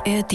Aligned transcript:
ARD. 0.00 0.32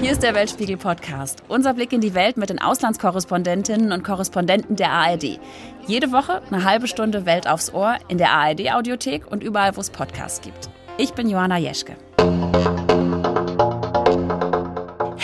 Hier 0.00 0.12
ist 0.12 0.22
der 0.22 0.34
Weltspiegel 0.34 0.76
Podcast. 0.76 1.42
Unser 1.48 1.72
Blick 1.72 1.92
in 1.92 2.02
die 2.02 2.12
Welt 2.12 2.36
mit 2.36 2.50
den 2.50 2.60
Auslandskorrespondentinnen 2.60 3.92
und 3.92 4.04
Korrespondenten 4.04 4.76
der 4.76 4.90
ARD. 4.90 5.40
Jede 5.86 6.12
Woche 6.12 6.42
eine 6.50 6.64
halbe 6.64 6.86
Stunde 6.86 7.24
Welt 7.24 7.48
aufs 7.48 7.72
Ohr 7.72 7.96
in 8.08 8.18
der 8.18 8.30
ARD 8.30 8.72
Audiothek 8.72 9.26
und 9.30 9.42
überall, 9.42 9.76
wo 9.76 9.80
es 9.80 9.88
Podcasts 9.88 10.42
gibt. 10.42 10.68
Ich 10.98 11.14
bin 11.14 11.30
Johanna 11.30 11.56
Jeschke. 11.56 11.96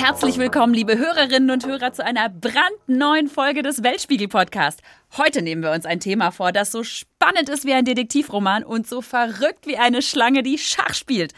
Herzlich 0.06 0.36
willkommen, 0.36 0.74
liebe 0.74 0.98
Hörerinnen 0.98 1.50
und 1.50 1.64
Hörer, 1.64 1.94
zu 1.94 2.04
einer 2.04 2.28
brandneuen 2.28 3.26
Folge 3.26 3.62
des 3.62 3.82
Weltspiegel 3.82 4.28
Podcast. 4.28 4.82
Heute 5.16 5.40
nehmen 5.40 5.62
wir 5.62 5.70
uns 5.70 5.86
ein 5.86 5.98
Thema 5.98 6.30
vor, 6.30 6.52
das 6.52 6.70
so 6.70 6.84
spannend 6.84 7.48
ist 7.48 7.64
wie 7.64 7.72
ein 7.72 7.86
Detektivroman 7.86 8.64
und 8.64 8.86
so 8.86 9.00
verrückt 9.00 9.66
wie 9.66 9.78
eine 9.78 10.02
Schlange, 10.02 10.42
die 10.42 10.58
Schach 10.58 10.92
spielt. 10.92 11.32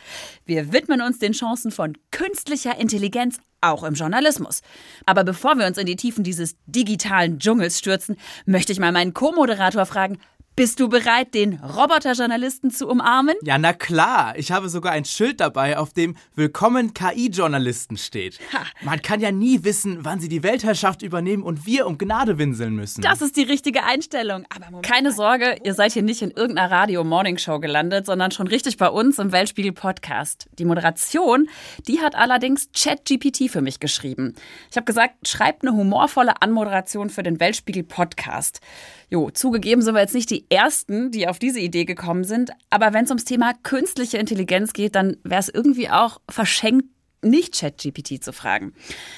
Wir 0.47 0.73
widmen 0.73 1.01
uns 1.01 1.21
den 1.21 1.31
Chancen 1.31 1.71
von 1.71 1.93
künstlicher 2.11 2.77
Intelligenz 2.77 3.39
auch 3.61 3.85
im 3.85 3.95
Journalismus. 3.95 4.63
Aber 5.07 5.23
bevor 5.23 5.55
wir 5.55 5.67
uns 5.67 5.79
in 5.79 5.87
die 5.87 5.95
Tiefen 5.95 6.25
dieses 6.25 6.57
digitalen 6.67 7.39
Dschungels 7.39 7.79
stürzen, 7.79 8.17
möchte 8.47 8.73
ich 8.73 8.81
mal 8.81 8.91
meinen 8.91 9.15
Co-Moderator 9.15 9.87
fragen, 9.87 10.19
bist 10.57 10.81
du 10.81 10.89
bereit, 10.89 11.35
den 11.35 11.61
Roboterjournalisten 11.63 12.71
zu 12.71 12.89
umarmen? 12.89 13.35
Ja, 13.43 13.59
na 13.59 13.75
klar. 13.75 14.39
Ich 14.39 14.51
habe 14.51 14.71
sogar 14.71 14.93
ein 14.93 15.05
Schild 15.05 15.41
dabei, 15.41 15.77
auf 15.77 15.93
dem 15.93 16.17
Willkommen 16.35 16.95
KI-Journalisten 16.95 17.99
steht. 17.99 18.39
Ha. 18.55 18.65
Man 18.83 19.03
kann 19.03 19.21
ja 19.21 19.31
nie 19.31 19.65
wissen, 19.65 19.99
wann 20.07 20.19
sie 20.19 20.31
die 20.31 20.43
Weltherrschaft 20.43 21.03
übernehmen 21.03 21.43
und 21.43 21.67
wir 21.67 21.87
um 21.87 21.99
Gnade 21.99 22.39
winseln 22.39 22.75
müssen. 22.75 23.03
Das 23.03 23.21
ist 23.21 23.37
die 23.37 23.43
richtige 23.43 23.85
Einstellung. 23.85 24.47
Aber 24.49 24.71
Moment. 24.71 24.87
keine 24.87 25.13
Sorge, 25.13 25.59
ihr 25.63 25.75
seid 25.75 25.93
hier 25.93 26.03
nicht 26.03 26.23
in 26.23 26.31
irgendeiner 26.31 26.71
Radio-Morning-Show 26.71 27.61
gelandet, 27.61 28.07
sondern 28.07 28.31
schon 28.31 28.47
richtig 28.47 28.79
bei 28.79 28.89
uns 28.89 29.19
im 29.19 29.33
Weltspiegel-Podcast. 29.33 30.49
Die 30.59 30.65
Moderation, 30.65 31.51
die 31.87 32.01
hat 32.01 32.15
allerdings 32.15 32.71
ChatGPT 32.75 33.51
für 33.51 33.61
mich 33.61 33.79
geschrieben. 33.79 34.35
Ich 34.71 34.77
habe 34.79 34.87
gesagt, 34.87 35.29
schreibt 35.29 35.67
eine 35.67 35.77
humorvolle 35.77 36.41
Anmoderation 36.41 37.11
für 37.11 37.23
den 37.23 37.41
Weltspiegel-Podcast. 37.41 38.63
Jo, 39.09 39.31
zugegeben 39.31 39.83
sind 39.83 39.95
wir 39.95 40.01
jetzt 40.01 40.15
nicht 40.15 40.31
die 40.31 40.46
Ersten, 40.49 41.11
die 41.11 41.29
auf 41.29 41.39
diese 41.39 41.61
Idee 41.61 41.85
gekommen 41.85 42.25
sind, 42.25 42.51
aber 42.71 42.93
wenn 42.93 43.05
es 43.05 43.11
ums 43.11 43.25
Thema 43.25 43.53
künstliche 43.63 44.19
Intelligenz 44.19 44.73
geht, 44.73 44.95
dann 44.95 45.17
wäre 45.25 45.41
es 45.41 45.49
irgendwie 45.49 45.91
auch 45.91 46.21
verschenkt, 46.29 46.87
nicht 47.23 47.59
ChatGPT 47.59 48.23
zu 48.23 48.33
fragen. 48.33 48.75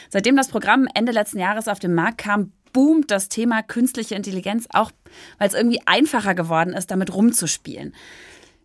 Seitdem 0.08 0.36
das 0.36 0.48
Programm 0.48 0.88
Ende 0.94 1.12
letzten 1.12 1.38
Jahres 1.38 1.68
auf 1.68 1.78
den 1.78 1.94
Markt 1.94 2.18
kam, 2.18 2.52
boomt 2.72 3.10
das 3.10 3.28
Thema 3.28 3.62
künstliche 3.62 4.14
Intelligenz 4.14 4.66
auch, 4.72 4.90
weil 5.38 5.48
es 5.48 5.54
irgendwie 5.54 5.80
einfacher 5.86 6.34
geworden 6.34 6.72
ist, 6.72 6.90
damit 6.90 7.12
rumzuspielen. 7.12 7.94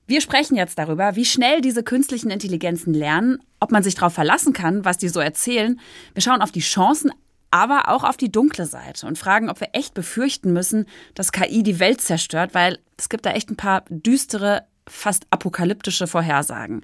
Wir 0.05 0.19
sprechen 0.19 0.55
jetzt 0.55 0.77
darüber, 0.77 1.15
wie 1.15 1.23
schnell 1.23 1.61
diese 1.61 1.81
künstlichen 1.81 2.29
Intelligenzen 2.29 2.93
lernen, 2.93 3.39
ob 3.61 3.71
man 3.71 3.83
sich 3.83 3.95
darauf 3.95 4.13
verlassen 4.13 4.51
kann, 4.51 4.83
was 4.83 4.97
die 4.97 5.07
so 5.07 5.21
erzählen. 5.21 5.79
Wir 6.13 6.21
schauen 6.21 6.41
auf 6.41 6.51
die 6.51 6.59
Chancen, 6.59 7.11
aber 7.53 7.87
auch 7.87 8.03
auf 8.03 8.17
die 8.17 8.31
dunkle 8.31 8.65
Seite 8.65 9.05
und 9.05 9.15
fragen, 9.15 9.47
ob 9.47 9.61
wir 9.61 9.69
echt 9.73 9.93
befürchten 9.93 10.53
müssen, 10.53 10.87
dass 11.13 11.31
KI 11.31 11.61
die 11.61 11.79
Welt 11.79 12.01
zerstört, 12.01 12.55
weil 12.55 12.79
es 12.97 13.09
gibt 13.09 13.27
da 13.27 13.29
echt 13.29 13.51
ein 13.51 13.55
paar 13.55 13.85
düstere, 13.89 14.63
fast 14.87 15.27
apokalyptische 15.29 16.07
Vorhersagen. 16.07 16.81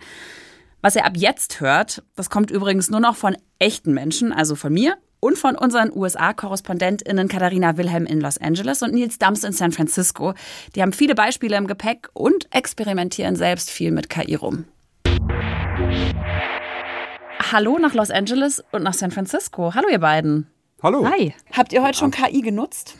Was 0.82 0.96
ihr 0.96 1.06
ab 1.06 1.14
jetzt 1.16 1.60
hört, 1.60 2.04
das 2.16 2.30
kommt 2.30 2.52
übrigens 2.52 2.92
nur 2.92 3.00
noch 3.00 3.16
von 3.16 3.36
echten 3.58 3.96
Menschen, 3.96 4.32
also 4.32 4.54
von 4.54 4.72
mir 4.72 4.96
und 5.20 5.40
von 5.40 5.56
unseren 5.56 5.92
USA-KorrespondentInnen 5.92 7.28
Katharina 7.28 7.76
Wilhelm 7.78 8.06
in 8.06 8.22
Los 8.22 8.38
Angeles 8.38 8.84
und 8.84 8.94
Nils 8.94 9.18
Dams 9.18 9.44
in 9.44 9.54
San 9.54 9.72
Francisco. 9.72 10.36
Die 10.76 10.84
haben 10.84 10.94
viele 10.94 11.16
Beispiele 11.16 11.58
im 11.58 11.66
Gepäck 11.66 12.10
und 12.14 12.48
experimentieren 12.54 13.36
selbst 13.36 13.72
viel 13.72 13.90
mit 13.90 14.08
KI 14.08 14.36
rum. 14.36 14.66
Hallo 17.52 17.80
nach 17.80 17.96
Los 17.96 18.12
Angeles 18.12 18.64
und 18.72 18.84
nach 18.84 18.94
San 18.94 19.10
Francisco. 19.10 19.74
Hallo 19.74 19.88
ihr 19.90 20.00
beiden. 20.00 20.46
Hallo. 20.82 21.06
Hi. 21.06 21.34
Habt 21.52 21.74
ihr 21.74 21.84
heute 21.84 21.98
schon 21.98 22.12
KI 22.12 22.40
genutzt? 22.42 22.96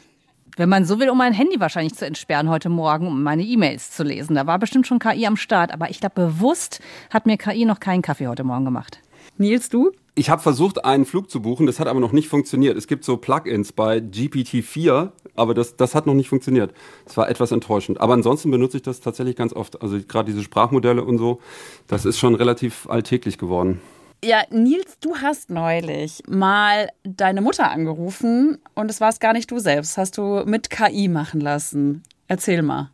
Wenn 0.58 0.68
man 0.68 0.84
so 0.84 1.00
will, 1.00 1.10
um 1.10 1.18
mein 1.18 1.32
Handy 1.32 1.62
wahrscheinlich 1.62 1.96
zu 1.96 2.06
entsperren 2.06 2.50
heute 2.50 2.68
Morgen, 2.68 3.08
um 3.08 3.24
meine 3.24 3.44
E-Mails 3.44 3.92
zu 3.92 4.04
lesen. 4.04 4.36
Da 4.36 4.46
war 4.46 4.60
bestimmt 4.60 4.86
schon 4.86 5.00
KI 5.00 5.26
am 5.26 5.38
Start. 5.38 5.72
Aber 5.72 5.90
ich 5.90 6.02
glaube, 6.02 6.16
bewusst 6.16 6.82
hat 7.10 7.26
mir 7.26 7.38
KI 7.38 7.64
noch 7.64 7.80
keinen 7.80 8.02
Kaffee 8.02 8.28
heute 8.28 8.44
Morgen 8.44 8.66
gemacht. 8.66 9.00
Nils, 9.38 9.70
du? 9.70 9.92
Ich 10.16 10.30
habe 10.30 10.42
versucht, 10.42 10.84
einen 10.84 11.06
Flug 11.06 11.32
zu 11.32 11.42
buchen, 11.42 11.66
das 11.66 11.80
hat 11.80 11.88
aber 11.88 12.02
noch 12.02 12.12
nicht 12.12 12.28
funktioniert. 12.28 12.78
Es 12.78 12.88
gibt 12.88 13.06
so 13.06 13.16
Plugins 13.16 13.72
bei 13.72 14.00
GPT-4, 14.00 15.12
aber 15.36 15.54
das, 15.54 15.78
das 15.78 15.96
hat 15.96 16.06
noch 16.06 16.16
nicht 16.16 16.28
funktioniert. 16.28 16.74
Das 17.06 17.16
war 17.16 17.30
etwas 17.30 17.54
enttäuschend. 17.54 18.02
Aber 18.02 18.14
ansonsten 18.16 18.52
benutze 18.52 18.76
ich 18.76 18.84
das 18.84 19.00
tatsächlich 19.00 19.38
ganz 19.38 19.54
oft. 19.54 19.82
Also 19.82 19.98
gerade 20.06 20.30
diese 20.30 20.44
Sprachmodelle 20.44 21.02
und 21.02 21.18
so, 21.18 21.40
das 21.88 22.04
ist 22.04 22.20
schon 22.20 22.36
relativ 22.36 22.90
alltäglich 22.90 23.38
geworden. 23.38 23.80
Ja, 24.24 24.42
Nils, 24.50 25.00
du 25.00 25.16
hast 25.16 25.50
neulich 25.50 26.22
mal 26.28 26.90
deine 27.04 27.40
Mutter 27.40 27.72
angerufen 27.72 28.62
und 28.76 28.92
es 28.92 29.00
war 29.00 29.10
es 29.10 29.22
gar 29.22 29.32
nicht 29.32 29.50
du 29.50 29.60
selbst. 29.60 29.98
Hast 29.98 30.18
du 30.18 30.44
mit 30.46 30.70
KI 30.70 31.08
machen 31.08 31.40
lassen. 31.40 32.04
Erzähl 32.28 32.62
mal. 32.62 32.92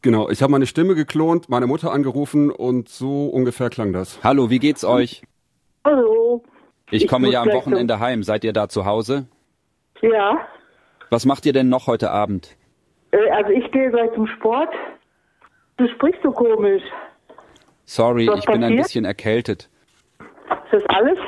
Genau, 0.00 0.30
ich 0.30 0.40
habe 0.42 0.52
meine 0.52 0.66
Stimme 0.66 0.94
geklont, 0.94 1.50
meine 1.50 1.66
Mutter 1.66 1.92
angerufen 1.92 2.50
und 2.50 2.88
so 2.88 3.26
ungefähr 3.26 3.68
klang 3.68 3.92
das. 3.92 4.20
Hallo, 4.24 4.48
wie 4.48 4.58
geht's 4.58 4.82
euch? 4.84 5.22
Hallo. 5.84 6.42
Ich 6.90 7.06
komme 7.06 7.26
ich 7.26 7.34
ja 7.34 7.42
am 7.42 7.48
Wochenende 7.52 8.00
heim. 8.00 8.22
Seid 8.22 8.42
ihr 8.44 8.54
da 8.54 8.68
zu 8.68 8.86
Hause? 8.86 9.26
Ja. 10.00 10.38
Was 11.10 11.26
macht 11.26 11.44
ihr 11.44 11.52
denn 11.52 11.68
noch 11.68 11.86
heute 11.86 12.10
Abend? 12.10 12.56
Äh, 13.10 13.30
also 13.30 13.50
ich 13.50 13.70
gehe 13.72 13.90
gleich 13.90 14.10
zum 14.14 14.26
Sport. 14.26 14.70
Du 15.76 15.86
sprichst 15.88 16.22
so 16.22 16.30
komisch. 16.30 16.82
Sorry, 17.84 18.26
Was 18.26 18.38
ich 18.38 18.46
bin 18.46 18.64
ein 18.64 18.76
bisschen 18.76 19.04
erkältet. 19.04 19.68
Ist 20.50 20.72
das 20.72 20.82
alles? 20.88 21.18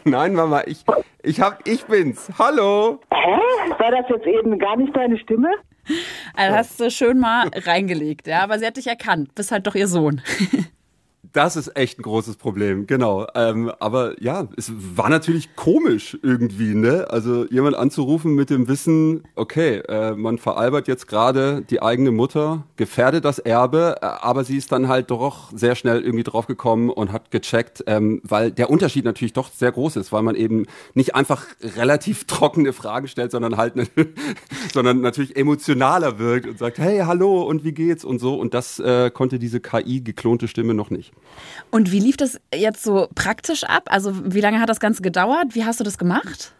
Nein, 0.04 0.34
Mama, 0.34 0.62
ich, 0.66 0.84
ich, 1.22 1.40
hab, 1.40 1.66
ich 1.66 1.84
bin's. 1.84 2.30
Hallo. 2.38 3.00
Hä? 3.12 3.38
War 3.78 3.90
das 3.90 4.04
jetzt 4.08 4.26
eben 4.26 4.58
gar 4.58 4.76
nicht 4.76 4.96
deine 4.96 5.18
Stimme? 5.18 5.50
Also 6.34 6.56
hast 6.56 6.80
du 6.80 6.90
schön 6.90 7.18
mal 7.18 7.48
reingelegt, 7.54 8.26
ja, 8.26 8.42
aber 8.42 8.58
sie 8.58 8.66
hat 8.66 8.76
dich 8.76 8.86
erkannt. 8.86 9.34
Bist 9.34 9.50
halt 9.50 9.66
doch 9.66 9.74
ihr 9.74 9.88
Sohn. 9.88 10.20
Das 11.32 11.56
ist 11.56 11.76
echt 11.76 11.98
ein 11.98 12.02
großes 12.02 12.36
Problem, 12.36 12.86
genau. 12.86 13.26
Ähm, 13.34 13.70
aber 13.80 14.20
ja, 14.22 14.48
es 14.56 14.72
war 14.96 15.08
natürlich 15.08 15.56
komisch 15.56 16.16
irgendwie, 16.22 16.74
ne? 16.74 17.06
Also 17.10 17.46
jemand 17.46 17.76
anzurufen 17.76 18.34
mit 18.34 18.50
dem 18.50 18.68
Wissen, 18.68 19.24
okay, 19.34 19.78
äh, 19.88 20.12
man 20.12 20.38
veralbert 20.38 20.88
jetzt 20.88 21.06
gerade 21.06 21.62
die 21.62 21.82
eigene 21.82 22.12
Mutter, 22.12 22.64
gefährdet 22.76 23.24
das 23.24 23.38
Erbe, 23.38 23.96
äh, 24.00 24.06
aber 24.06 24.44
sie 24.44 24.56
ist 24.56 24.72
dann 24.72 24.88
halt 24.88 25.10
doch 25.10 25.50
sehr 25.54 25.74
schnell 25.74 26.00
irgendwie 26.00 26.24
draufgekommen 26.24 26.88
und 26.88 27.12
hat 27.12 27.30
gecheckt, 27.30 27.84
ähm, 27.86 28.20
weil 28.24 28.50
der 28.50 28.70
Unterschied 28.70 29.04
natürlich 29.04 29.32
doch 29.32 29.50
sehr 29.52 29.72
groß 29.72 29.96
ist, 29.96 30.12
weil 30.12 30.22
man 30.22 30.34
eben 30.34 30.66
nicht 30.94 31.14
einfach 31.14 31.46
relativ 31.76 32.24
trockene 32.24 32.72
Fragen 32.72 33.08
stellt, 33.08 33.32
sondern 33.32 33.56
halt, 33.56 33.76
ne, 33.76 33.86
sondern 34.72 35.00
natürlich 35.00 35.36
emotionaler 35.36 36.18
wirkt 36.18 36.46
und 36.46 36.58
sagt, 36.58 36.78
hey, 36.78 37.00
hallo 37.00 37.42
und 37.42 37.64
wie 37.64 37.72
geht's 37.72 38.04
und 38.04 38.18
so. 38.18 38.34
Und 38.34 38.54
das 38.54 38.78
äh, 38.78 39.10
konnte 39.10 39.38
diese 39.38 39.60
KI 39.60 40.00
geklonte 40.00 40.48
Stimme 40.48 40.74
noch 40.74 40.90
nicht. 40.90 41.12
Und 41.70 41.92
wie 41.92 42.00
lief 42.00 42.16
das 42.16 42.40
jetzt 42.54 42.82
so 42.82 43.08
praktisch 43.14 43.64
ab? 43.64 43.84
Also 43.86 44.12
wie 44.32 44.40
lange 44.40 44.60
hat 44.60 44.68
das 44.68 44.80
Ganze 44.80 45.02
gedauert? 45.02 45.54
Wie 45.54 45.64
hast 45.64 45.80
du 45.80 45.84
das 45.84 45.98
gemacht? 45.98 46.52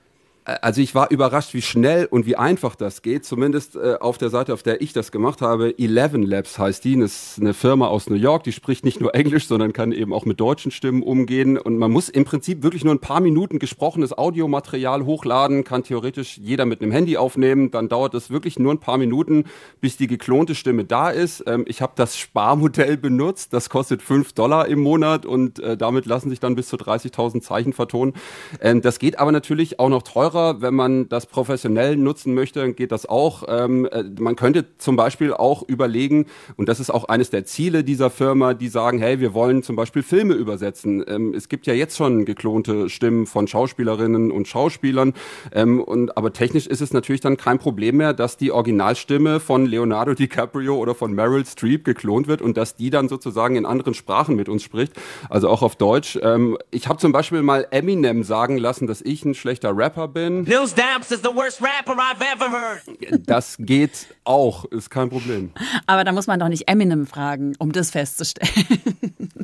Also 0.63 0.81
ich 0.81 0.95
war 0.95 1.11
überrascht, 1.11 1.53
wie 1.53 1.61
schnell 1.61 2.07
und 2.07 2.25
wie 2.25 2.37
einfach 2.37 2.75
das 2.75 3.03
geht. 3.03 3.27
Zumindest 3.27 3.77
äh, 3.77 3.97
auf 4.01 4.17
der 4.17 4.31
Seite, 4.31 4.55
auf 4.55 4.63
der 4.63 4.81
ich 4.81 4.95
das 4.95 5.13
gemacht 5.13 5.43
habe. 5.43 5.79
Eleven 5.79 6.23
Labs 6.23 6.59
heißt 6.59 6.85
die. 6.85 6.99
Das 6.99 7.33
ist 7.33 7.41
eine 7.41 7.53
Firma 7.53 7.89
aus 7.89 8.09
New 8.09 8.17
York, 8.17 8.45
die 8.45 8.53
spricht 8.53 8.83
nicht 8.83 8.99
nur 8.99 9.15
Englisch, 9.15 9.47
sondern 9.47 9.75
kann 9.75 9.93
eben 9.93 10.15
auch 10.15 10.25
mit 10.25 10.41
deutschen 10.41 10.71
Stimmen 10.71 11.03
umgehen. 11.03 11.59
Und 11.59 11.77
man 11.77 11.91
muss 11.91 12.09
im 12.09 12.25
Prinzip 12.25 12.63
wirklich 12.63 12.83
nur 12.83 12.95
ein 12.95 12.99
paar 12.99 13.21
Minuten 13.21 13.59
gesprochenes 13.59 14.17
Audiomaterial 14.17 15.05
hochladen, 15.05 15.65
kann 15.65 15.85
theoretisch 15.85 16.39
jeder 16.39 16.65
mit 16.65 16.81
einem 16.81 16.93
Handy 16.93 17.19
aufnehmen. 17.19 17.71
Dann 17.71 17.91
dauert 17.91 18.15
es 18.15 18.31
wirklich 18.31 18.59
nur 18.59 18.73
ein 18.73 18.81
paar 18.81 18.97
Minuten, 18.97 19.45
bis 19.83 19.99
die 19.99 20.07
geklonte 20.07 20.55
Stimme 20.55 20.87
da 20.87 21.11
ist. 21.11 21.45
Ähm, 21.47 21.67
ich 21.69 21.83
habe 21.83 21.93
das 21.95 22.17
Sparmodell 22.17 22.97
benutzt. 22.97 23.53
Das 23.53 23.69
kostet 23.69 24.01
fünf 24.01 24.33
Dollar 24.33 24.67
im 24.67 24.81
Monat 24.81 25.27
und 25.27 25.59
äh, 25.59 25.77
damit 25.77 26.07
lassen 26.07 26.31
sich 26.31 26.41
dann 26.41 26.55
bis 26.55 26.69
zu 26.69 26.77
30.000 26.77 27.43
Zeichen 27.43 27.75
vertonen. 27.75 28.15
Ähm, 28.63 28.81
das 28.81 28.99
geht 28.99 29.19
aber 29.19 29.31
natürlich 29.31 29.79
auch 29.79 29.91
noch 29.91 30.03
teurer 30.03 30.38
einfacher. 30.39 30.61
Wenn 30.61 30.75
man 30.75 31.09
das 31.09 31.27
professionell 31.27 31.97
nutzen 31.97 32.35
möchte, 32.35 32.61
dann 32.61 32.77
geht 32.77 32.93
das 32.93 33.07
auch. 33.07 33.45
Ähm, 33.49 33.87
äh, 33.87 34.05
man 34.19 34.37
könnte 34.37 34.67
zum 34.79 34.97
Beispiel 34.97 35.33
auch 35.33 35.63
überlegen, 35.67 36.27
und 36.57 36.69
das 36.69 36.81
ist 36.81 36.91
auch 36.91 37.05
eines 37.05 37.31
der 37.31 37.45
Ziele 37.45 37.85
dieser 37.85 38.11
Firma, 38.11 38.55
die 38.55 38.69
sagen, 38.69 38.99
hey, 38.99 39.21
wir 39.21 39.35
wollen 39.35 39.63
zum 39.63 39.77
Beispiel 39.77 40.03
Filme 40.03 40.35
übersetzen. 40.35 41.05
Ähm, 41.07 41.35
es 41.35 41.49
gibt 41.49 41.67
ja 41.67 41.75
jetzt 41.75 41.97
schon 41.97 42.25
geklonte 42.25 42.89
Stimmen 42.89 43.27
von 43.27 43.47
Schauspielerinnen 43.47 44.31
und 44.31 44.49
Schauspielern. 44.49 45.15
Ähm, 45.53 45.81
und, 45.81 46.17
aber 46.17 46.33
technisch 46.33 46.67
ist 46.67 46.81
es 46.81 46.93
natürlich 46.93 47.21
dann 47.21 47.37
kein 47.37 47.59
Problem 47.59 47.97
mehr, 47.97 48.13
dass 48.13 48.37
die 48.37 48.53
Originalstimme 48.53 49.41
von 49.41 49.67
Leonardo 49.67 50.15
DiCaprio 50.15 50.77
oder 50.77 50.95
von 50.95 51.13
Meryl 51.13 51.45
Streep 51.45 51.85
geklont 51.85 52.29
wird 52.29 52.43
und 52.43 52.57
dass 52.57 52.77
die 52.77 52.91
dann 52.91 53.09
sozusagen 53.09 53.57
in 53.57 53.67
anderen 53.67 53.95
Sprachen 53.95 54.37
mit 54.37 54.49
uns 54.49 54.63
spricht, 54.63 54.93
also 55.29 55.49
auch 55.49 55.63
auf 55.63 55.77
Deutsch. 55.77 56.19
Ähm, 56.23 56.59
ich 56.71 56.89
habe 56.89 56.99
zum 56.99 57.13
Beispiel 57.13 57.43
mal 57.43 57.67
Eminem 57.71 58.23
sagen 58.23 58.59
lassen, 58.59 58.87
dass 58.87 59.03
ich 59.03 59.25
ein 59.25 59.35
schlechter 59.35 59.77
Rapper 59.77 60.09
bin 60.09 60.28
bin. 60.29 60.45
Bill 60.45 60.67
Stamps 60.67 61.11
is 61.11 61.21
the 61.23 61.35
worst 61.35 61.61
rapper 61.61 61.93
I've 61.93 62.21
ever 62.21 62.51
heard. 62.51 63.27
Das 63.27 63.57
geht 63.59 64.07
auch, 64.25 64.65
ist 64.67 64.91
kein 64.91 65.09
Problem. 65.09 65.51
Aber 65.87 66.05
da 66.05 66.13
muss 66.13 66.27
man 66.27 66.39
doch 66.39 66.49
nicht 66.49 66.69
Eminem 66.69 67.07
fragen, 67.07 67.55
um 67.59 67.73
das 67.73 67.91
festzustellen. 67.91 68.53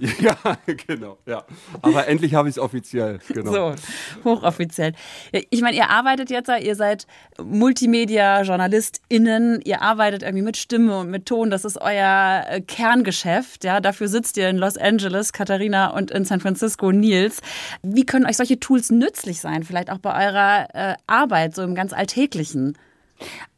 Ja, 0.20 0.36
genau, 0.86 1.18
ja. 1.26 1.44
Aber 1.82 2.08
endlich 2.08 2.34
habe 2.34 2.48
ich 2.48 2.56
es 2.56 2.58
offiziell, 2.58 3.18
genau. 3.28 3.52
So, 3.52 3.74
hochoffiziell. 4.24 4.94
Ich 5.50 5.60
meine, 5.60 5.76
ihr 5.76 5.90
arbeitet 5.90 6.30
jetzt, 6.30 6.48
ihr 6.48 6.76
seid 6.76 7.06
Multimedia-JournalistInnen, 7.42 9.60
ihr 9.62 9.82
arbeitet 9.82 10.22
irgendwie 10.22 10.44
mit 10.44 10.56
Stimme 10.56 11.00
und 11.00 11.10
mit 11.10 11.26
Ton, 11.26 11.50
das 11.50 11.64
ist 11.64 11.80
euer 11.80 12.44
äh, 12.48 12.60
Kerngeschäft, 12.60 13.64
ja. 13.64 13.80
Dafür 13.80 14.08
sitzt 14.08 14.36
ihr 14.36 14.48
in 14.48 14.56
Los 14.56 14.76
Angeles, 14.76 15.32
Katharina, 15.32 15.88
und 15.88 16.10
in 16.10 16.24
San 16.24 16.40
Francisco, 16.40 16.92
Nils. 16.92 17.40
Wie 17.82 18.06
können 18.06 18.26
euch 18.26 18.36
solche 18.36 18.60
Tools 18.60 18.90
nützlich 18.90 19.40
sein, 19.40 19.62
vielleicht 19.62 19.90
auch 19.90 19.98
bei 19.98 20.26
eurer 20.26 20.68
äh, 20.74 20.94
Arbeit, 21.06 21.54
so 21.54 21.62
im 21.62 21.74
ganz 21.74 21.92
Alltäglichen? 21.92 22.76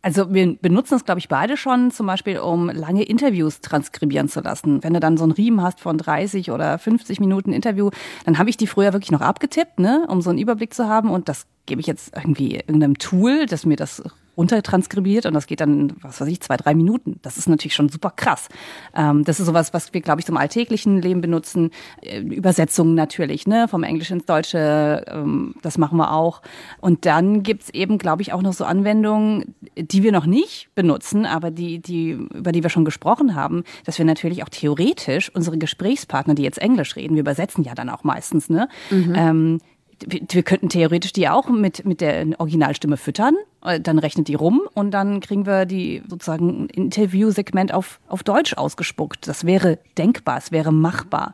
Also 0.02 0.32
wir 0.32 0.56
benutzen 0.56 0.94
es, 0.94 1.04
glaube 1.04 1.18
ich, 1.18 1.28
beide 1.28 1.56
schon, 1.56 1.90
zum 1.90 2.06
Beispiel, 2.06 2.38
um 2.38 2.68
lange 2.68 3.02
Interviews 3.02 3.60
transkribieren 3.60 4.28
zu 4.28 4.40
lassen. 4.40 4.84
Wenn 4.84 4.94
du 4.94 5.00
dann 5.00 5.16
so 5.16 5.24
einen 5.24 5.32
Riemen 5.32 5.62
hast 5.62 5.80
von 5.80 5.98
30 5.98 6.50
oder 6.50 6.78
50 6.78 7.18
Minuten 7.20 7.52
Interview, 7.52 7.90
dann 8.24 8.38
habe 8.38 8.50
ich 8.50 8.56
die 8.56 8.66
früher 8.66 8.92
wirklich 8.92 9.10
noch 9.10 9.20
abgetippt, 9.20 9.80
ne, 9.80 10.06
um 10.08 10.20
so 10.20 10.30
einen 10.30 10.38
Überblick 10.38 10.74
zu 10.74 10.88
haben. 10.88 11.10
Und 11.10 11.28
das 11.28 11.46
gebe 11.66 11.80
ich 11.80 11.86
jetzt 11.86 12.14
irgendwie 12.16 12.56
irgendeinem 12.56 12.98
Tool, 12.98 13.46
das 13.46 13.66
mir 13.66 13.76
das 13.76 14.02
runtertranskribiert 14.36 15.26
und 15.26 15.34
das 15.34 15.46
geht 15.46 15.60
dann, 15.60 15.94
was 16.00 16.20
weiß 16.20 16.28
ich, 16.28 16.40
zwei, 16.40 16.56
drei 16.56 16.74
Minuten. 16.74 17.18
Das 17.22 17.38
ist 17.38 17.48
natürlich 17.48 17.74
schon 17.74 17.88
super 17.88 18.10
krass. 18.14 18.48
Ähm, 18.94 19.24
das 19.24 19.40
ist 19.40 19.46
sowas, 19.46 19.72
was 19.72 19.92
wir, 19.94 20.00
glaube 20.00 20.20
ich, 20.20 20.26
zum 20.26 20.36
alltäglichen 20.36 21.00
Leben 21.00 21.20
benutzen. 21.20 21.70
Äh, 22.02 22.20
Übersetzungen 22.20 22.94
natürlich, 22.94 23.46
ne, 23.46 23.68
vom 23.68 23.82
Englisch 23.82 24.10
ins 24.10 24.26
Deutsche, 24.26 25.04
ähm, 25.08 25.54
das 25.62 25.78
machen 25.78 25.98
wir 25.98 26.12
auch. 26.12 26.42
Und 26.80 27.06
dann 27.06 27.42
gibt's 27.42 27.70
eben, 27.70 27.98
glaube 27.98 28.22
ich, 28.22 28.32
auch 28.32 28.42
noch 28.42 28.52
so 28.52 28.64
Anwendungen, 28.64 29.54
die 29.76 30.02
wir 30.02 30.12
noch 30.12 30.26
nicht 30.26 30.68
benutzen, 30.74 31.26
aber 31.26 31.50
die, 31.50 31.80
die, 31.80 32.10
über 32.10 32.52
die 32.52 32.62
wir 32.62 32.70
schon 32.70 32.84
gesprochen 32.84 33.34
haben, 33.34 33.64
dass 33.84 33.98
wir 33.98 34.04
natürlich 34.04 34.42
auch 34.42 34.48
theoretisch 34.48 35.34
unsere 35.34 35.58
Gesprächspartner, 35.58 36.34
die 36.34 36.42
jetzt 36.42 36.58
Englisch 36.58 36.96
reden, 36.96 37.14
wir 37.14 37.20
übersetzen 37.20 37.64
ja 37.64 37.74
dann 37.74 37.88
auch 37.88 38.04
meistens, 38.04 38.50
ne, 38.50 38.68
mhm. 38.90 39.14
ähm, 39.16 39.58
wir 40.04 40.42
könnten 40.42 40.68
theoretisch 40.68 41.12
die 41.12 41.28
auch 41.28 41.48
mit, 41.48 41.84
mit 41.86 42.00
der 42.00 42.26
Originalstimme 42.38 42.96
füttern, 42.96 43.34
äh, 43.64 43.80
dann 43.80 43.98
rechnet 43.98 44.28
die 44.28 44.34
rum 44.34 44.62
und 44.74 44.90
dann 44.90 45.20
kriegen 45.20 45.46
wir 45.46 45.64
die 45.64 46.02
sozusagen 46.06 46.68
Interviewsegment 46.68 47.72
auf, 47.72 48.00
auf 48.08 48.22
Deutsch 48.22 48.54
ausgespuckt. 48.54 49.26
Das 49.26 49.46
wäre 49.46 49.78
denkbar, 49.96 50.38
es 50.38 50.52
wäre 50.52 50.72
machbar. 50.72 51.32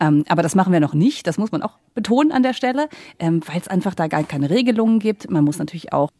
Ähm, 0.00 0.24
aber 0.28 0.42
das 0.42 0.54
machen 0.54 0.72
wir 0.72 0.80
noch 0.80 0.94
nicht, 0.94 1.26
das 1.26 1.38
muss 1.38 1.50
man 1.50 1.62
auch 1.62 1.78
betonen 1.94 2.32
an 2.32 2.42
der 2.42 2.52
Stelle, 2.52 2.88
ähm, 3.18 3.40
weil 3.46 3.60
es 3.60 3.68
einfach 3.68 3.94
da 3.94 4.06
gar 4.06 4.22
keine 4.22 4.50
Regelungen 4.50 5.00
gibt. 5.00 5.30
Man 5.30 5.44
muss 5.44 5.58
natürlich 5.58 5.92
auch 5.92 6.10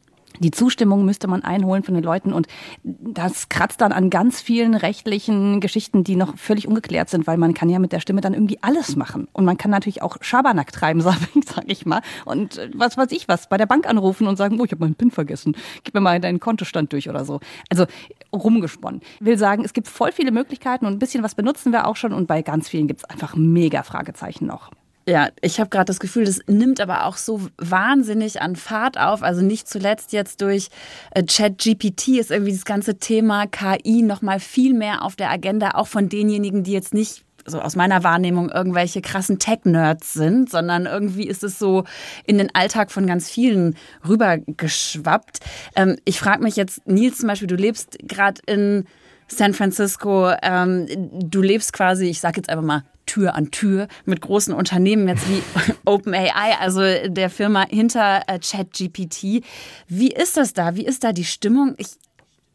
die 0.41 0.51
Zustimmung 0.51 1.05
müsste 1.05 1.29
man 1.29 1.43
einholen 1.43 1.83
von 1.83 1.95
den 1.95 2.05
Leuten 2.05 2.33
und 2.33 2.47
das 2.83 3.49
kratzt 3.49 3.81
dann 3.81 3.93
an 3.93 4.11
ganz 4.11 4.41
vielen 4.41 4.75
rechtlichen 4.75 5.61
Geschichten, 5.61 6.05
die 6.05 6.17
noch 6.17 6.37
völlig 6.37 6.67
ungeklärt 6.67 7.11
sind, 7.11 7.27
weil 7.27 7.37
man 7.37 7.55
kann 7.55 7.69
ja 7.69 7.79
mit 7.79 7.93
der 7.93 8.01
Stimme 8.01 8.21
dann 8.21 8.35
irgendwie 8.35 8.59
alles 8.63 8.97
machen 8.97 9.29
und 9.33 9.45
man 9.45 9.57
kann 9.57 9.71
natürlich 9.71 10.03
auch 10.03 10.17
Schabernack 10.21 10.73
treiben, 10.73 11.01
sag 11.01 11.65
ich 11.67 11.87
mal 11.87 12.03
und 12.25 12.59
äh, 12.59 12.71
was 12.75 12.97
weiß 12.97 13.13
ich 13.13 13.29
was, 13.29 13.49
bei 13.49 13.57
der 13.57 13.67
Bank 13.67 13.89
anrufen 13.89 14.27
und 14.27 14.37
sagen, 14.37 14.61
oh, 14.61 14.65
ich 14.65 14.73
habe 14.73 14.85
meinen 14.85 14.95
PIN 14.95 15.11
vergessen, 15.11 15.57
gib 15.85 15.95
mir 15.95 16.01
mal 16.01 16.21
deinen 16.21 16.41
Kontostand 16.41 16.93
durch 16.93 17.09
oder 17.09 17.25
so. 17.25 17.41
Also 17.71 17.87
rumgesponnen. 18.33 19.01
Ich 19.21 19.27
will 19.27 19.39
sagen, 19.39 19.65
es 19.65 19.73
gibt 19.73 19.89
voll 19.89 20.13
viele 20.13 20.33
Möglichkeiten 20.33 20.87
und 20.87 20.95
ein 20.95 20.99
bisschen 20.99 21.23
was 21.23 21.35
benutzen 21.35 21.73
wir 21.73 21.87
auch 21.87 21.97
schon 21.97 22.13
und 22.13 22.27
bei 22.27 22.43
ganz 22.43 22.69
vielen 22.69 22.89
gibt 22.89 23.01
es 23.01 23.05
einfach 23.05 23.37
mega 23.37 23.83
Fragezeichen 23.83 24.47
noch. 24.47 24.71
Ja, 25.07 25.29
ich 25.43 25.61
habe 25.61 25.69
gerade 25.69 25.85
das 25.85 26.01
Gefühl, 26.01 26.25
das 26.25 26.41
nimmt 26.47 26.81
aber 26.81 27.05
auch 27.05 27.19
so 27.19 27.43
wahnsinnig 27.59 28.41
an 28.41 28.57
Fahrt 28.57 28.99
auf. 28.99 29.23
Also 29.23 29.43
nicht 29.43 29.69
zuletzt 29.69 30.13
jetzt 30.13 30.41
durch 30.41 30.69
äh, 31.11 31.23
ChatGPT 31.23 32.09
ist 32.19 32.31
irgendwie 32.31 32.53
das 32.53 32.65
ganze 32.65 32.99
Thema 32.99 33.47
KI 33.47 34.01
noch 34.03 34.23
mal 34.23 34.41
viel 34.41 34.73
mehr 34.73 35.03
auf 35.03 35.15
der 35.15 35.31
Agenda, 35.31 35.73
auch 35.73 35.89
von 35.89 36.09
denjenigen, 36.09 36.65
die 36.65 36.73
jetzt 36.73 36.95
nicht 36.95 37.25
so 37.47 37.61
aus 37.61 37.77
meiner 37.77 38.03
Wahrnehmung 38.03 38.49
irgendwelche 38.49 39.03
krassen 39.03 39.39
Tech-Nerds 39.39 40.15
sind, 40.15 40.51
sondern 40.51 40.87
irgendwie 40.87 41.27
ist 41.27 41.45
es 41.45 41.59
so 41.59 41.85
in 42.25 42.39
den 42.39 42.55
Alltag 42.55 42.91
von 42.91 43.07
ganz 43.07 43.29
vielen 43.29 43.77
rübergeschwappt. 44.09 45.41
Ähm, 45.77 45.97
ich 46.07 46.19
frage 46.19 46.43
mich 46.43 46.57
jetzt, 46.57 46.87
Nils 46.87 47.19
zum 47.19 47.29
Beispiel, 47.29 47.49
du 47.49 47.57
lebst 47.57 47.99
gerade 48.03 48.41
in 48.47 48.87
San 49.29 49.53
Francisco, 49.53 50.33
ähm, 50.43 50.87
du 51.13 51.43
lebst 51.43 51.73
quasi, 51.73 52.07
ich 52.07 52.21
sage 52.21 52.37
jetzt 52.39 52.49
einfach 52.49 52.65
mal, 52.65 52.85
Tür 53.07 53.35
an 53.35 53.51
Tür 53.51 53.89
mit 54.05 54.21
großen 54.21 54.55
Unternehmen 54.55 55.09
jetzt 55.09 55.29
wie 55.29 55.43
OpenAI, 55.85 56.59
also 56.61 56.81
der 57.09 57.31
Firma 57.31 57.67
hinter 57.69 58.23
äh, 58.27 58.39
ChatGPT. 58.39 59.45
Wie 59.89 60.13
ist 60.13 60.37
das 60.37 60.53
da? 60.53 60.77
Wie 60.77 60.87
ist 60.87 61.05
da 61.05 61.13
die 61.13 61.25
Stimmung? 61.25 61.75
Ich 61.79 61.89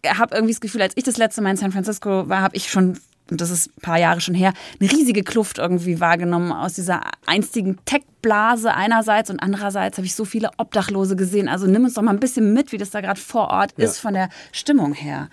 habe 0.05 0.35
irgendwie 0.35 0.53
das 0.53 0.61
Gefühl, 0.61 0.81
als 0.81 0.93
ich 0.95 1.03
das 1.03 1.17
letzte 1.17 1.41
Mal 1.41 1.51
in 1.51 1.57
San 1.57 1.71
Francisco 1.71 2.29
war, 2.29 2.41
habe 2.41 2.55
ich 2.55 2.69
schon 2.69 2.97
und 3.31 3.41
das 3.41 3.49
ist 3.49 3.67
ein 3.77 3.81
paar 3.81 3.99
Jahre 3.99 4.21
schon 4.21 4.33
her, 4.33 4.53
eine 4.79 4.91
riesige 4.91 5.23
Kluft 5.23 5.57
irgendwie 5.57 5.99
wahrgenommen 5.99 6.51
aus 6.51 6.73
dieser 6.73 7.01
einstigen 7.25 7.77
Tech-Blase 7.85 8.73
einerseits 8.73 9.29
und 9.29 9.39
andererseits 9.39 9.97
habe 9.97 10.05
ich 10.05 10.15
so 10.15 10.25
viele 10.25 10.49
Obdachlose 10.57 11.15
gesehen. 11.15 11.47
Also 11.47 11.67
nimm 11.67 11.83
uns 11.83 11.93
doch 11.93 12.01
mal 12.01 12.11
ein 12.11 12.19
bisschen 12.19 12.53
mit, 12.53 12.71
wie 12.71 12.77
das 12.77 12.89
da 12.89 13.01
gerade 13.01 13.19
vor 13.19 13.49
Ort 13.49 13.73
ja. 13.77 13.85
ist 13.85 13.99
von 13.99 14.13
der 14.13 14.29
Stimmung 14.51 14.93
her. 14.93 15.29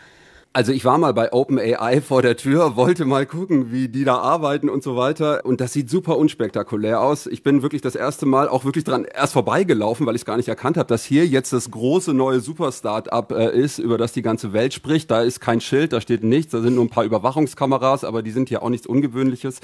Also 0.57 0.73
ich 0.73 0.87
war 0.87 0.97
mal 0.97 1.13
bei 1.13 1.35
OpenAI 1.35 2.01
vor 2.01 2.23
der 2.23 2.35
Tür, 2.35 2.77
wollte 2.77 3.05
mal 3.05 3.27
gucken, 3.27 3.73
wie 3.73 3.89
die 3.89 4.05
da 4.05 4.17
arbeiten 4.17 4.71
und 4.71 4.83
so 4.83 4.97
weiter. 4.97 5.45
Und 5.45 5.61
das 5.61 5.75
sieht 5.75 5.91
super 5.91 6.17
unspektakulär 6.17 7.03
aus. 7.03 7.27
Ich 7.27 7.43
bin 7.43 7.61
wirklich 7.61 7.83
das 7.83 7.95
erste 7.95 8.25
Mal 8.25 8.49
auch 8.49 8.65
wirklich 8.65 8.85
dran 8.85 9.05
erst 9.05 9.35
vorbeigelaufen, 9.35 10.07
weil 10.07 10.15
ich 10.15 10.23
es 10.23 10.25
gar 10.25 10.39
nicht 10.39 10.49
erkannt 10.49 10.79
habe, 10.79 10.87
dass 10.87 11.05
hier 11.05 11.27
jetzt 11.27 11.53
das 11.53 11.71
große 11.71 12.15
neue 12.15 12.41
Super-Startup 12.41 13.31
äh, 13.33 13.55
ist, 13.55 13.79
über 13.79 13.99
das 13.99 14.15
die 14.15 14.23
ganze 14.23 14.55
Welt 14.55 14.73
spricht. 14.73 15.11
Da 15.11 15.21
ist 15.21 15.41
kein 15.41 15.61
Schild, 15.61 15.93
da 15.93 16.01
steht 16.01 16.25
nichts, 16.25 16.53
da 16.53 16.63
sind 16.63 16.75
nur 16.75 16.87
ein 16.87 16.89
paar 16.89 17.05
Überwachungskameras, 17.05 18.05
aber 18.05 18.23
die 18.23 18.31
sind 18.31 18.49
ja 18.49 18.63
auch 18.63 18.71
nichts 18.71 18.87
Ungewöhnliches. 18.87 19.61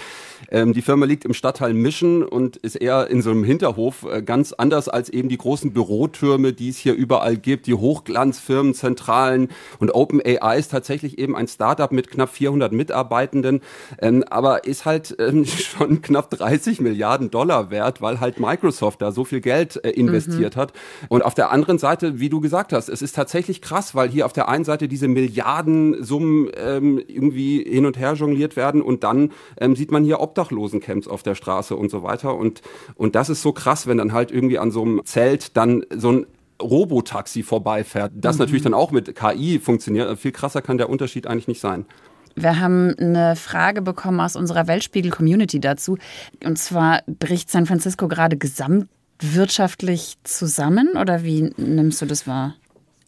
Ähm, 0.51 0.75
die 0.75 0.83
Firma 0.83 1.07
liegt 1.07 1.25
im 1.25 1.33
Stadtteil 1.33 1.73
Mission 1.73 2.23
und 2.23 2.59
ist 2.59 2.77
eher 2.77 3.09
in 3.09 3.23
so 3.23 3.31
einem 3.31 3.45
Hinterhof, 3.45 4.03
äh, 4.13 4.21
ganz 4.21 4.53
anders 4.53 4.91
als 4.91 5.09
eben 5.09 5.31
die 5.31 5.39
großen 5.39 5.73
Bürotürme, 5.73 6.53
die 6.53 6.69
es 6.69 6.77
hier 6.77 6.93
überall 6.93 7.39
gibt, 7.39 7.67
die 7.67 7.73
Hochglanzfirmen, 7.73 8.75
Zentralen 8.75 9.49
und 9.79 9.95
OpenAI 9.95 10.59
ist 10.59 10.75
tatsächlich 10.83 11.17
eben 11.19 11.37
ein 11.37 11.47
Startup 11.47 11.93
mit 11.93 12.11
knapp 12.11 12.31
400 12.31 12.73
Mitarbeitenden, 12.73 13.61
ähm, 14.01 14.25
aber 14.29 14.65
ist 14.65 14.85
halt 14.85 15.15
ähm, 15.21 15.45
schon 15.47 16.03
knapp 16.03 16.29
30 16.31 16.81
Milliarden 16.81 17.31
Dollar 17.31 17.71
wert, 17.71 18.03
weil 18.03 18.19
halt 18.19 18.41
Microsoft 18.41 19.01
da 19.01 19.13
so 19.13 19.25
viel 19.25 19.41
Geld 19.41 19.83
äh, 19.85 19.91
investiert 19.91 20.57
mhm. 20.57 20.61
hat. 20.61 20.73
Und 21.09 21.25
auf 21.25 21.35
der 21.35 21.53
anderen 21.53 21.79
Seite, 21.79 22.19
wie 22.19 22.29
du 22.29 22.41
gesagt 22.41 22.73
hast, 22.73 22.89
es 22.89 23.01
ist 23.01 23.15
tatsächlich 23.15 23.63
krass, 23.63 23.95
weil 23.95 24.09
hier 24.09 24.27
auf 24.27 24.33
der 24.33 24.49
einen 24.49 24.65
Seite 24.65 24.89
diese 24.89 25.07
Milliardensummen 25.07 26.51
ähm, 26.57 27.01
irgendwie 27.07 27.63
hin 27.63 27.87
und 27.87 27.97
her 27.97 28.15
jongliert 28.15 28.57
werden 28.57 28.83
und 28.83 29.05
dann 29.05 29.31
ähm, 29.61 29.77
sieht 29.77 29.93
man 29.93 30.03
hier 30.03 30.19
Obdachlosencamps 30.19 31.07
auf 31.07 31.23
der 31.23 31.37
Straße 31.37 31.77
und 31.77 31.93
so 31.93 32.03
weiter. 32.03 32.35
Und, 32.35 32.61
und 32.97 33.15
das 33.15 33.31
ist 33.31 33.43
so 33.43 33.53
krass, 33.53 33.87
wenn 33.87 33.99
dann 33.99 34.13
halt 34.13 34.33
irgendwie 34.33 34.59
an 34.59 34.73
so 34.73 34.83
einem 34.83 35.03
Zelt 35.05 35.57
dann 35.57 35.85
so 35.95 36.11
ein 36.11 36.27
Robotaxi 36.63 37.43
vorbeifährt. 37.43 38.13
Das 38.15 38.37
mhm. 38.37 38.41
natürlich 38.41 38.63
dann 38.63 38.75
auch 38.75 38.91
mit 38.91 39.15
KI 39.15 39.59
funktioniert. 39.59 40.19
Viel 40.19 40.33
krasser 40.33 40.63
kann 40.63 40.79
der 40.79 40.89
Unterschied 40.89 41.27
eigentlich 41.27 41.49
nicht 41.49 41.61
sein. 41.61 41.87
Wir 42.35 42.61
haben 42.61 42.95
eine 42.99 43.37
Frage 43.37 43.83
bekommen 43.83 44.21
aus 44.21 44.37
unserer 44.37 44.67
Weltspiegel-Community 44.67 45.61
dazu. 45.61 45.99
Und 46.45 46.59
zwar 46.59 47.03
bricht 47.07 47.51
San 47.51 47.67
Francisco 47.67 48.09
gerade 48.09 48.37
gesamtwirtschaftlich 48.39 50.17
zusammen 50.25 50.97
oder 50.99 51.25
wie 51.25 51.51
nimmst 51.57 52.01
du 52.01 52.07
das 52.07 52.27
wahr? 52.27 52.55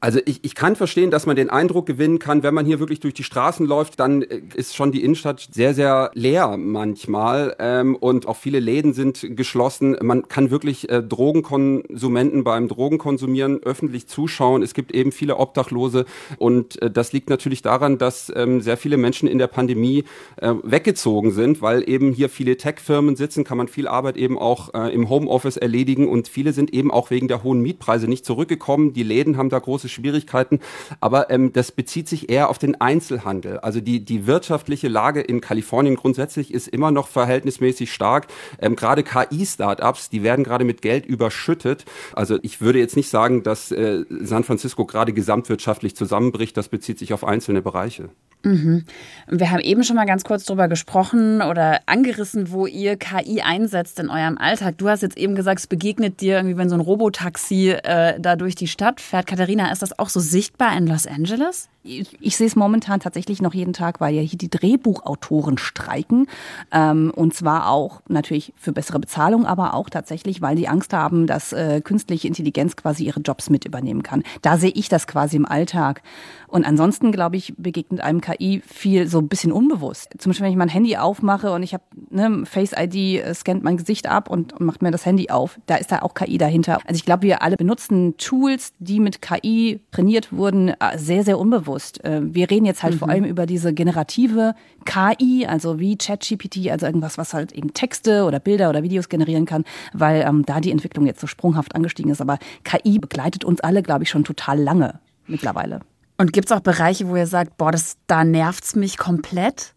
Also 0.05 0.21
ich, 0.27 0.41
ich 0.43 0.55
kann 0.55 0.77
verstehen, 0.77 1.11
dass 1.11 1.25
man 1.25 1.35
den 1.35 1.49
Eindruck 1.49 1.87
gewinnen 1.87 2.19
kann, 2.19 2.43
wenn 2.43 2.53
man 2.53 2.67
hier 2.67 2.79
wirklich 2.79 3.01
durch 3.01 3.15
die 3.15 3.25
Straßen 3.25 3.65
läuft, 3.65 3.99
dann 4.01 4.21
äh, 4.21 4.43
ist 4.55 4.77
schon 4.77 4.93
die 4.93 5.03
Innenstadt 5.03 5.49
sehr, 5.51 5.73
sehr 5.73 6.11
leer 6.13 6.59
manchmal 6.59 7.57
ähm, 7.59 7.97
und 7.97 8.29
auch 8.29 8.37
viele 8.37 8.61
Läden 8.61 8.93
sind 8.93 9.27
geschlossen. 9.35 9.97
Man 10.03 10.29
kann 10.29 10.51
wirklich 10.51 10.91
äh, 10.91 11.03
Drogenkonsumenten 11.03 12.45
beim 12.45 12.69
Drogenkonsumieren 12.69 13.63
öffentlich 13.63 14.07
zuschauen. 14.07 14.63
Es 14.63 14.75
gibt 14.75 14.93
eben 14.93 15.11
viele 15.11 15.39
Obdachlose 15.39 16.05
und 16.37 16.83
äh, 16.83 16.91
das 16.91 17.15
liegt 17.15 17.31
natürlich 17.31 17.63
daran, 17.63 17.97
dass 17.97 18.31
ähm, 18.37 18.61
sehr 18.61 18.77
viele 18.77 18.99
Menschen 18.99 19.27
in 19.27 19.39
der 19.39 19.47
Pandemie 19.47 20.05
äh, 20.37 20.53
weggezogen 20.63 21.31
sind, 21.31 21.63
weil 21.63 21.89
eben 21.89 22.13
hier 22.13 22.29
viele 22.29 22.59
Tech-Firmen 22.59 23.17
sitzen, 23.17 23.43
kann 23.43 23.57
man 23.57 23.69
viel 23.69 23.89
Arbeit 23.89 24.19
eben 24.19 24.39
auch 24.39 24.75
äh, 24.75 24.93
im 24.93 25.09
Homeoffice 25.09 25.57
erledigen 25.57 26.09
und 26.09 26.29
viele 26.29 26.53
sind 26.53 26.75
eben 26.75 26.91
auch 26.91 27.09
wegen 27.09 27.27
der 27.27 27.43
hohen 27.43 27.63
Mietpreise 27.63 28.07
nicht 28.07 28.27
zurückgekommen. 28.27 28.93
Die 28.93 29.03
Läden 29.03 29.39
haben 29.39 29.49
da 29.49 29.59
große 29.59 29.94
Schwierigkeiten, 29.95 30.61
aber 31.01 31.31
ähm, 31.31 31.53
das 31.53 31.73
bezieht 31.73 32.09
sich 32.09 32.29
eher 32.29 32.51
auf 32.51 32.59
den 32.59 32.81
Einzelhandel. 32.81 33.59
Also 33.59 33.81
die, 33.81 34.05
die 34.05 34.27
wirtschaftliche 34.27 34.89
Lage 34.89 35.21
in 35.21 35.41
Kalifornien 35.41 35.97
grundsätzlich 35.97 36.53
ist 36.53 36.69
immer 36.69 36.91
noch 36.91 37.09
verhältnismäßig 37.09 37.93
stark. 37.93 38.27
Ähm, 38.61 38.77
gerade 38.77 39.03
KI-Startups, 39.03 40.11
die 40.11 40.23
werden 40.23 40.45
gerade 40.45 40.65
mit 40.65 40.83
Geld 40.83 41.07
überschüttet. 41.07 41.85
Also 42.13 42.39
ich 42.43 42.61
würde 42.61 42.79
jetzt 42.79 42.97
nicht 42.97 43.09
sagen, 43.09 43.43
dass 43.43 43.71
äh, 43.73 44.05
San 44.21 44.45
Francisco 44.45 44.85
gerade 44.85 45.13
gesamtwirtschaftlich 45.13 45.97
zusammenbricht. 45.97 46.57
Das 46.57 46.69
bezieht 46.69 46.99
sich 46.99 47.13
auf 47.13 47.25
einzelne 47.25 47.63
Bereiche. 47.63 48.11
Mhm. 48.45 48.85
Wir 49.27 49.51
haben 49.51 49.61
eben 49.61 49.85
schon 49.85 49.97
mal 49.97 50.05
ganz 50.05 50.23
kurz 50.23 50.45
drüber 50.45 50.69
gesprochen 50.69 51.41
oder 51.41 51.81
angerissen, 51.87 52.53
wo 52.53 52.67
ihr 52.67 52.97
KI 52.97 53.41
einsetzt 53.41 53.99
in 53.99 54.11
eurem 54.11 54.37
Alltag. 54.37 54.77
Du 54.79 54.89
hast 54.89 55.03
jetzt 55.03 55.17
eben 55.17 55.35
gesagt, 55.35 55.61
es 55.61 55.67
begegnet 55.67 56.21
dir 56.21 56.37
irgendwie, 56.37 56.59
wenn 56.59 56.69
so 56.69 56.77
ein 56.77 56.81
Robotaxi 56.81 57.71
äh, 57.71 58.21
da 58.21 58.37
durch 58.37 58.55
die 58.55 58.69
Stadt 58.69 59.01
fährt. 59.01 59.27
Katharina, 59.27 59.73
ist 59.73 59.81
das 59.81 59.99
auch 59.99 60.11
so 60.11 60.21
sichtbar 60.21 60.77
in 60.77 60.87
Los 60.87 61.07
Angeles? 61.07 61.69
Ich, 61.87 62.17
ich 62.21 62.37
sehe 62.37 62.47
es 62.47 62.57
momentan 62.57 63.01
tatsächlich 63.01 63.43
noch 63.43 63.53
jeden 63.53 63.75
Tag, 63.75 64.01
weil 64.01 64.15
ja 64.15 64.23
hier 64.23 64.39
die 64.39 64.49
Drehbuchautoren 64.49 65.59
streiken. 65.59 66.27
Ähm, 66.73 67.13
und 67.15 67.35
zwar 67.35 67.71
auch 67.71 68.01
natürlich 68.09 68.53
für 68.57 68.73
bessere 68.73 69.01
Bezahlung, 69.01 69.45
aber 69.47 69.75
auch 69.75 69.91
tatsächlich, 69.91 70.41
weil 70.41 70.57
die 70.57 70.69
Angst 70.69 70.93
haben, 70.93 71.27
dass 71.27 71.53
äh, 71.53 71.81
künstliche 71.83 72.27
Intelligenz 72.27 72.77
quasi 72.77 73.05
ihre 73.05 73.21
Jobs 73.21 73.51
mit 73.51 73.65
übernehmen 73.65 74.03
kann. 74.03 74.23
Da 74.43 74.57
sehe 74.57 74.73
ich 74.75 74.89
das 74.89 75.07
quasi 75.07 75.37
im 75.37 75.47
Alltag. 75.47 76.03
Und 76.49 76.65
ansonsten, 76.65 77.11
glaube 77.11 77.37
ich, 77.37 77.53
begegnet 77.59 78.01
einem 78.01 78.21
KI 78.21 78.34
viel 78.67 79.07
so 79.07 79.19
ein 79.19 79.29
bisschen 79.29 79.53
unbewusst. 79.53 80.11
Zum 80.19 80.31
Beispiel, 80.31 80.45
wenn 80.45 80.53
ich 80.53 80.59
mein 80.59 80.69
Handy 80.69 80.97
aufmache 80.97 81.53
und 81.53 81.63
ich 81.63 81.75
habe 81.75 81.85
ne, 82.11 82.45
Face 82.45 82.73
ID, 82.77 82.95
äh, 82.95 83.35
scannt 83.35 83.63
mein 83.63 83.77
Gesicht 83.77 84.09
ab 84.09 84.29
und, 84.31 84.53
und 84.53 84.67
macht 84.67 84.83
mir 84.83 84.91
das 84.91 85.07
Handy 85.07 85.31
auf, 85.31 85.59
da 85.67 85.77
ist 85.77 85.93
da 85.93 86.01
auch 86.01 86.15
KI 86.15 86.39
dahinter. 86.39 86.79
Also 86.87 86.97
ich 86.97 87.05
glaube, 87.05 87.23
wir 87.23 87.43
alle 87.43 87.57
benutzen 87.57 88.17
Tools, 88.19 88.73
die 88.79 89.01
mit 89.01 89.23
KI 89.23 89.81
trainiert 89.91 90.33
wurden, 90.33 90.69
äh, 90.69 90.97
sehr, 90.97 91.25
sehr 91.25 91.39
unbewusst. 91.39 92.05
Äh, 92.05 92.21
wir 92.23 92.51
reden 92.51 92.67
jetzt 92.67 92.83
halt 92.83 92.95
mhm. 92.95 92.99
vor 92.99 93.09
allem 93.09 93.25
über 93.25 93.47
diese 93.47 93.73
generative 93.73 94.55
KI, 94.85 95.47
also 95.47 95.79
wie 95.79 95.97
ChatGPT, 95.97 96.71
also 96.71 96.87
irgendwas, 96.87 97.19
was 97.19 97.35
halt 97.35 97.53
eben 97.53 97.75
Texte 97.75 98.25
oder 98.25 98.41
Bilder 98.41 98.71
oder 98.71 98.83
Videos 98.83 99.09
generieren 99.09 99.47
kann, 99.47 99.65
weil 99.93 100.23
ähm, 100.23 100.45
da 100.45 100.61
die 100.61 100.71
Entwicklung 100.71 101.07
jetzt 101.07 101.21
so 101.21 101.27
sprunghaft 101.27 101.75
angestiegen 101.75 102.11
ist. 102.11 102.21
Aber 102.21 102.39
KI 102.65 102.99
begleitet 102.99 103.45
uns 103.45 103.61
alle, 103.61 103.83
glaube 103.83 104.05
ich, 104.05 104.11
schon 104.11 104.25
total 104.25 104.61
lange 104.61 105.01
mittlerweile. 105.27 105.81
Und 106.17 106.33
gibt 106.33 106.51
es 106.51 106.57
auch 106.57 106.61
Bereiche, 106.61 107.09
wo 107.09 107.17
ihr 107.17 107.27
sagt, 107.27 107.57
boah, 107.57 107.73
das, 107.73 107.97
da 108.07 108.25
nervt's 108.25 108.77
mich 108.77 108.99
komplett? 108.99 109.75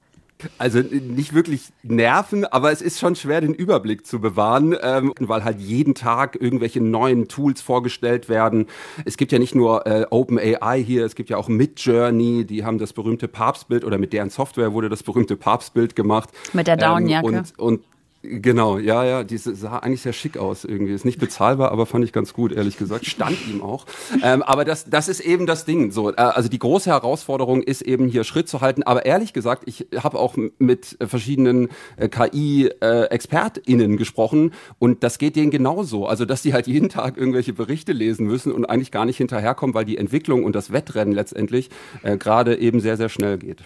Also 0.59 0.79
nicht 0.79 1.33
wirklich 1.33 1.69
nerven, 1.81 2.45
aber 2.45 2.71
es 2.71 2.81
ist 2.83 2.99
schon 2.99 3.15
schwer, 3.15 3.41
den 3.41 3.55
Überblick 3.55 4.05
zu 4.05 4.19
bewahren, 4.19 4.75
ähm, 4.83 5.11
weil 5.19 5.43
halt 5.43 5.59
jeden 5.59 5.95
Tag 5.95 6.39
irgendwelche 6.39 6.79
neuen 6.79 7.27
Tools 7.27 7.61
vorgestellt 7.61 8.29
werden. 8.29 8.67
Es 9.03 9.17
gibt 9.17 9.31
ja 9.31 9.39
nicht 9.39 9.55
nur 9.55 9.87
äh, 9.87 10.05
OpenAI 10.09 10.83
hier, 10.83 11.05
es 11.05 11.15
gibt 11.15 11.31
ja 11.31 11.37
auch 11.37 11.47
Midjourney, 11.47 12.45
die 12.45 12.63
haben 12.63 12.77
das 12.77 12.93
berühmte 12.93 13.27
Papstbild 13.27 13.83
oder 13.83 13.97
mit 13.97 14.13
deren 14.13 14.29
Software 14.29 14.73
wurde 14.73 14.89
das 14.89 15.01
berühmte 15.01 15.37
Papstbild 15.37 15.95
gemacht. 15.95 16.29
Mit 16.53 16.67
der 16.67 16.77
Downjacke. 16.77 17.27
Ähm, 17.27 17.35
und, 17.35 17.59
und 17.59 17.83
Genau, 18.23 18.79
ja, 18.79 19.05
ja, 19.05 19.23
die 19.23 19.37
sah 19.37 19.77
eigentlich 19.77 20.01
sehr 20.01 20.11
schick 20.11 20.37
aus 20.37 20.65
irgendwie. 20.65 20.91
Ist 20.91 21.05
nicht 21.05 21.19
bezahlbar, 21.19 21.71
aber 21.71 21.85
fand 21.85 22.03
ich 22.03 22.11
ganz 22.11 22.33
gut, 22.33 22.51
ehrlich 22.51 22.77
gesagt. 22.77 23.05
Stand 23.05 23.37
ihm 23.47 23.61
auch. 23.61 23.85
Ähm, 24.23 24.41
aber 24.41 24.65
das, 24.65 24.89
das 24.89 25.07
ist 25.07 25.19
eben 25.19 25.45
das 25.45 25.65
Ding. 25.65 25.91
So, 25.91 26.11
äh, 26.11 26.15
also 26.15 26.49
die 26.49 26.57
große 26.57 26.89
Herausforderung 26.89 27.61
ist 27.61 27.83
eben 27.83 28.07
hier 28.07 28.23
Schritt 28.23 28.49
zu 28.49 28.61
halten. 28.61 28.83
Aber 28.83 29.05
ehrlich 29.05 29.33
gesagt, 29.33 29.63
ich 29.67 29.87
habe 29.95 30.17
auch 30.17 30.35
mit 30.57 30.97
verschiedenen 30.99 31.69
äh, 31.95 32.09
KI-ExpertInnen 32.09 33.93
äh, 33.93 33.97
gesprochen 33.97 34.51
und 34.79 35.03
das 35.03 35.19
geht 35.19 35.35
denen 35.35 35.51
genauso. 35.51 36.07
Also, 36.07 36.25
dass 36.25 36.41
die 36.41 36.53
halt 36.53 36.65
jeden 36.65 36.89
Tag 36.89 37.17
irgendwelche 37.17 37.53
Berichte 37.53 37.93
lesen 37.93 38.25
müssen 38.25 38.51
und 38.51 38.65
eigentlich 38.65 38.91
gar 38.91 39.05
nicht 39.05 39.17
hinterherkommen, 39.17 39.75
weil 39.75 39.85
die 39.85 39.97
Entwicklung 39.97 40.43
und 40.43 40.55
das 40.55 40.71
Wettrennen 40.71 41.13
letztendlich 41.13 41.69
äh, 42.01 42.17
gerade 42.17 42.57
eben 42.57 42.79
sehr, 42.79 42.97
sehr 42.97 43.09
schnell 43.09 43.37
geht. 43.37 43.61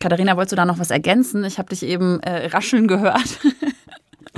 Katharina, 0.00 0.36
wolltest 0.36 0.52
du 0.52 0.56
da 0.56 0.64
noch 0.64 0.78
was 0.78 0.90
ergänzen? 0.90 1.44
Ich 1.44 1.58
habe 1.58 1.68
dich 1.68 1.82
eben 1.82 2.20
äh, 2.20 2.46
rascheln 2.46 2.86
gehört. 2.86 3.38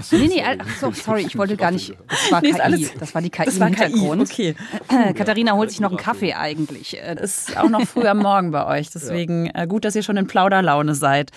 So, 0.02 0.16
nee, 0.16 0.28
nee, 0.28 0.42
ach 0.42 0.76
so, 0.80 0.92
sorry, 0.92 1.22
ich 1.22 1.36
wollte 1.36 1.56
gar 1.56 1.70
nicht. 1.70 1.94
Das 2.08 2.32
war 2.32 2.40
nee, 2.42 2.52
KI. 2.52 2.60
Alles, 2.60 2.94
das 2.98 3.14
war 3.14 3.22
die 3.22 3.30
KI 3.30 3.44
das 3.46 3.60
war 3.60 3.68
im 3.68 3.74
Hintergrund. 3.74 4.30
KI, 4.30 4.54
okay. 4.88 4.90
Äh, 5.10 5.12
Katharina 5.14 5.52
holt 5.52 5.70
sich 5.70 5.80
noch 5.80 5.90
einen 5.90 5.98
Kaffee 5.98 6.34
eigentlich. 6.34 7.00
Äh, 7.00 7.16
ist 7.22 7.56
auch 7.56 7.68
noch 7.68 7.82
früh 7.86 8.06
am 8.06 8.18
Morgen 8.18 8.50
bei 8.50 8.66
euch. 8.66 8.90
Deswegen 8.90 9.46
äh, 9.54 9.66
gut, 9.66 9.84
dass 9.84 9.94
ihr 9.94 10.02
schon 10.02 10.16
in 10.16 10.26
Plauderlaune 10.26 10.94
seid. 10.94 11.30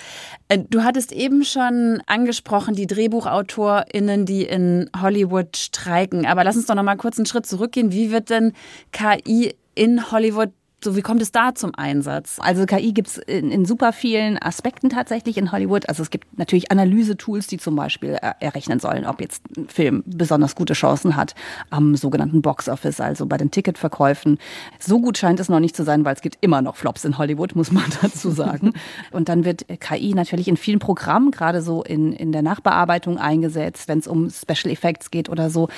Äh, 0.47 0.59
du 0.69 0.83
hattest 0.83 1.11
eben 1.11 1.43
schon 1.43 2.01
angesprochen, 2.07 2.75
die 2.75 2.87
DrehbuchautorInnen, 2.87 4.25
die 4.25 4.43
in 4.43 4.89
Hollywood 4.99 5.57
streiken. 5.57 6.25
Aber 6.25 6.43
lass 6.43 6.55
uns 6.55 6.65
doch 6.65 6.75
noch 6.75 6.83
mal 6.83 6.95
kurz 6.95 7.17
einen 7.17 7.25
Schritt 7.25 7.45
zurückgehen. 7.45 7.91
Wie 7.91 8.11
wird 8.11 8.29
denn 8.29 8.53
KI 8.91 9.55
in 9.75 10.11
Hollywood 10.11 10.51
so, 10.83 10.95
wie 10.95 11.01
kommt 11.01 11.21
es 11.21 11.31
da 11.31 11.55
zum 11.55 11.73
Einsatz? 11.75 12.37
Also 12.39 12.65
KI 12.65 12.93
gibt 12.93 13.07
es 13.07 13.17
in, 13.17 13.51
in, 13.51 13.65
super 13.65 13.93
vielen 13.93 14.37
Aspekten 14.37 14.89
tatsächlich 14.89 15.37
in 15.37 15.51
Hollywood. 15.51 15.87
Also 15.89 16.03
es 16.03 16.09
gibt 16.09 16.37
natürlich 16.37 16.71
Analyse-Tools, 16.71 17.47
die 17.47 17.57
zum 17.57 17.75
Beispiel 17.75 18.17
errechnen 18.39 18.79
sollen, 18.79 19.05
ob 19.05 19.21
jetzt 19.21 19.43
ein 19.57 19.67
Film 19.67 20.03
besonders 20.05 20.55
gute 20.55 20.73
Chancen 20.73 21.15
hat 21.15 21.35
am 21.69 21.95
sogenannten 21.95 22.41
Box 22.41 22.69
Office, 22.69 22.99
also 22.99 23.25
bei 23.25 23.37
den 23.37 23.51
Ticketverkäufen. 23.51 24.37
So 24.79 24.99
gut 24.99 25.17
scheint 25.17 25.39
es 25.39 25.49
noch 25.49 25.59
nicht 25.59 25.75
zu 25.75 25.83
sein, 25.83 26.05
weil 26.05 26.15
es 26.15 26.21
gibt 26.21 26.37
immer 26.41 26.61
noch 26.61 26.75
Flops 26.75 27.05
in 27.05 27.17
Hollywood, 27.17 27.55
muss 27.55 27.71
man 27.71 27.85
dazu 28.01 28.29
sagen. 28.31 28.73
Und 29.11 29.29
dann 29.29 29.45
wird 29.45 29.65
KI 29.79 30.13
natürlich 30.13 30.47
in 30.47 30.57
vielen 30.57 30.79
Programmen, 30.79 31.31
gerade 31.31 31.61
so 31.61 31.83
in, 31.83 32.13
in 32.13 32.31
der 32.31 32.41
Nachbearbeitung 32.41 33.17
eingesetzt, 33.17 33.87
wenn 33.87 33.99
es 33.99 34.07
um 34.07 34.29
Special 34.29 34.71
Effects 34.71 35.11
geht 35.11 35.29
oder 35.29 35.49
so. 35.49 35.69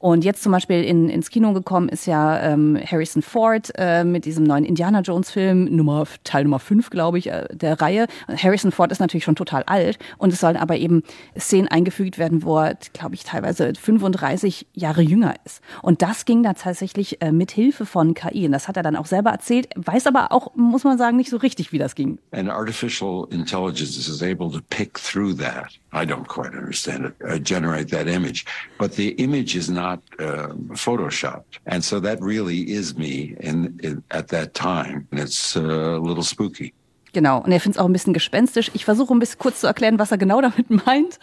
Und 0.00 0.24
jetzt 0.24 0.42
zum 0.42 0.50
Beispiel 0.52 0.82
in, 0.82 1.10
ins 1.10 1.28
Kino 1.28 1.52
gekommen 1.52 1.90
ist 1.90 2.06
ja 2.06 2.40
ähm, 2.40 2.78
Harrison 2.90 3.20
Ford 3.20 3.70
äh, 3.76 4.02
mit 4.02 4.24
diesem 4.24 4.44
neuen 4.44 4.64
Indiana 4.64 5.00
Jones 5.00 5.30
Film, 5.30 5.66
Nummer, 5.76 6.06
Teil 6.24 6.44
Nummer 6.44 6.58
5, 6.58 6.88
glaube 6.88 7.18
ich, 7.18 7.26
äh, 7.26 7.46
der 7.52 7.82
Reihe. 7.82 8.06
Harrison 8.26 8.72
Ford 8.72 8.90
ist 8.92 9.00
natürlich 9.00 9.24
schon 9.24 9.36
total 9.36 9.62
alt 9.64 9.98
und 10.16 10.32
es 10.32 10.40
sollen 10.40 10.56
aber 10.56 10.78
eben 10.78 11.02
Szenen 11.38 11.68
eingefügt 11.68 12.16
werden, 12.16 12.42
wo 12.42 12.60
er, 12.60 12.78
glaube 12.94 13.14
ich, 13.14 13.24
teilweise 13.24 13.74
35 13.74 14.68
Jahre 14.72 15.02
jünger 15.02 15.34
ist. 15.44 15.60
Und 15.82 16.00
das 16.00 16.24
ging 16.24 16.42
da 16.42 16.54
tatsächlich 16.54 17.20
äh, 17.20 17.30
mit 17.30 17.50
Hilfe 17.50 17.84
von 17.84 18.14
KI. 18.14 18.46
Und 18.46 18.52
das 18.52 18.68
hat 18.68 18.78
er 18.78 18.82
dann 18.82 18.96
auch 18.96 19.06
selber 19.06 19.28
erzählt, 19.28 19.68
weiß 19.76 20.06
aber 20.06 20.32
auch, 20.32 20.54
muss 20.54 20.82
man 20.82 20.96
sagen, 20.96 21.18
nicht 21.18 21.28
so 21.28 21.36
richtig, 21.36 21.72
wie 21.72 21.78
das 21.78 21.94
ging. 21.94 22.18
And 22.30 22.48
artificial 22.48 23.26
intelligence 23.30 23.98
is 23.98 24.22
able 24.22 24.50
to 24.50 24.60
pick 24.70 24.98
through 24.98 25.36
that. 25.36 25.78
I 25.92 26.06
don't 26.06 26.26
quite 26.26 26.56
understand 26.56 27.04
it, 27.04 27.14
uh, 27.22 27.38
generate 27.38 27.90
that 27.90 28.06
image. 28.06 28.46
But 28.78 28.94
the 28.94 29.10
image 29.22 29.56
is 29.56 29.68
not 29.68 29.89
uh, 30.18 30.48
photoshopped. 30.74 31.58
And 31.66 31.82
so 31.84 32.00
that 32.00 32.20
really 32.20 32.70
is 32.70 32.96
me 32.96 33.36
in, 33.40 33.78
in, 33.82 34.02
at 34.10 34.28
that 34.28 34.54
time. 34.54 35.08
And 35.10 35.20
it's 35.20 35.56
uh, 35.56 35.62
a 35.62 35.98
little 35.98 36.22
spooky. 36.22 36.74
Genau, 37.12 37.38
und 37.42 37.50
er 37.50 37.60
findet 37.60 37.76
es 37.76 37.82
auch 37.82 37.86
ein 37.86 37.92
bisschen 37.92 38.14
gespenstisch. 38.14 38.70
Ich 38.74 38.84
versuche 38.84 39.12
ein 39.12 39.18
bisschen 39.18 39.38
kurz 39.38 39.60
zu 39.60 39.66
erklären, 39.66 39.98
was 39.98 40.10
er 40.10 40.18
genau 40.18 40.40
damit 40.40 40.70
meint. 40.70 41.18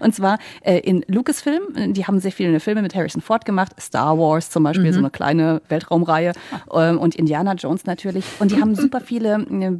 und 0.00 0.14
zwar 0.14 0.38
äh, 0.62 0.78
in 0.78 1.04
Lucasfilm, 1.08 1.92
die 1.92 2.06
haben 2.06 2.20
sehr 2.20 2.32
viele 2.32 2.60
Filme 2.60 2.82
mit 2.82 2.94
Harrison 2.94 3.20
Ford 3.20 3.44
gemacht, 3.44 3.72
Star 3.80 4.18
Wars 4.18 4.50
zum 4.50 4.62
Beispiel, 4.62 4.86
mhm. 4.86 4.92
so 4.92 4.98
eine 5.00 5.10
kleine 5.10 5.62
Weltraumreihe 5.68 6.32
ähm, 6.72 6.98
und 6.98 7.14
Indiana 7.14 7.54
Jones 7.54 7.84
natürlich. 7.84 8.24
Und 8.38 8.50
die 8.50 8.60
haben 8.60 8.74
super 8.74 9.00
viele 9.00 9.34
äh, 9.34 9.72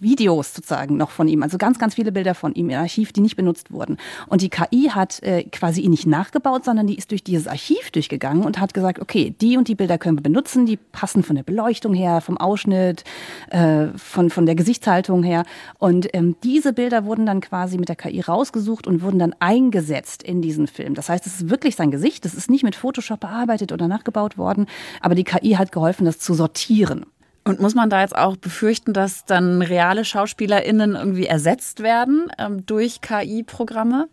Videos 0.00 0.54
sozusagen 0.54 0.96
noch 0.96 1.10
von 1.10 1.28
ihm, 1.28 1.42
also 1.42 1.58
ganz, 1.58 1.78
ganz 1.78 1.94
viele 1.94 2.12
Bilder 2.12 2.34
von 2.34 2.54
ihm 2.54 2.70
im 2.70 2.78
Archiv, 2.78 3.12
die 3.12 3.20
nicht 3.20 3.36
benutzt 3.36 3.72
wurden. 3.72 3.98
Und 4.26 4.42
die 4.42 4.50
KI 4.50 4.90
hat 4.90 5.22
äh, 5.22 5.44
quasi 5.44 5.80
ihn 5.82 5.90
nicht 5.90 6.06
nachgebaut, 6.06 6.64
sondern 6.64 6.86
die 6.86 6.96
ist 6.96 7.10
durch 7.10 7.24
dieses 7.24 7.46
Archiv 7.46 7.90
durchgegangen 7.90 8.44
und 8.44 8.58
hat 8.58 8.74
gesagt, 8.74 9.00
okay, 9.00 9.34
die 9.40 9.56
und 9.56 9.68
die 9.68 9.74
Bilder 9.74 9.98
können 9.98 10.18
wir 10.18 10.22
benutzen, 10.22 10.66
die 10.66 10.76
passen 10.76 11.22
von 11.22 11.36
der 11.36 11.42
Beleuchtung 11.42 11.94
her, 11.94 12.20
vom 12.20 12.36
Ausschnitt, 12.36 13.04
äh, 13.50 13.86
von, 13.96 14.30
von 14.30 14.46
der 14.46 14.54
Gesicht 14.54 14.71
Gesichtshaltung 14.72 15.22
her. 15.22 15.44
Und 15.78 16.08
ähm, 16.14 16.36
diese 16.42 16.72
Bilder 16.72 17.04
wurden 17.04 17.26
dann 17.26 17.40
quasi 17.40 17.76
mit 17.76 17.88
der 17.88 17.96
KI 17.96 18.20
rausgesucht 18.20 18.86
und 18.86 19.02
wurden 19.02 19.18
dann 19.18 19.34
eingesetzt 19.38 20.22
in 20.22 20.40
diesen 20.40 20.66
Film. 20.66 20.94
Das 20.94 21.08
heißt, 21.08 21.26
es 21.26 21.34
ist 21.36 21.50
wirklich 21.50 21.76
sein 21.76 21.90
Gesicht. 21.90 22.24
Das 22.24 22.34
ist 22.34 22.50
nicht 22.50 22.64
mit 22.64 22.74
Photoshop 22.74 23.20
bearbeitet 23.20 23.72
oder 23.72 23.86
nachgebaut 23.86 24.38
worden. 24.38 24.66
Aber 25.00 25.14
die 25.14 25.24
KI 25.24 25.52
hat 25.52 25.72
geholfen, 25.72 26.06
das 26.06 26.18
zu 26.18 26.32
sortieren. 26.32 27.04
Und 27.44 27.60
muss 27.60 27.74
man 27.74 27.90
da 27.90 28.00
jetzt 28.00 28.16
auch 28.16 28.36
befürchten, 28.36 28.92
dass 28.92 29.24
dann 29.24 29.62
reale 29.62 30.04
SchauspielerInnen 30.04 30.94
irgendwie 30.94 31.26
ersetzt 31.26 31.82
werden 31.82 32.30
ähm, 32.38 32.64
durch 32.64 33.00
KI-Programme? 33.00 34.08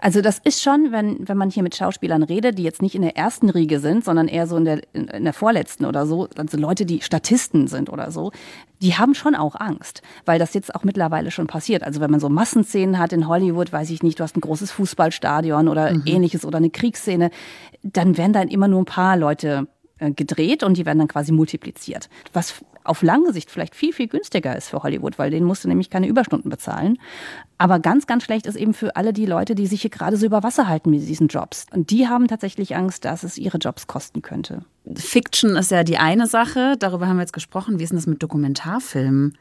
Also 0.00 0.20
das 0.20 0.38
ist 0.38 0.62
schon, 0.62 0.92
wenn, 0.92 1.28
wenn 1.28 1.36
man 1.36 1.50
hier 1.50 1.62
mit 1.62 1.76
Schauspielern 1.76 2.22
redet, 2.22 2.58
die 2.58 2.62
jetzt 2.62 2.82
nicht 2.82 2.94
in 2.94 3.02
der 3.02 3.16
ersten 3.16 3.50
Riege 3.50 3.80
sind, 3.80 4.04
sondern 4.04 4.28
eher 4.28 4.46
so 4.46 4.56
in 4.56 4.64
der, 4.64 4.82
in, 4.92 5.08
in 5.08 5.24
der 5.24 5.32
vorletzten 5.32 5.84
oder 5.84 6.06
so, 6.06 6.28
also 6.36 6.58
Leute, 6.58 6.86
die 6.86 7.00
Statisten 7.00 7.66
sind 7.66 7.90
oder 7.90 8.10
so, 8.10 8.32
die 8.82 8.94
haben 8.94 9.14
schon 9.14 9.34
auch 9.34 9.54
Angst, 9.56 10.02
weil 10.24 10.38
das 10.38 10.54
jetzt 10.54 10.74
auch 10.74 10.84
mittlerweile 10.84 11.30
schon 11.30 11.46
passiert. 11.46 11.82
Also 11.82 12.00
wenn 12.00 12.10
man 12.10 12.20
so 12.20 12.28
Massenszenen 12.28 12.98
hat 12.98 13.12
in 13.12 13.28
Hollywood, 13.28 13.72
weiß 13.72 13.90
ich 13.90 14.02
nicht, 14.02 14.18
du 14.18 14.22
hast 14.22 14.36
ein 14.36 14.40
großes 14.40 14.70
Fußballstadion 14.72 15.68
oder 15.68 15.92
mhm. 15.92 16.02
ähnliches 16.06 16.44
oder 16.44 16.58
eine 16.58 16.70
Kriegsszene, 16.70 17.30
dann 17.82 18.16
werden 18.16 18.32
dann 18.32 18.48
immer 18.48 18.68
nur 18.68 18.82
ein 18.82 18.86
paar 18.86 19.16
Leute 19.16 19.68
äh, 19.98 20.12
gedreht 20.12 20.62
und 20.62 20.76
die 20.76 20.86
werden 20.86 20.98
dann 20.98 21.08
quasi 21.08 21.30
multipliziert. 21.30 22.08
Was 22.32 22.62
auf 22.84 23.02
lange 23.02 23.32
Sicht 23.32 23.50
vielleicht 23.50 23.74
viel, 23.74 23.92
viel 23.92 24.08
günstiger 24.08 24.56
ist 24.56 24.68
für 24.68 24.82
Hollywood, 24.82 25.18
weil 25.18 25.30
denen 25.30 25.46
musst 25.46 25.64
du 25.64 25.68
nämlich 25.68 25.90
keine 25.90 26.06
Überstunden 26.06 26.50
bezahlen. 26.50 26.98
Aber 27.58 27.78
ganz, 27.78 28.06
ganz 28.06 28.24
schlecht 28.24 28.46
ist 28.46 28.56
eben 28.56 28.74
für 28.74 28.96
alle 28.96 29.12
die 29.12 29.26
Leute, 29.26 29.54
die 29.54 29.66
sich 29.66 29.82
hier 29.82 29.90
gerade 29.90 30.16
so 30.16 30.26
über 30.26 30.42
Wasser 30.42 30.68
halten 30.68 30.90
mit 30.90 31.06
diesen 31.06 31.28
Jobs. 31.28 31.66
Und 31.72 31.90
die 31.90 32.08
haben 32.08 32.28
tatsächlich 32.28 32.76
Angst, 32.76 33.04
dass 33.04 33.22
es 33.22 33.38
ihre 33.38 33.58
Jobs 33.58 33.86
kosten 33.86 34.22
könnte. 34.22 34.64
Fiction 34.94 35.56
ist 35.56 35.70
ja 35.70 35.84
die 35.84 35.98
eine 35.98 36.26
Sache, 36.26 36.76
darüber 36.78 37.06
haben 37.06 37.16
wir 37.16 37.22
jetzt 37.22 37.32
gesprochen. 37.32 37.78
Wie 37.78 37.84
ist 37.84 37.90
denn 37.90 37.98
das 37.98 38.06
mit 38.06 38.22
Dokumentarfilmen? 38.22 39.36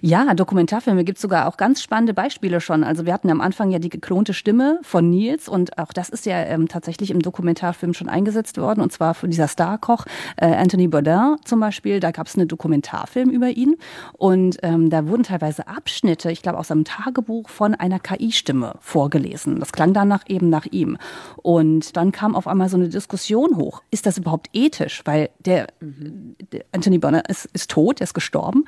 Ja, 0.00 0.34
Dokumentarfilme 0.34 1.04
gibt 1.04 1.18
es 1.18 1.22
sogar 1.22 1.46
auch 1.46 1.56
ganz 1.56 1.82
spannende 1.82 2.14
Beispiele 2.14 2.60
schon. 2.60 2.84
Also 2.84 3.06
wir 3.06 3.12
hatten 3.12 3.30
am 3.30 3.40
Anfang 3.40 3.70
ja 3.70 3.78
die 3.78 3.88
geklonte 3.88 4.34
Stimme 4.34 4.78
von 4.82 5.10
Nils 5.10 5.48
und 5.48 5.78
auch 5.78 5.92
das 5.92 6.08
ist 6.08 6.26
ja 6.26 6.42
ähm, 6.44 6.68
tatsächlich 6.68 7.10
im 7.10 7.20
Dokumentarfilm 7.20 7.94
schon 7.94 8.08
eingesetzt 8.08 8.58
worden 8.58 8.80
und 8.80 8.92
zwar 8.92 9.14
von 9.14 9.30
dieser 9.30 9.48
Starkoch 9.48 10.06
äh, 10.36 10.46
Anthony 10.46 10.88
Bourdain 10.88 11.36
zum 11.44 11.60
Beispiel. 11.60 12.00
Da 12.00 12.10
gab 12.10 12.26
es 12.26 12.36
einen 12.36 12.48
Dokumentarfilm 12.48 13.30
über 13.30 13.48
ihn 13.48 13.76
und 14.14 14.58
ähm, 14.62 14.90
da 14.90 15.06
wurden 15.06 15.22
teilweise 15.22 15.68
Abschnitte, 15.68 16.30
ich 16.30 16.42
glaube 16.42 16.58
aus 16.58 16.70
einem 16.70 16.84
Tagebuch 16.84 17.48
von 17.48 17.74
einer 17.74 17.98
KI-Stimme 17.98 18.74
vorgelesen. 18.80 19.60
Das 19.60 19.72
klang 19.72 19.92
danach 19.92 20.24
eben 20.28 20.48
nach 20.48 20.66
ihm. 20.66 20.96
Und 21.36 21.96
dann 21.96 22.12
kam 22.12 22.34
auf 22.34 22.46
einmal 22.46 22.68
so 22.68 22.76
eine 22.76 22.88
Diskussion 22.88 23.56
hoch. 23.56 23.82
Ist 23.90 24.06
das 24.06 24.18
überhaupt 24.18 24.48
ethisch? 24.52 25.02
Weil 25.04 25.30
der, 25.38 25.68
mhm. 25.80 26.36
der 26.52 26.64
Anthony 26.72 26.98
Bourdain 26.98 27.22
ist, 27.28 27.46
ist 27.52 27.70
tot, 27.70 28.00
er 28.00 28.04
ist 28.04 28.14
gestorben. 28.14 28.64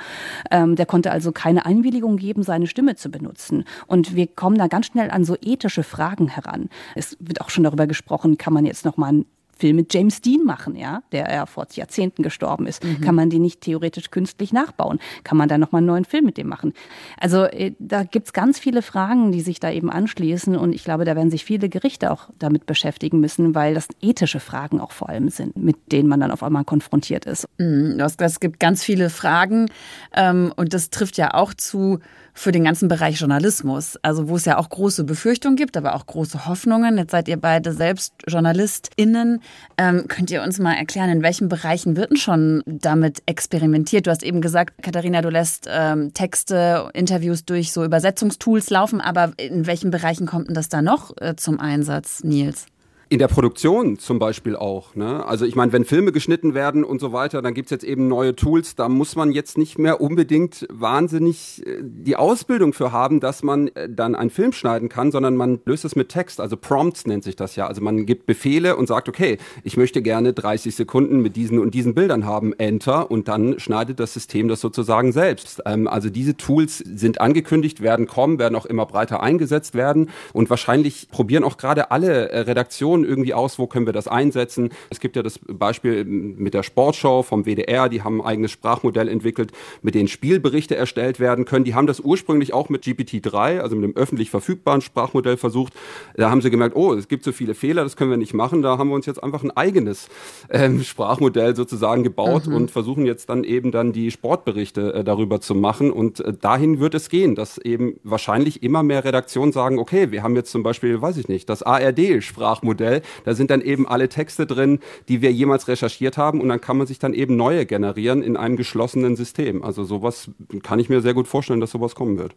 Ähm, 0.50 0.76
der 0.82 0.86
konnte 0.86 1.12
also 1.12 1.30
keine 1.30 1.64
Einwilligung 1.64 2.16
geben, 2.16 2.42
seine 2.42 2.66
Stimme 2.66 2.96
zu 2.96 3.08
benutzen. 3.08 3.62
Und 3.86 4.16
wir 4.16 4.26
kommen 4.26 4.58
da 4.58 4.66
ganz 4.66 4.86
schnell 4.86 5.12
an 5.12 5.24
so 5.24 5.36
ethische 5.40 5.84
Fragen 5.84 6.26
heran. 6.26 6.70
Es 6.96 7.16
wird 7.20 7.40
auch 7.40 7.50
schon 7.50 7.62
darüber 7.62 7.86
gesprochen, 7.86 8.36
kann 8.36 8.52
man 8.52 8.66
jetzt 8.66 8.84
noch 8.84 8.96
mal 8.96 9.12
ein 9.12 9.26
Film 9.62 9.76
mit 9.76 9.94
James 9.94 10.20
Dean 10.20 10.42
machen, 10.44 10.74
ja, 10.74 11.04
der 11.12 11.32
ja 11.32 11.46
vor 11.46 11.68
Jahrzehnten 11.72 12.24
gestorben 12.24 12.66
ist. 12.66 12.82
Mhm. 12.82 13.00
Kann 13.00 13.14
man 13.14 13.30
den 13.30 13.42
nicht 13.42 13.60
theoretisch 13.60 14.10
künstlich 14.10 14.52
nachbauen? 14.52 14.98
Kann 15.22 15.38
man 15.38 15.48
da 15.48 15.56
nochmal 15.56 15.78
einen 15.78 15.86
neuen 15.86 16.04
Film 16.04 16.24
mit 16.24 16.36
dem 16.36 16.48
machen? 16.48 16.72
Also 17.16 17.44
äh, 17.44 17.72
da 17.78 18.02
gibt's 18.02 18.32
ganz 18.32 18.58
viele 18.58 18.82
Fragen, 18.82 19.30
die 19.30 19.40
sich 19.40 19.60
da 19.60 19.70
eben 19.70 19.88
anschließen 19.88 20.56
und 20.56 20.72
ich 20.72 20.82
glaube, 20.82 21.04
da 21.04 21.14
werden 21.14 21.30
sich 21.30 21.44
viele 21.44 21.68
Gerichte 21.68 22.10
auch 22.10 22.30
damit 22.40 22.66
beschäftigen 22.66 23.20
müssen, 23.20 23.54
weil 23.54 23.74
das 23.74 23.86
ethische 24.00 24.40
Fragen 24.40 24.80
auch 24.80 24.90
vor 24.90 25.08
allem 25.08 25.28
sind, 25.28 25.56
mit 25.56 25.76
denen 25.92 26.08
man 26.08 26.18
dann 26.18 26.32
auf 26.32 26.42
einmal 26.42 26.64
konfrontiert 26.64 27.24
ist. 27.24 27.46
Mhm, 27.58 28.00
es 28.18 28.40
gibt 28.40 28.58
ganz 28.58 28.82
viele 28.82 29.10
Fragen 29.10 29.70
ähm, 30.12 30.52
und 30.56 30.74
das 30.74 30.90
trifft 30.90 31.18
ja 31.18 31.34
auch 31.34 31.54
zu 31.54 32.00
für 32.34 32.52
den 32.52 32.64
ganzen 32.64 32.88
Bereich 32.88 33.20
Journalismus. 33.20 33.98
Also 34.02 34.28
wo 34.28 34.36
es 34.36 34.44
ja 34.44 34.58
auch 34.58 34.68
große 34.68 35.04
Befürchtungen 35.04 35.56
gibt, 35.56 35.76
aber 35.76 35.94
auch 35.94 36.06
große 36.06 36.46
Hoffnungen. 36.46 36.98
Jetzt 36.98 37.10
seid 37.10 37.28
ihr 37.28 37.36
beide 37.36 37.72
selbst 37.72 38.14
JournalistInnen. 38.26 39.40
Ähm, 39.78 40.06
könnt 40.08 40.30
ihr 40.30 40.42
uns 40.42 40.58
mal 40.58 40.74
erklären, 40.74 41.10
in 41.10 41.22
welchen 41.22 41.48
Bereichen 41.48 41.96
wird 41.96 42.10
denn 42.10 42.16
schon 42.16 42.62
damit 42.66 43.22
experimentiert? 43.26 44.06
Du 44.06 44.10
hast 44.10 44.22
eben 44.22 44.40
gesagt, 44.40 44.82
Katharina, 44.82 45.22
du 45.22 45.28
lässt 45.28 45.68
ähm, 45.70 46.14
Texte, 46.14 46.90
Interviews 46.94 47.44
durch 47.44 47.72
so 47.72 47.84
Übersetzungstools 47.84 48.70
laufen, 48.70 49.00
aber 49.00 49.32
in 49.36 49.66
welchen 49.66 49.90
Bereichen 49.90 50.26
kommt 50.26 50.48
denn 50.48 50.54
das 50.54 50.68
da 50.68 50.82
noch 50.82 51.16
äh, 51.20 51.36
zum 51.36 51.60
Einsatz, 51.60 52.24
Nils? 52.24 52.66
In 53.12 53.18
der 53.18 53.28
Produktion 53.28 53.98
zum 53.98 54.18
Beispiel 54.18 54.56
auch. 54.56 54.94
Ne? 54.94 55.26
Also 55.26 55.44
ich 55.44 55.54
meine, 55.54 55.70
wenn 55.74 55.84
Filme 55.84 56.12
geschnitten 56.12 56.54
werden 56.54 56.82
und 56.82 56.98
so 56.98 57.12
weiter, 57.12 57.42
dann 57.42 57.52
gibt's 57.52 57.70
jetzt 57.70 57.84
eben 57.84 58.08
neue 58.08 58.34
Tools. 58.34 58.74
Da 58.74 58.88
muss 58.88 59.16
man 59.16 59.32
jetzt 59.32 59.58
nicht 59.58 59.78
mehr 59.78 60.00
unbedingt 60.00 60.66
wahnsinnig 60.70 61.62
äh, 61.66 61.80
die 61.82 62.16
Ausbildung 62.16 62.72
für 62.72 62.90
haben, 62.90 63.20
dass 63.20 63.42
man 63.42 63.68
äh, 63.68 63.90
dann 63.90 64.14
einen 64.14 64.30
Film 64.30 64.54
schneiden 64.54 64.88
kann, 64.88 65.12
sondern 65.12 65.36
man 65.36 65.60
löst 65.66 65.84
es 65.84 65.94
mit 65.94 66.08
Text. 66.08 66.40
Also 66.40 66.56
Prompts 66.56 67.06
nennt 67.06 67.22
sich 67.22 67.36
das 67.36 67.54
ja. 67.54 67.66
Also 67.66 67.82
man 67.82 68.06
gibt 68.06 68.24
Befehle 68.24 68.76
und 68.76 68.86
sagt, 68.86 69.10
okay, 69.10 69.36
ich 69.62 69.76
möchte 69.76 70.00
gerne 70.00 70.32
30 70.32 70.74
Sekunden 70.74 71.20
mit 71.20 71.36
diesen 71.36 71.58
und 71.58 71.74
diesen 71.74 71.94
Bildern 71.94 72.24
haben, 72.24 72.54
Enter, 72.54 73.10
und 73.10 73.28
dann 73.28 73.60
schneidet 73.60 74.00
das 74.00 74.14
System 74.14 74.48
das 74.48 74.62
sozusagen 74.62 75.12
selbst. 75.12 75.60
Ähm, 75.66 75.86
also 75.86 76.08
diese 76.08 76.38
Tools 76.38 76.78
sind 76.78 77.20
angekündigt, 77.20 77.82
werden 77.82 78.06
kommen, 78.06 78.38
werden 78.38 78.56
auch 78.56 78.64
immer 78.64 78.86
breiter 78.86 79.22
eingesetzt 79.22 79.74
werden 79.74 80.08
und 80.32 80.48
wahrscheinlich 80.48 81.10
probieren 81.10 81.44
auch 81.44 81.58
gerade 81.58 81.90
alle 81.90 82.30
äh, 82.30 82.38
Redaktionen 82.38 83.01
Informationen 83.02 83.04
irgendwie 83.04 83.34
aus, 83.34 83.58
wo 83.58 83.66
können 83.66 83.86
wir 83.86 83.92
das 83.92 84.08
einsetzen. 84.08 84.70
Es 84.90 85.00
gibt 85.00 85.16
ja 85.16 85.22
das 85.22 85.38
Beispiel 85.46 86.04
mit 86.04 86.54
der 86.54 86.62
Sportschau 86.62 87.22
vom 87.22 87.44
WDR, 87.44 87.88
die 87.88 88.02
haben 88.02 88.20
ein 88.20 88.26
eigenes 88.26 88.50
Sprachmodell 88.50 89.08
entwickelt, 89.08 89.52
mit 89.82 89.94
denen 89.94 90.08
Spielberichte 90.08 90.76
erstellt 90.76 91.20
werden 91.20 91.44
können. 91.44 91.64
Die 91.64 91.74
haben 91.74 91.86
das 91.86 92.00
ursprünglich 92.00 92.52
auch 92.52 92.68
mit 92.68 92.84
GPT-3, 92.84 93.60
also 93.60 93.76
mit 93.76 93.84
dem 93.84 93.96
öffentlich 93.96 94.30
verfügbaren 94.30 94.80
Sprachmodell 94.80 95.36
versucht. 95.36 95.72
Da 96.16 96.30
haben 96.30 96.40
sie 96.40 96.50
gemerkt, 96.50 96.76
oh, 96.76 96.94
es 96.94 97.08
gibt 97.08 97.24
so 97.24 97.32
viele 97.32 97.54
Fehler, 97.54 97.82
das 97.82 97.96
können 97.96 98.10
wir 98.10 98.16
nicht 98.16 98.34
machen. 98.34 98.62
Da 98.62 98.78
haben 98.78 98.88
wir 98.88 98.94
uns 98.94 99.06
jetzt 99.06 99.22
einfach 99.22 99.42
ein 99.42 99.50
eigenes 99.50 100.08
ähm, 100.50 100.82
Sprachmodell 100.82 101.54
sozusagen 101.56 102.02
gebaut 102.02 102.46
mhm. 102.46 102.54
und 102.54 102.70
versuchen 102.70 103.06
jetzt 103.06 103.28
dann 103.28 103.44
eben 103.44 103.70
dann 103.72 103.92
die 103.92 104.10
Sportberichte 104.10 104.94
äh, 104.94 105.04
darüber 105.04 105.40
zu 105.40 105.54
machen. 105.54 105.90
Und 105.90 106.20
äh, 106.20 106.32
dahin 106.32 106.80
wird 106.80 106.94
es 106.94 107.08
gehen, 107.08 107.34
dass 107.34 107.58
eben 107.58 107.98
wahrscheinlich 108.02 108.62
immer 108.62 108.82
mehr 108.82 109.04
Redaktionen 109.04 109.52
sagen, 109.52 109.78
okay, 109.78 110.10
wir 110.10 110.22
haben 110.22 110.36
jetzt 110.36 110.50
zum 110.50 110.62
Beispiel, 110.62 111.00
weiß 111.00 111.16
ich 111.16 111.28
nicht, 111.28 111.48
das 111.48 111.62
ARD-Sprachmodell 111.62 112.91
Modell. 112.92 113.02
Da 113.24 113.34
sind 113.34 113.50
dann 113.50 113.60
eben 113.60 113.86
alle 113.86 114.08
Texte 114.08 114.46
drin, 114.46 114.80
die 115.08 115.22
wir 115.22 115.32
jemals 115.32 115.68
recherchiert 115.68 116.16
haben 116.16 116.40
und 116.40 116.48
dann 116.48 116.60
kann 116.60 116.76
man 116.76 116.86
sich 116.86 116.98
dann 116.98 117.14
eben 117.14 117.36
neue 117.36 117.66
generieren 117.66 118.22
in 118.22 118.36
einem 118.36 118.56
geschlossenen 118.56 119.16
System. 119.16 119.62
Also 119.62 119.84
sowas 119.84 120.30
kann 120.62 120.78
ich 120.78 120.88
mir 120.88 121.00
sehr 121.00 121.14
gut 121.14 121.28
vorstellen, 121.28 121.60
dass 121.60 121.70
sowas 121.70 121.94
kommen 121.94 122.18
wird. 122.18 122.34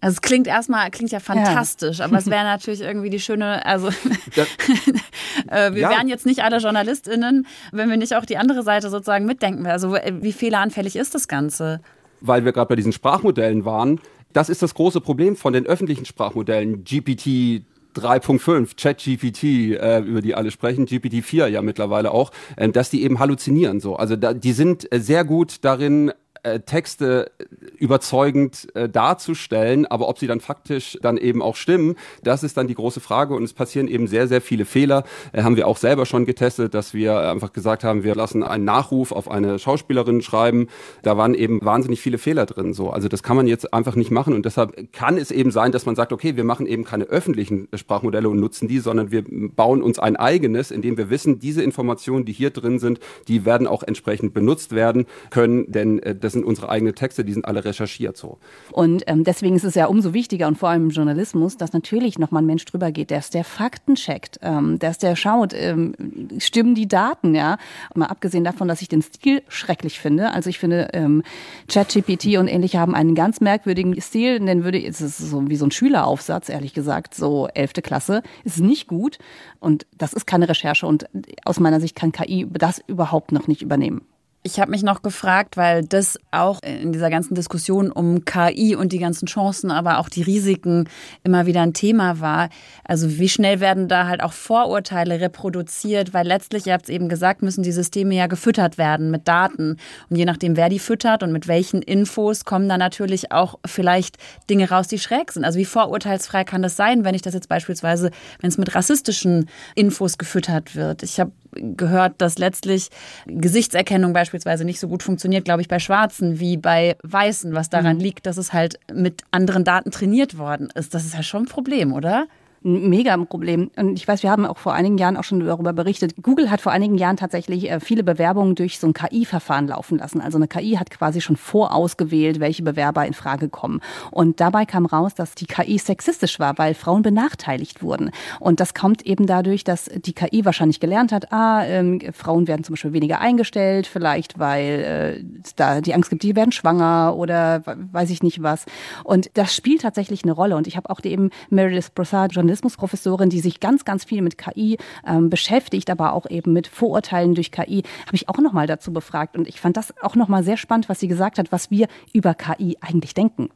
Also 0.00 0.16
es 0.16 0.20
klingt 0.20 0.46
erstmal, 0.46 0.90
klingt 0.90 1.10
ja 1.10 1.20
fantastisch, 1.20 1.98
ja. 1.98 2.04
aber 2.04 2.18
es 2.18 2.26
wäre 2.30 2.44
natürlich 2.44 2.82
irgendwie 2.82 3.08
die 3.08 3.18
schöne, 3.18 3.64
also 3.64 3.88
äh, 5.48 5.72
wir 5.72 5.80
ja. 5.80 5.90
wären 5.90 6.08
jetzt 6.08 6.26
nicht 6.26 6.44
alle 6.44 6.58
JournalistInnen, 6.58 7.46
wenn 7.72 7.90
wir 7.90 7.96
nicht 7.96 8.14
auch 8.14 8.26
die 8.26 8.36
andere 8.36 8.62
Seite 8.62 8.90
sozusagen 8.90 9.24
mitdenken. 9.24 9.66
Also 9.66 9.94
wie 9.94 10.32
fehleranfällig 10.32 10.96
ist 10.96 11.14
das 11.14 11.28
Ganze? 11.28 11.80
Weil 12.20 12.44
wir 12.44 12.52
gerade 12.52 12.68
bei 12.68 12.76
diesen 12.76 12.92
Sprachmodellen 12.92 13.64
waren, 13.64 14.00
das 14.34 14.50
ist 14.50 14.60
das 14.60 14.74
große 14.74 15.00
Problem 15.00 15.34
von 15.34 15.54
den 15.54 15.64
öffentlichen 15.64 16.04
Sprachmodellen, 16.04 16.84
GPT 16.84 17.62
3.5, 17.96 18.76
ChatGPT, 18.76 19.78
äh, 19.80 20.00
über 20.00 20.20
die 20.20 20.34
alle 20.34 20.50
sprechen, 20.50 20.86
GPT-4 20.86 21.46
ja 21.48 21.62
mittlerweile 21.62 22.10
auch, 22.10 22.32
äh, 22.56 22.68
dass 22.68 22.90
die 22.90 23.02
eben 23.02 23.18
halluzinieren 23.18 23.80
so. 23.80 23.96
Also 23.96 24.16
da, 24.16 24.34
die 24.34 24.52
sind 24.52 24.92
äh, 24.92 25.00
sehr 25.00 25.24
gut 25.24 25.64
darin, 25.64 26.12
äh, 26.46 26.60
Texte 26.60 27.32
überzeugend 27.76 28.68
äh, 28.76 28.88
darzustellen, 28.88 29.84
aber 29.86 30.08
ob 30.08 30.18
sie 30.18 30.28
dann 30.28 30.40
faktisch 30.40 30.96
dann 31.02 31.16
eben 31.16 31.42
auch 31.42 31.56
stimmen, 31.56 31.96
das 32.22 32.44
ist 32.44 32.56
dann 32.56 32.68
die 32.68 32.74
große 32.74 33.00
Frage 33.00 33.34
und 33.34 33.42
es 33.42 33.52
passieren 33.52 33.88
eben 33.88 34.06
sehr, 34.06 34.28
sehr 34.28 34.40
viele 34.40 34.64
Fehler. 34.64 35.02
Äh, 35.32 35.42
haben 35.42 35.56
wir 35.56 35.66
auch 35.66 35.76
selber 35.76 36.06
schon 36.06 36.24
getestet, 36.24 36.74
dass 36.74 36.94
wir 36.94 37.18
einfach 37.18 37.52
gesagt 37.52 37.82
haben, 37.82 38.04
wir 38.04 38.14
lassen 38.14 38.44
einen 38.44 38.64
Nachruf 38.64 39.10
auf 39.10 39.28
eine 39.28 39.58
Schauspielerin 39.58 40.22
schreiben. 40.22 40.68
Da 41.02 41.16
waren 41.16 41.34
eben 41.34 41.64
wahnsinnig 41.64 42.00
viele 42.00 42.18
Fehler 42.18 42.46
drin. 42.46 42.74
So, 42.74 42.90
also 42.90 43.08
das 43.08 43.24
kann 43.24 43.36
man 43.36 43.48
jetzt 43.48 43.74
einfach 43.74 43.96
nicht 43.96 44.12
machen 44.12 44.32
und 44.32 44.46
deshalb 44.46 44.92
kann 44.92 45.18
es 45.18 45.32
eben 45.32 45.50
sein, 45.50 45.72
dass 45.72 45.84
man 45.84 45.96
sagt, 45.96 46.12
okay, 46.12 46.36
wir 46.36 46.44
machen 46.44 46.66
eben 46.66 46.84
keine 46.84 47.04
öffentlichen 47.04 47.66
Sprachmodelle 47.74 48.28
und 48.28 48.38
nutzen 48.38 48.68
die, 48.68 48.78
sondern 48.78 49.10
wir 49.10 49.24
bauen 49.26 49.82
uns 49.82 49.98
ein 49.98 50.14
eigenes, 50.14 50.70
indem 50.70 50.96
wir 50.96 51.10
wissen, 51.10 51.40
diese 51.40 51.64
Informationen, 51.64 52.24
die 52.24 52.32
hier 52.32 52.50
drin 52.50 52.78
sind, 52.78 53.00
die 53.26 53.44
werden 53.44 53.66
auch 53.66 53.82
entsprechend 53.82 54.32
benutzt 54.32 54.72
werden 54.72 55.06
können, 55.30 55.72
denn 55.72 55.98
äh, 55.98 56.14
das 56.14 56.35
sind 56.36 56.44
unsere 56.44 56.68
eigenen 56.68 56.94
Texte, 56.94 57.24
die 57.24 57.32
sind 57.32 57.44
alle 57.44 57.64
recherchiert 57.64 58.16
so. 58.16 58.38
Und 58.72 59.02
ähm, 59.06 59.24
deswegen 59.24 59.56
ist 59.56 59.64
es 59.64 59.74
ja 59.74 59.86
umso 59.86 60.14
wichtiger 60.14 60.46
und 60.46 60.56
vor 60.56 60.68
allem 60.68 60.84
im 60.84 60.90
Journalismus, 60.90 61.56
dass 61.56 61.72
natürlich 61.72 62.18
nochmal 62.18 62.42
ein 62.42 62.46
Mensch 62.46 62.64
drüber 62.64 62.92
geht, 62.92 63.10
der 63.10 63.18
ist 63.18 63.34
der 63.34 63.44
Fakten 63.44 63.94
checkt, 63.94 64.38
ähm, 64.42 64.78
der 64.78 64.90
ist 64.90 65.02
der 65.02 65.16
schaut, 65.16 65.52
ähm, 65.54 65.94
stimmen 66.38 66.74
die 66.74 66.88
Daten, 66.88 67.34
ja. 67.34 67.58
Mal 67.94 68.06
abgesehen 68.06 68.44
davon, 68.44 68.68
dass 68.68 68.82
ich 68.82 68.88
den 68.88 69.02
Stil 69.02 69.42
schrecklich 69.48 69.98
finde. 69.98 70.32
Also 70.32 70.50
ich 70.50 70.58
finde, 70.58 70.90
ähm, 70.92 71.22
ChatGPT 71.68 72.36
und 72.38 72.48
ähnliche 72.48 72.78
haben 72.78 72.94
einen 72.94 73.14
ganz 73.14 73.40
merkwürdigen 73.40 73.98
Stil, 74.00 74.40
den 74.40 74.64
würde, 74.64 74.84
es 74.84 75.00
ist 75.00 75.18
so 75.18 75.48
wie 75.48 75.56
so 75.56 75.66
ein 75.66 75.70
Schüleraufsatz, 75.70 76.48
ehrlich 76.48 76.74
gesagt, 76.74 77.14
so 77.14 77.48
elfte 77.54 77.82
Klasse, 77.82 78.22
ist 78.44 78.60
nicht 78.60 78.86
gut. 78.86 79.18
Und 79.60 79.86
das 79.96 80.12
ist 80.12 80.26
keine 80.26 80.48
Recherche 80.48 80.86
und 80.86 81.06
aus 81.44 81.60
meiner 81.60 81.80
Sicht 81.80 81.96
kann 81.96 82.12
KI 82.12 82.46
das 82.50 82.80
überhaupt 82.86 83.32
noch 83.32 83.48
nicht 83.48 83.62
übernehmen. 83.62 84.02
Ich 84.42 84.60
habe 84.60 84.70
mich 84.70 84.84
noch 84.84 85.02
gefragt, 85.02 85.56
weil 85.56 85.84
das 85.84 86.20
auch 86.30 86.62
in 86.62 86.92
dieser 86.92 87.10
ganzen 87.10 87.34
Diskussion 87.34 87.90
um 87.90 88.24
KI 88.24 88.76
und 88.76 88.92
die 88.92 89.00
ganzen 89.00 89.26
Chancen, 89.26 89.72
aber 89.72 89.98
auch 89.98 90.08
die 90.08 90.22
Risiken 90.22 90.88
immer 91.24 91.46
wieder 91.46 91.62
ein 91.62 91.72
Thema 91.72 92.20
war. 92.20 92.48
Also 92.84 93.18
wie 93.18 93.28
schnell 93.28 93.58
werden 93.58 93.88
da 93.88 94.06
halt 94.06 94.22
auch 94.22 94.32
Vorurteile 94.32 95.20
reproduziert, 95.20 96.14
weil 96.14 96.28
letztlich, 96.28 96.66
ihr 96.66 96.74
habt 96.74 96.84
es 96.84 96.90
eben 96.90 97.08
gesagt, 97.08 97.42
müssen 97.42 97.64
die 97.64 97.72
Systeme 97.72 98.14
ja 98.14 98.28
gefüttert 98.28 98.78
werden 98.78 99.10
mit 99.10 99.26
Daten. 99.26 99.78
Und 100.10 100.16
je 100.16 100.24
nachdem, 100.24 100.56
wer 100.56 100.68
die 100.68 100.78
füttert 100.78 101.24
und 101.24 101.32
mit 101.32 101.48
welchen 101.48 101.82
Infos, 101.82 102.44
kommen 102.44 102.68
da 102.68 102.78
natürlich 102.78 103.32
auch 103.32 103.58
vielleicht 103.66 104.16
Dinge 104.48 104.70
raus, 104.70 104.86
die 104.86 105.00
schräg 105.00 105.32
sind. 105.32 105.44
Also 105.44 105.58
wie 105.58 105.64
vorurteilsfrei 105.64 106.44
kann 106.44 106.62
das 106.62 106.76
sein, 106.76 107.04
wenn 107.04 107.16
ich 107.16 107.22
das 107.22 107.34
jetzt 107.34 107.48
beispielsweise, 107.48 108.12
wenn 108.40 108.50
es 108.50 108.58
mit 108.58 108.76
rassistischen 108.76 109.48
Infos 109.74 110.18
gefüttert 110.18 110.76
wird? 110.76 111.02
Ich 111.02 111.18
habe 111.18 111.32
gehört, 111.60 112.14
dass 112.18 112.38
letztlich 112.38 112.88
Gesichtserkennung 113.26 114.12
beispielsweise 114.12 114.64
nicht 114.64 114.80
so 114.80 114.88
gut 114.88 115.02
funktioniert, 115.02 115.44
glaube 115.44 115.62
ich, 115.62 115.68
bei 115.68 115.78
Schwarzen 115.78 116.40
wie 116.40 116.56
bei 116.56 116.96
Weißen, 117.02 117.54
was 117.54 117.70
daran 117.70 117.96
mhm. 117.96 118.02
liegt, 118.02 118.26
dass 118.26 118.36
es 118.36 118.52
halt 118.52 118.78
mit 118.92 119.22
anderen 119.30 119.64
Daten 119.64 119.90
trainiert 119.90 120.38
worden 120.38 120.68
ist. 120.74 120.94
Das 120.94 121.04
ist 121.04 121.14
ja 121.14 121.22
schon 121.22 121.42
ein 121.42 121.48
Problem, 121.48 121.92
oder? 121.92 122.26
Ein 122.66 122.90
mega 122.90 123.16
Problem. 123.16 123.70
Und 123.76 123.94
ich 123.94 124.06
weiß, 124.06 124.22
wir 124.22 124.30
haben 124.30 124.44
auch 124.44 124.58
vor 124.58 124.74
einigen 124.74 124.98
Jahren 124.98 125.16
auch 125.16 125.24
schon 125.24 125.40
darüber 125.40 125.72
berichtet. 125.72 126.14
Google 126.20 126.50
hat 126.50 126.60
vor 126.60 126.72
einigen 126.72 126.98
Jahren 126.98 127.16
tatsächlich 127.16 127.70
äh, 127.70 127.80
viele 127.80 128.02
Bewerbungen 128.02 128.54
durch 128.54 128.78
so 128.78 128.86
ein 128.88 128.92
KI-Verfahren 128.92 129.68
laufen 129.68 129.98
lassen. 129.98 130.20
Also 130.20 130.36
eine 130.36 130.48
KI 130.48 130.76
hat 130.76 130.90
quasi 130.90 131.20
schon 131.20 131.36
vorausgewählt, 131.36 132.40
welche 132.40 132.62
Bewerber 132.62 133.06
in 133.06 133.14
Frage 133.14 133.48
kommen. 133.48 133.80
Und 134.10 134.40
dabei 134.40 134.66
kam 134.66 134.84
raus, 134.84 135.14
dass 135.14 135.34
die 135.34 135.46
KI 135.46 135.78
sexistisch 135.78 136.38
war, 136.40 136.58
weil 136.58 136.74
Frauen 136.74 137.02
benachteiligt 137.02 137.82
wurden. 137.82 138.10
Und 138.40 138.60
das 138.60 138.74
kommt 138.74 139.06
eben 139.06 139.26
dadurch, 139.26 139.64
dass 139.64 139.84
die 139.84 140.12
KI 140.12 140.44
wahrscheinlich 140.44 140.80
gelernt 140.80 141.12
hat, 141.12 141.32
ah, 141.32 141.64
ähm, 141.64 142.00
Frauen 142.12 142.48
werden 142.48 142.64
zum 142.64 142.74
Beispiel 142.74 142.92
weniger 142.92 143.20
eingestellt, 143.20 143.86
vielleicht 143.86 144.38
weil 144.38 145.22
äh, 145.22 145.24
da 145.54 145.80
die 145.80 145.94
Angst 145.94 146.10
gibt, 146.10 146.22
die 146.22 146.34
werden 146.34 146.52
schwanger 146.52 147.14
oder 147.16 147.62
weiß 147.64 148.10
ich 148.10 148.22
nicht 148.22 148.42
was. 148.42 148.66
Und 149.04 149.30
das 149.34 149.54
spielt 149.54 149.82
tatsächlich 149.82 150.24
eine 150.24 150.32
Rolle. 150.32 150.56
Und 150.56 150.66
ich 150.66 150.76
habe 150.76 150.90
auch 150.90 151.00
eben 151.04 151.30
Meredith 151.50 151.90
Broussard, 151.94 152.34
Journalismusprofessorin, 152.56 153.30
die 153.30 153.40
sich 153.40 153.60
ganz, 153.60 153.84
ganz 153.84 154.04
viel 154.04 154.22
mit 154.22 154.38
KI 154.38 154.78
ähm, 155.06 155.30
beschäftigt, 155.30 155.90
aber 155.90 156.12
auch 156.12 156.28
eben 156.28 156.52
mit 156.52 156.66
Vorurteilen 156.66 157.34
durch 157.34 157.50
KI, 157.52 157.82
habe 158.06 158.14
ich 158.14 158.28
auch 158.28 158.38
nochmal 158.38 158.66
dazu 158.66 158.92
befragt. 158.92 159.36
Und 159.36 159.48
ich 159.48 159.60
fand 159.60 159.76
das 159.76 159.94
auch 160.02 160.16
nochmal 160.16 160.42
sehr 160.42 160.56
spannend, 160.56 160.88
was 160.88 161.00
sie 161.00 161.08
gesagt 161.08 161.38
hat, 161.38 161.52
was 161.52 161.70
wir 161.70 161.88
über 162.12 162.34
KI 162.34 162.76
eigentlich 162.80 163.14
denken. 163.14 163.50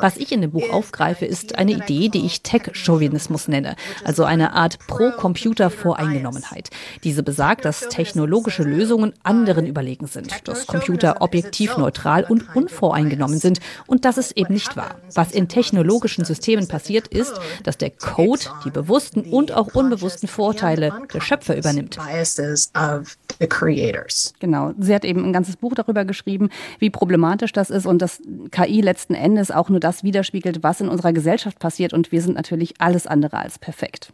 Was 0.00 0.16
ich 0.16 0.32
in 0.32 0.40
dem 0.40 0.50
Buch 0.52 0.70
aufgreife, 0.70 1.26
ist 1.26 1.58
eine 1.58 1.72
Idee, 1.72 2.08
die 2.08 2.24
ich 2.24 2.42
Tech-Chauvinismus 2.42 3.48
nenne, 3.48 3.76
also 4.04 4.24
eine 4.24 4.52
Art 4.52 4.78
Pro-Computer-Voreingenommenheit. 4.86 6.70
Diese 7.02 7.22
besagt, 7.22 7.64
dass 7.64 7.88
technologische 7.88 8.62
Lösungen 8.62 9.12
anderen 9.22 9.66
überlegen 9.66 10.06
sind, 10.06 10.46
dass 10.48 10.66
Computer 10.66 11.20
objektiv 11.20 11.76
neutral 11.76 12.24
und 12.24 12.54
unvoreingenommen 12.54 13.38
sind 13.38 13.60
und 13.86 14.04
das 14.04 14.18
ist 14.18 14.32
eben 14.32 14.52
nicht 14.54 14.76
wahr. 14.76 14.96
Was 15.14 15.32
in 15.32 15.48
technologischen 15.48 16.24
Systemen 16.24 16.33
passiert, 16.68 17.08
ist, 17.08 17.34
dass 17.62 17.78
der 17.78 17.90
Code 17.90 18.42
die 18.64 18.70
bewussten 18.70 19.22
und 19.22 19.52
auch 19.52 19.74
unbewussten 19.74 20.28
Vorteile 20.28 20.92
der 21.12 21.20
Schöpfer 21.20 21.56
übernimmt. 21.56 21.98
Genau. 24.38 24.72
Sie 24.78 24.94
hat 24.94 25.04
eben 25.04 25.24
ein 25.24 25.32
ganzes 25.32 25.56
Buch 25.56 25.74
darüber 25.74 26.04
geschrieben, 26.04 26.50
wie 26.78 26.90
problematisch 26.90 27.52
das 27.52 27.70
ist 27.70 27.86
und 27.86 28.00
dass 28.00 28.20
KI 28.50 28.80
letzten 28.80 29.14
Endes 29.14 29.50
auch 29.50 29.68
nur 29.68 29.80
das 29.80 30.02
widerspiegelt, 30.02 30.62
was 30.62 30.80
in 30.80 30.88
unserer 30.88 31.12
Gesellschaft 31.12 31.58
passiert 31.58 31.92
und 31.92 32.12
wir 32.12 32.22
sind 32.22 32.34
natürlich 32.34 32.74
alles 32.78 33.06
andere 33.06 33.38
als 33.38 33.58
perfekt. 33.58 34.12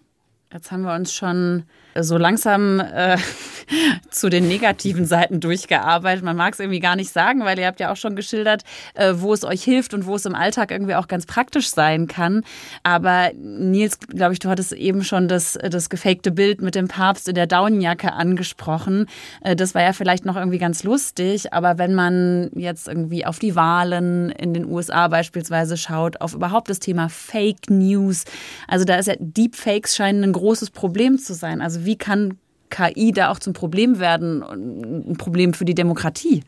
Jetzt 0.53 0.73
haben 0.73 0.83
wir 0.83 0.95
uns 0.95 1.15
schon 1.15 1.63
so 1.97 2.17
langsam 2.17 2.81
äh, 2.81 3.17
zu 4.11 4.29
den 4.29 4.49
negativen 4.49 5.05
Seiten 5.05 5.39
durchgearbeitet. 5.39 6.25
Man 6.25 6.37
mag 6.37 6.55
es 6.55 6.61
irgendwie 6.61 6.81
gar 6.81 6.97
nicht 6.97 7.13
sagen, 7.13 7.45
weil 7.45 7.57
ihr 7.59 7.67
habt 7.67 7.79
ja 7.79 7.93
auch 7.93 7.97
schon 7.97 8.17
geschildert, 8.17 8.65
äh, 8.95 9.15
wo 9.17 9.33
es 9.33 9.45
euch 9.45 9.63
hilft 9.63 9.95
und 9.95 10.07
wo 10.07 10.17
es 10.17 10.27
im 10.27 10.35
Alltag 10.35 10.73
irgendwie 10.73 10.97
auch 10.97 11.07
ganz 11.07 11.27
praktisch 11.27 11.69
sein 11.71 12.09
kann. 12.09 12.43
Aber 12.83 13.31
Nils, 13.35 14.01
glaube 14.01 14.33
ich, 14.33 14.41
du 14.41 14.49
hattest 14.49 14.73
eben 14.73 15.05
schon 15.05 15.29
das, 15.29 15.57
das 15.63 15.89
gefakte 15.89 16.33
Bild 16.33 16.63
mit 16.63 16.75
dem 16.75 16.89
Papst 16.89 17.29
in 17.29 17.37
der 17.37 17.47
Daunenjacke 17.47 18.13
angesprochen. 18.13 19.07
Äh, 19.43 19.55
das 19.55 19.77
war 19.77 19.83
ja 19.83 19.93
vielleicht 19.93 20.25
noch 20.25 20.37
irgendwie 20.37 20.59
ganz 20.59 20.83
lustig, 20.83 21.53
aber 21.53 21.79
wenn 21.79 21.95
man 21.95 22.51
jetzt 22.57 22.89
irgendwie 22.89 23.25
auf 23.25 23.39
die 23.39 23.55
Wahlen 23.55 24.31
in 24.31 24.53
den 24.53 24.65
USA 24.65 25.07
beispielsweise 25.07 25.77
schaut, 25.77 26.21
auf 26.21 26.35
überhaupt 26.35 26.71
das 26.71 26.81
Thema 26.81 27.09
Fake 27.09 27.71
News, 27.71 28.25
also 28.67 28.85
da 28.85 28.97
ist 28.97 29.07
ja 29.07 29.15
Deepfakes 29.21 29.95
scheinen 29.95 30.25
ein 30.25 30.40
großes 30.41 30.71
Problem 30.71 31.19
zu 31.19 31.35
sein. 31.35 31.61
Also 31.61 31.85
wie 31.85 31.97
kann 31.97 32.39
KI 32.71 33.13
da 33.13 33.31
auch 33.31 33.39
zum 33.39 33.53
Problem 33.53 33.99
werden, 33.99 34.43
ein 34.43 35.17
Problem 35.17 35.53
für 35.55 35.65
die 35.65 35.75
Demokratie? 35.75 36.43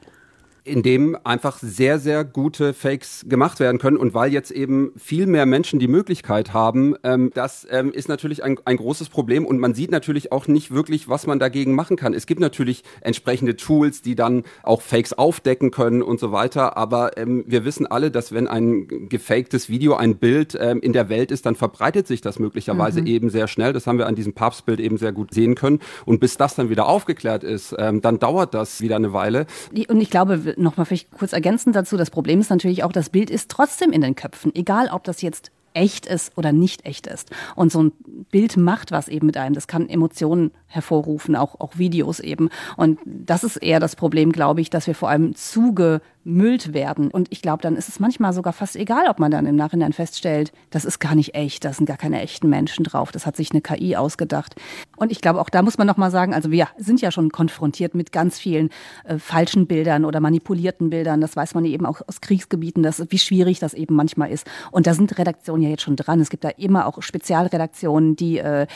In 0.64 0.83
dem 0.83 1.16
einfach 1.25 1.59
sehr, 1.59 1.98
sehr 1.98 2.25
gute 2.25 2.72
Fakes 2.72 3.25
gemacht 3.29 3.59
werden 3.59 3.79
können. 3.79 3.96
Und 3.96 4.14
weil 4.14 4.33
jetzt 4.33 4.51
eben 4.51 4.92
viel 4.96 5.27
mehr 5.27 5.44
Menschen 5.44 5.81
die 5.81 5.88
Möglichkeit 5.88 6.53
haben, 6.53 6.94
ähm, 7.03 7.31
das 7.35 7.66
ähm, 7.70 7.92
ist 7.92 8.09
natürlich 8.09 8.44
ein, 8.44 8.59
ein 8.64 8.77
großes 8.77 9.09
Problem. 9.09 9.44
Und 9.44 9.59
man 9.59 9.75
sieht 9.75 9.90
natürlich 9.90 10.31
auch 10.31 10.46
nicht 10.46 10.70
wirklich, 10.70 11.09
was 11.09 11.27
man 11.27 11.40
dagegen 11.40 11.75
machen 11.75 11.96
kann. 11.96 12.14
Es 12.14 12.27
gibt 12.27 12.40
natürlich 12.40 12.85
entsprechende 13.01 13.57
Tools, 13.57 14.03
die 14.03 14.14
dann 14.14 14.44
auch 14.62 14.83
Fakes 14.83 15.12
aufdecken 15.12 15.72
können 15.72 16.01
und 16.01 16.20
so 16.20 16.31
weiter. 16.31 16.77
Aber 16.77 17.16
ähm, 17.16 17.44
wir 17.46 17.64
wissen 17.64 17.87
alle, 17.87 18.12
dass 18.12 18.33
wenn 18.33 18.46
ein 18.46 19.09
gefaktes 19.09 19.68
Video, 19.68 19.94
ein 19.94 20.16
Bild 20.16 20.57
ähm, 20.61 20.81
in 20.81 20.92
der 20.92 21.09
Welt 21.09 21.33
ist, 21.33 21.44
dann 21.44 21.57
verbreitet 21.57 22.07
sich 22.07 22.20
das 22.20 22.38
möglicherweise 22.38 23.01
mhm. 23.01 23.07
eben 23.09 23.31
sehr 23.31 23.48
schnell. 23.48 23.72
Das 23.72 23.88
haben 23.88 23.98
wir 23.98 24.07
an 24.07 24.14
diesem 24.14 24.33
Papstbild 24.33 24.79
eben 24.79 24.96
sehr 24.96 25.12
gut 25.12 25.35
sehen 25.35 25.57
können. 25.57 25.81
Und 26.05 26.20
bis 26.20 26.37
das 26.37 26.55
dann 26.55 26.70
wieder 26.70 26.87
aufgeklärt 26.87 27.42
ist, 27.42 27.75
ähm, 27.79 28.01
dann 28.01 28.20
dauert 28.20 28.55
das 28.55 28.81
wieder 28.81 28.96
eine 28.96 29.12
Weile. 29.12 29.46
Und 29.88 30.01
ich 30.01 30.11
glaube, 30.11 30.52
nochmal 30.57 30.87
vielleicht 30.87 31.11
kurz 31.11 31.33
ergänzend 31.33 31.77
dazu, 31.77 31.97
das 31.97 32.11
Problem 32.11 32.41
ist 32.41 32.51
natürlich 32.51 32.85
auch, 32.85 32.93
das 32.93 33.11
Bild 33.11 33.31
ist 33.31 33.51
trotzdem 33.51 33.93
in 33.93 34.01
den 34.01 34.15
Köpfen, 34.15 34.55
egal 34.55 34.88
ob 34.93 35.05
das 35.05 35.23
jetzt 35.23 35.51
echt 35.75 36.07
ist 36.07 36.37
oder 36.37 36.53
nicht 36.53 36.85
echt 36.85 37.07
ist. 37.07 37.31
Und 37.57 37.73
so 37.73 37.83
ein 37.83 37.93
Bild 38.31 38.57
macht 38.57 38.93
was 38.93 39.09
eben 39.09 39.27
mit 39.27 39.37
einem. 39.37 39.55
Das 39.55 39.67
kann 39.67 39.88
Emotionen 39.88 40.53
hervorrufen, 40.67 41.37
auch, 41.37 41.61
auch 41.61 41.79
Videos 41.79 42.21
eben. 42.21 42.51
Und 42.77 42.99
das 43.05 43.45
ist 43.45 43.57
eher 43.57 43.81
das 43.81 43.97
Problem, 43.97 44.33
glaube 44.33 44.61
ich, 44.61 44.71
dass 44.71 44.87
wir 44.87 44.95
vor 44.95 45.09
allem 45.09 45.35
zuge 45.35 46.01
gemüllt 46.25 46.73
werden. 46.75 47.11
Und 47.11 47.29
ich 47.31 47.43
glaube, 47.43 47.63
dann 47.63 47.77
ist 47.77 47.89
es 47.89 48.01
manchmal 48.01 48.33
sogar 48.33 48.53
fast 48.53 48.77
egal, 48.77 49.07
ob 49.09 49.19
man 49.19 49.31
dann 49.31 49.47
im 49.47 49.57
Nachhinein 49.57 49.93
feststellt, 49.93 50.53
das 50.71 50.85
ist 50.85 50.99
gar 50.99 51.15
nicht 51.15 51.35
echt, 51.35 51.65
da 51.65 51.73
sind 51.73 51.87
gar 51.87 51.97
keine 51.97 52.21
echten 52.21 52.49
Menschen 52.49 52.85
drauf, 52.85 53.13
das 53.13 53.27
hat 53.27 53.37
sich 53.37 53.51
eine 53.51 53.61
KI 53.61 53.97
ausgedacht. 53.97 54.55
Und 54.97 55.11
ich 55.11 55.21
glaube, 55.21 55.41
auch 55.41 55.49
da 55.49 55.63
muss 55.63 55.79
man 55.79 55.87
nochmal 55.87 56.11
sagen, 56.11 56.35
also 56.35 56.51
wir 56.51 56.69
sind 56.77 57.01
ja 57.01 57.11
schon 57.11 57.31
konfrontiert 57.31 57.95
mit 57.95 58.13
ganz 58.13 58.39
vielen 58.39 58.71
äh, 59.05 59.19
falschen 59.19 59.67
Bildern 59.67 60.05
oder 60.05 60.21
manipulierten 60.21 60.91
Bildern. 60.91 61.21
Das 61.21 61.35
weiß 61.35 61.55
man 61.55 61.65
eben 61.65 61.87
auch 61.87 62.01
aus 62.07 62.21
Kriegsgebieten, 62.21 62.83
dass, 62.83 63.05
wie 63.09 63.19
schwierig 63.19 63.59
das 63.59 63.75
eben 63.75 63.95
manchmal 63.95 64.31
ist. 64.31 64.47
Und 64.71 64.87
da 64.87 64.95
sind 64.95 65.19
Redaktionen 65.19 65.63
ja 65.63 65.71
jetzt 65.71 65.83
schon 65.83 65.97
dran. 65.97 66.21
Es 66.21 66.31
gibt 66.31 66.45
da 66.45 66.51
immer 66.51 66.87
auch 66.87 67.03
Spezialredaktionen, 67.03 68.17
die, 68.17 68.39
äh, 68.39 68.67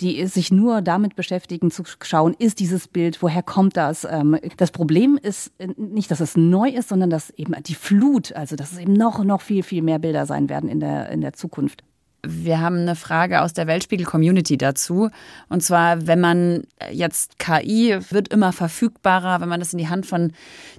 die 0.00 0.26
sich 0.26 0.52
nur 0.52 0.82
damit 0.82 1.16
beschäftigen, 1.16 1.70
zu 1.70 1.84
schauen, 2.02 2.34
ist 2.38 2.60
dieses 2.60 2.88
Bild, 2.88 3.22
woher 3.22 3.42
kommt 3.42 3.76
das? 3.76 4.04
Ähm, 4.04 4.38
das 4.58 4.70
Problem 4.70 5.18
ist 5.20 5.52
äh, 5.58 5.68
nicht, 5.76 6.10
dass 6.10 6.20
es 6.20 6.36
neu 6.36 6.68
ist, 6.68 6.89
sondern 6.90 7.08
dass 7.08 7.30
eben 7.30 7.54
die 7.62 7.74
Flut, 7.74 8.34
also 8.34 8.54
dass 8.56 8.72
es 8.72 8.78
eben 8.78 8.92
noch, 8.92 9.24
noch 9.24 9.40
viel, 9.40 9.62
viel 9.62 9.80
mehr 9.82 9.98
Bilder 9.98 10.26
sein 10.26 10.50
werden 10.50 10.68
in 10.68 10.80
der, 10.80 11.08
in 11.10 11.22
der 11.22 11.32
Zukunft. 11.32 11.82
Wir 12.22 12.60
haben 12.60 12.80
eine 12.80 12.96
Frage 12.96 13.40
aus 13.40 13.54
der 13.54 13.66
Weltspiegel-Community 13.66 14.58
dazu. 14.58 15.08
Und 15.48 15.62
zwar, 15.62 16.06
wenn 16.06 16.20
man 16.20 16.64
jetzt 16.92 17.38
KI 17.38 17.96
wird 18.10 18.28
immer 18.28 18.52
verfügbarer, 18.52 19.40
wenn 19.40 19.48
man 19.48 19.60
das 19.60 19.72
in 19.72 19.78
die 19.78 19.88
Hand 19.88 20.04
von 20.04 20.32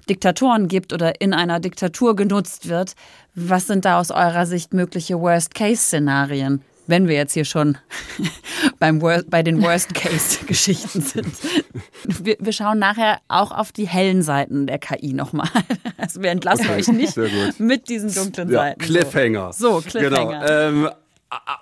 Diktatoren 0.08 0.68
gibt 0.68 0.92
oder 0.92 1.20
in 1.20 1.34
einer 1.34 1.58
Diktatur 1.58 2.14
genutzt 2.14 2.68
wird. 2.68 2.94
Was 3.34 3.66
sind 3.66 3.84
da 3.84 3.98
aus 3.98 4.12
eurer 4.12 4.46
Sicht 4.46 4.72
mögliche 4.72 5.18
Worst-Case-Szenarien? 5.18 6.62
Wenn 6.86 7.08
wir 7.08 7.14
jetzt 7.14 7.32
hier 7.32 7.44
schon 7.44 7.78
beim 8.78 9.00
Worst, 9.00 9.30
bei 9.30 9.42
den 9.42 9.62
Worst-Case-Geschichten 9.62 11.00
sind. 11.00 11.34
Wir, 12.04 12.36
wir, 12.40 12.52
schauen 12.52 12.78
nachher 12.78 13.18
auch 13.28 13.52
auf 13.52 13.72
die 13.72 13.86
hellen 13.86 14.22
Seiten 14.22 14.66
der 14.66 14.78
KI 14.78 15.12
nochmal. 15.12 15.48
Also 15.96 16.22
wir 16.22 16.30
entlassen 16.30 16.66
okay, 16.66 16.80
euch 16.80 16.88
nicht 16.88 17.16
mit 17.58 17.88
diesen 17.88 18.12
dunklen 18.12 18.50
ja, 18.50 18.58
Seiten. 18.58 18.80
Cliffhanger. 18.80 19.52
So, 19.52 19.80
so 19.80 19.88
Cliffhanger. 19.88 20.40
Genau. 20.40 20.86
Ähm, 20.86 20.90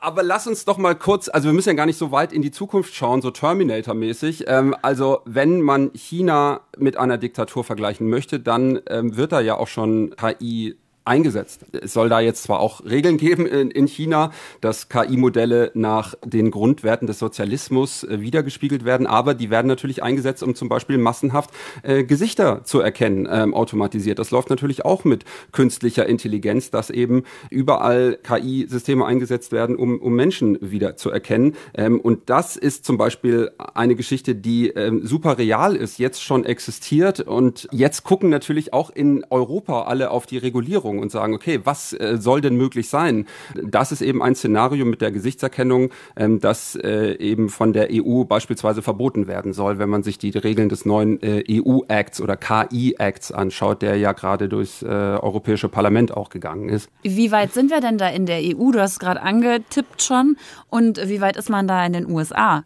aber 0.00 0.22
lass 0.24 0.46
uns 0.46 0.64
doch 0.64 0.78
mal 0.78 0.96
kurz, 0.96 1.28
also 1.28 1.48
wir 1.48 1.52
müssen 1.52 1.68
ja 1.68 1.74
gar 1.74 1.87
nicht 1.87 1.98
so 1.98 2.11
weit 2.11 2.33
in 2.33 2.42
die 2.42 2.50
Zukunft 2.50 2.94
schauen, 2.94 3.22
so 3.22 3.30
Terminator-mäßig. 3.30 4.44
Ähm, 4.48 4.74
also 4.83 5.20
wenn 5.26 5.61
man 5.61 5.92
China 5.94 6.62
mit 6.76 6.96
einer 6.96 7.18
Diktatur 7.18 7.62
vergleichen 7.62 8.09
möchte, 8.09 8.40
dann 8.40 8.80
ähm, 8.88 9.16
wird 9.16 9.33
da 9.33 9.40
ja 9.40 9.56
auch 9.56 9.68
schon 9.68 10.14
KI 10.16 10.76
eingesetzt. 11.11 11.66
Es 11.73 11.92
soll 11.92 12.09
da 12.09 12.20
jetzt 12.20 12.44
zwar 12.44 12.61
auch 12.61 12.85
Regeln 12.85 13.16
geben 13.16 13.44
in, 13.44 13.70
in 13.73 13.87
China, 13.88 14.31
dass 14.61 14.88
KI-Modelle 14.88 15.73
nach 15.75 16.14
den 16.25 16.53
Grundwerten 16.53 17.09
des 17.09 17.18
Sozialismus 17.18 18.05
äh, 18.05 18.20
wiedergespiegelt 18.20 18.85
werden, 18.85 19.09
aber 19.09 19.35
die 19.35 19.51
werden 19.51 19.66
natürlich 19.66 20.05
eingesetzt, 20.05 20.44
um 20.44 20.55
zum 20.55 20.68
Beispiel 20.68 20.99
massenhaft 20.99 21.51
äh, 21.83 22.05
Gesichter 22.05 22.62
zu 22.62 22.79
erkennen, 22.79 23.29
ähm, 23.29 23.55
automatisiert. 23.55 24.20
Das 24.20 24.31
läuft 24.31 24.51
natürlich 24.51 24.85
auch 24.85 25.05
mit 25.05 25.25
künstlicher 25.51 26.07
Intelligenz, 26.07 26.70
dass 26.70 26.90
eben 26.90 27.25
überall 27.51 28.16
KI-Systeme 28.23 29.05
eingesetzt 29.05 29.51
werden, 29.51 29.75
um, 29.75 29.99
um 29.99 30.14
Menschen 30.14 30.59
wieder 30.61 30.96
zu 30.96 31.11
erkennen. 31.11 31.57
Ähm, 31.75 32.01
und 32.01 32.31
das 32.31 32.57
ist 32.57 32.85
zum 32.85 32.99
Beispiel 32.99 33.51
eine 33.75 33.96
Geschichte, 33.96 34.37
die 34.37 34.68
ähm, 34.68 35.05
super 35.05 35.38
real 35.38 35.75
ist, 35.75 35.99
jetzt 35.99 36.23
schon 36.23 36.44
existiert 36.44 37.18
und 37.18 37.66
jetzt 37.73 38.05
gucken 38.05 38.31
natürlich 38.31 38.73
auch 38.73 38.90
in 38.90 39.25
Europa 39.29 39.83
alle 39.83 40.12
auf 40.12 40.27
die 40.27 40.38
Regulierung 40.38 40.99
Und 41.00 41.10
sagen, 41.10 41.34
okay, 41.34 41.60
was 41.64 41.92
äh, 41.92 42.16
soll 42.18 42.40
denn 42.40 42.56
möglich 42.56 42.88
sein? 42.88 43.26
Das 43.62 43.92
ist 43.92 44.02
eben 44.02 44.22
ein 44.22 44.34
Szenario 44.34 44.84
mit 44.84 45.00
der 45.00 45.10
Gesichtserkennung, 45.10 45.90
ähm, 46.16 46.40
das 46.40 46.76
äh, 46.76 47.16
eben 47.18 47.48
von 47.48 47.72
der 47.72 47.88
EU 47.92 48.24
beispielsweise 48.24 48.82
verboten 48.82 49.26
werden 49.26 49.52
soll, 49.52 49.78
wenn 49.78 49.88
man 49.88 50.02
sich 50.02 50.18
die 50.18 50.30
Regeln 50.30 50.68
des 50.68 50.84
neuen 50.84 51.20
äh, 51.22 51.44
EU-Acts 51.50 52.20
oder 52.20 52.36
KI-Acts 52.36 53.32
anschaut, 53.32 53.82
der 53.82 53.96
ja 53.96 54.12
gerade 54.12 54.48
durchs 54.48 54.82
äh, 54.82 54.86
Europäische 54.86 55.68
Parlament 55.68 56.16
auch 56.16 56.28
gegangen 56.28 56.68
ist. 56.68 56.90
Wie 57.02 57.32
weit 57.32 57.52
sind 57.52 57.70
wir 57.70 57.80
denn 57.80 57.98
da 57.98 58.08
in 58.08 58.26
der 58.26 58.40
EU? 58.40 58.70
Du 58.70 58.80
hast 58.80 58.98
gerade 58.98 59.22
angetippt 59.22 60.02
schon. 60.02 60.36
Und 60.68 60.98
wie 61.08 61.20
weit 61.20 61.36
ist 61.36 61.50
man 61.50 61.66
da 61.66 61.84
in 61.84 61.92
den 61.92 62.10
USA? 62.10 62.64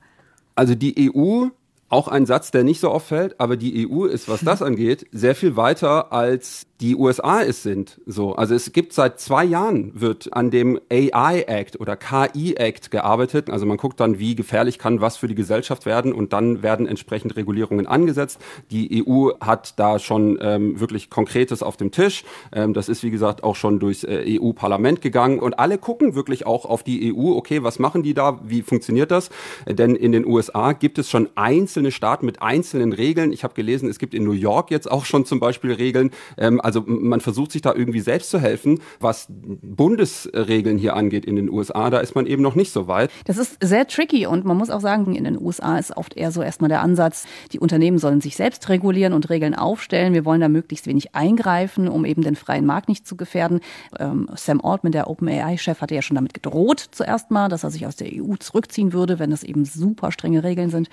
Also 0.55 0.75
die 0.75 1.13
EU 1.15 1.49
auch 1.89 2.09
ein 2.09 2.27
Satz, 2.27 2.51
der 2.51 2.65
nicht 2.65 2.81
so 2.81 2.91
oft 2.91 3.07
fällt, 3.07 3.39
aber 3.39 3.57
die 3.57 3.89
EU 3.89 4.07
ist, 4.07 4.29
was 4.29 4.41
das 4.41 4.63
angeht, 4.63 5.07
sehr 5.13 5.35
viel 5.35 5.57
weiter 5.57 6.13
als 6.13 6.67
die 6.85 6.97
USA 6.97 7.41
es 7.41 7.63
sind. 7.63 7.99
So, 8.05 8.35
also 8.35 8.55
es 8.55 8.73
gibt 8.73 8.93
seit 8.93 9.19
zwei 9.19 9.43
Jahren 9.43 9.99
wird 9.99 10.35
an 10.35 10.51
dem 10.51 10.79
AI 10.93 11.41
Act 11.47 11.81
oder 11.81 11.97
KI 11.97 12.57
Act 12.57 12.91
gearbeitet. 12.91 13.49
Also 13.49 13.65
man 13.65 13.79
guckt 13.79 14.01
dann, 14.01 14.19
wie 14.19 14.35
gefährlich 14.35 14.79
kann 14.79 15.01
was 15.01 15.17
für 15.17 15.27
die 15.27 15.35
Gesellschaft 15.35 15.87
werden 15.87 16.13
und 16.13 16.35
dann 16.35 16.63
werden 16.63 16.87
entsprechend 16.87 17.37
Regulierungen 17.37 17.87
angesetzt. 17.87 18.39
Die 18.71 19.03
EU 19.03 19.31
hat 19.41 19.79
da 19.79 19.99
schon 19.99 20.39
ähm, 20.43 20.79
wirklich 20.79 21.09
Konkretes 21.09 21.63
auf 21.63 21.79
dem 21.79 21.91
Tisch. 21.91 22.23
Ähm, 22.53 22.75
das 22.75 22.91
ist 22.91 23.03
wie 23.03 23.11
gesagt 23.11 23.43
auch 23.45 23.57
schon 23.57 23.79
durchs 23.79 24.05
äh, 24.05 24.39
EU-Parlament 24.39 25.01
gegangen 25.01 25.39
und 25.39 25.59
alle 25.59 25.79
gucken 25.79 26.15
wirklich 26.15 26.45
auch 26.45 26.67
auf 26.67 26.83
die 26.83 27.15
EU. 27.15 27.33
Okay, 27.35 27.63
was 27.63 27.79
machen 27.79 28.03
die 28.03 28.13
da? 28.13 28.41
Wie 28.45 28.61
funktioniert 28.61 29.11
das? 29.11 29.31
Denn 29.67 29.97
in 29.97 30.13
den 30.13 30.27
USA 30.27 30.73
gibt 30.73 30.99
es 30.99 31.09
schon 31.09 31.31
einzelne 31.35 31.93
Staaten 31.93 32.27
mit 32.27 32.43
einzelnen 32.43 32.93
Regeln. 32.93 33.33
Ich 33.33 33.43
habe 33.43 33.55
gelesen, 33.55 33.89
es 33.89 33.99
gibt 33.99 34.13
in 34.13 34.25
New 34.25 34.33
York 34.33 34.71
jetzt 34.71 34.91
auch 34.91 35.07
schon 35.07 35.25
zum 35.25 35.41
Beispiel 35.41 35.73
Regeln. 35.73 36.11
Ähm, 36.37 36.61
also 36.61 36.74
man 36.87 37.21
versucht 37.21 37.53
sich 37.53 37.63
da 37.63 37.75
irgendwie 37.75 38.01
selbst 38.01 38.31
zu 38.31 38.39
helfen. 38.39 38.81
Was 39.01 39.27
Bundesregeln 39.29 40.79
hier 40.79 40.97
angeht 40.97 41.25
in 41.25 41.37
den 41.37 41.51
USA, 41.51 41.91
da 41.91 41.99
ist 41.99 42.15
man 42.15 42.27
eben 42.27 42.43
noch 42.43 42.55
nicht 42.55 42.73
so 42.73 42.89
weit. 42.89 43.11
Das 43.27 43.39
ist 43.39 43.59
sehr 43.63 43.87
tricky 43.87 44.27
und 44.27 44.45
man 44.45 44.57
muss 44.57 44.71
auch 44.71 44.81
sagen, 44.81 45.15
in 45.15 45.25
den 45.25 45.41
USA 45.41 45.79
ist 45.79 45.97
oft 45.97 46.17
eher 46.17 46.33
so 46.33 46.43
erstmal 46.43 46.69
der 46.69 46.83
Ansatz, 46.83 47.27
die 47.53 47.59
Unternehmen 47.59 47.99
sollen 47.99 48.21
sich 48.21 48.37
selbst 48.37 48.69
regulieren 48.69 49.13
und 49.13 49.31
Regeln 49.31 49.55
aufstellen. 49.55 50.15
Wir 50.15 50.25
wollen 50.25 50.41
da 50.41 50.49
möglichst 50.49 50.87
wenig 50.87 51.15
eingreifen, 51.15 51.89
um 51.89 52.05
eben 52.05 52.23
den 52.23 52.37
freien 52.37 52.67
Markt 52.67 52.89
nicht 52.89 53.07
zu 53.07 53.17
gefährden. 53.17 53.61
Ähm, 53.99 54.29
Sam 54.35 54.61
Altman, 54.61 54.93
der 54.93 55.09
OpenAI-Chef, 55.09 55.81
hatte 55.81 55.95
ja 55.95 56.03
schon 56.03 56.15
damit 56.17 56.35
gedroht 56.35 56.89
zuerst 56.91 57.31
mal, 57.31 57.49
dass 57.49 57.65
er 57.65 57.71
sich 57.71 57.87
aus 57.87 57.97
der 57.97 58.09
EU 58.13 58.37
zurückziehen 58.37 58.93
würde, 58.93 59.19
wenn 59.19 59.31
das 59.31 59.43
eben 59.43 59.65
super 59.65 60.13
strenge 60.13 60.43
Regeln 60.45 60.71
sind. 60.71 60.89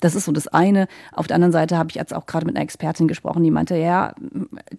Das 0.00 0.14
ist 0.14 0.26
so 0.26 0.32
das 0.32 0.48
eine. 0.48 0.88
Auf 1.12 1.26
der 1.26 1.36
anderen 1.36 1.52
Seite 1.52 1.78
habe 1.78 1.90
ich 1.90 1.96
jetzt 1.96 2.14
auch 2.14 2.26
gerade 2.26 2.46
mit 2.46 2.56
einer 2.56 2.64
Expertin 2.64 3.08
gesprochen, 3.08 3.42
die 3.42 3.50
meinte, 3.50 3.76
ja, 3.76 4.14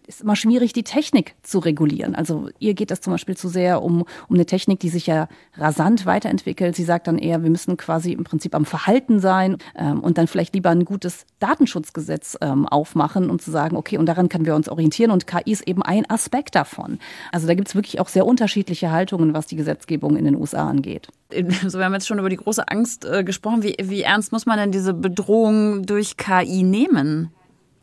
ist 0.07 0.21
immer 0.21 0.36
schwierig, 0.38 0.73
die 0.73 0.84
Technik 0.84 1.36
zu 1.43 1.60
regulieren. 1.60 2.15
Also 2.15 2.50
ihr 2.60 2.73
geht 2.73 2.91
das 2.91 3.02
zum 3.02 3.13
Beispiel 3.13 3.36
zu 3.36 3.50
sehr 3.50 3.82
um, 3.82 4.06
um 4.30 4.36
eine 4.36 4.45
Technik, 4.45 4.80
die 4.80 4.89
sich 4.89 5.08
ja 5.08 5.28
rasant 5.56 6.06
weiterentwickelt. 6.06 6.76
Sie 6.76 6.84
sagt 6.84 7.08
dann 7.08 7.17
eher, 7.17 7.43
wir 7.43 7.50
müssen 7.50 7.76
quasi 7.78 8.13
im 8.13 8.23
Prinzip 8.23 8.56
am 8.56 8.65
Verhalten 8.65 9.19
sein 9.19 9.58
ähm, 9.76 10.00
und 10.00 10.17
dann 10.17 10.28
vielleicht 10.28 10.54
lieber 10.54 10.69
ein 10.69 10.86
gutes 10.86 11.26
Datenschutzgesetz 11.39 12.38
ähm, 12.41 12.65
aufmachen 12.67 13.30
und 13.30 13.41
zu 13.41 13.52
sagen, 13.52 13.76
okay, 13.76 13.97
und 13.97 14.06
daran 14.06 14.30
können 14.30 14.45
wir 14.45 14.56
uns 14.56 14.69
orientieren 14.69 15.12
und 15.12 15.28
KI 15.28 15.52
ist 15.52 15.67
eben 15.67 15.82
ein 15.84 16.10
Aspekt 16.10 16.56
davon. 16.56 17.00
Also 17.32 17.47
da 17.47 17.54
gibt 17.54 17.67
es 17.67 17.76
wirklich 17.76 18.00
auch 18.00 18.08
sehr 18.08 18.26
unterschiedliche 18.26 18.91
Haltungen, 18.91 19.34
was 19.34 19.47
die 19.47 19.56
Gesetzgebung 19.56 20.15
in 20.15 20.26
den 20.26 20.36
USA 20.36 20.69
angeht. 20.69 21.10
Also 21.63 21.80
wir 21.80 21.86
haben 21.86 21.93
jetzt 21.93 22.08
schon 22.08 22.19
über 22.19 22.30
die 22.30 22.38
große 22.38 22.67
Angst 22.67 23.04
äh, 23.06 23.23
gesprochen. 23.23 23.63
Wie, 23.63 23.76
wie 23.82 24.02
ernst 24.02 24.32
muss 24.32 24.45
man 24.45 24.58
denn 24.58 24.71
diese 24.71 24.93
Bedrohung 24.93 25.86
durch 25.86 26.15
KI 26.15 26.63
nehmen? 26.63 27.32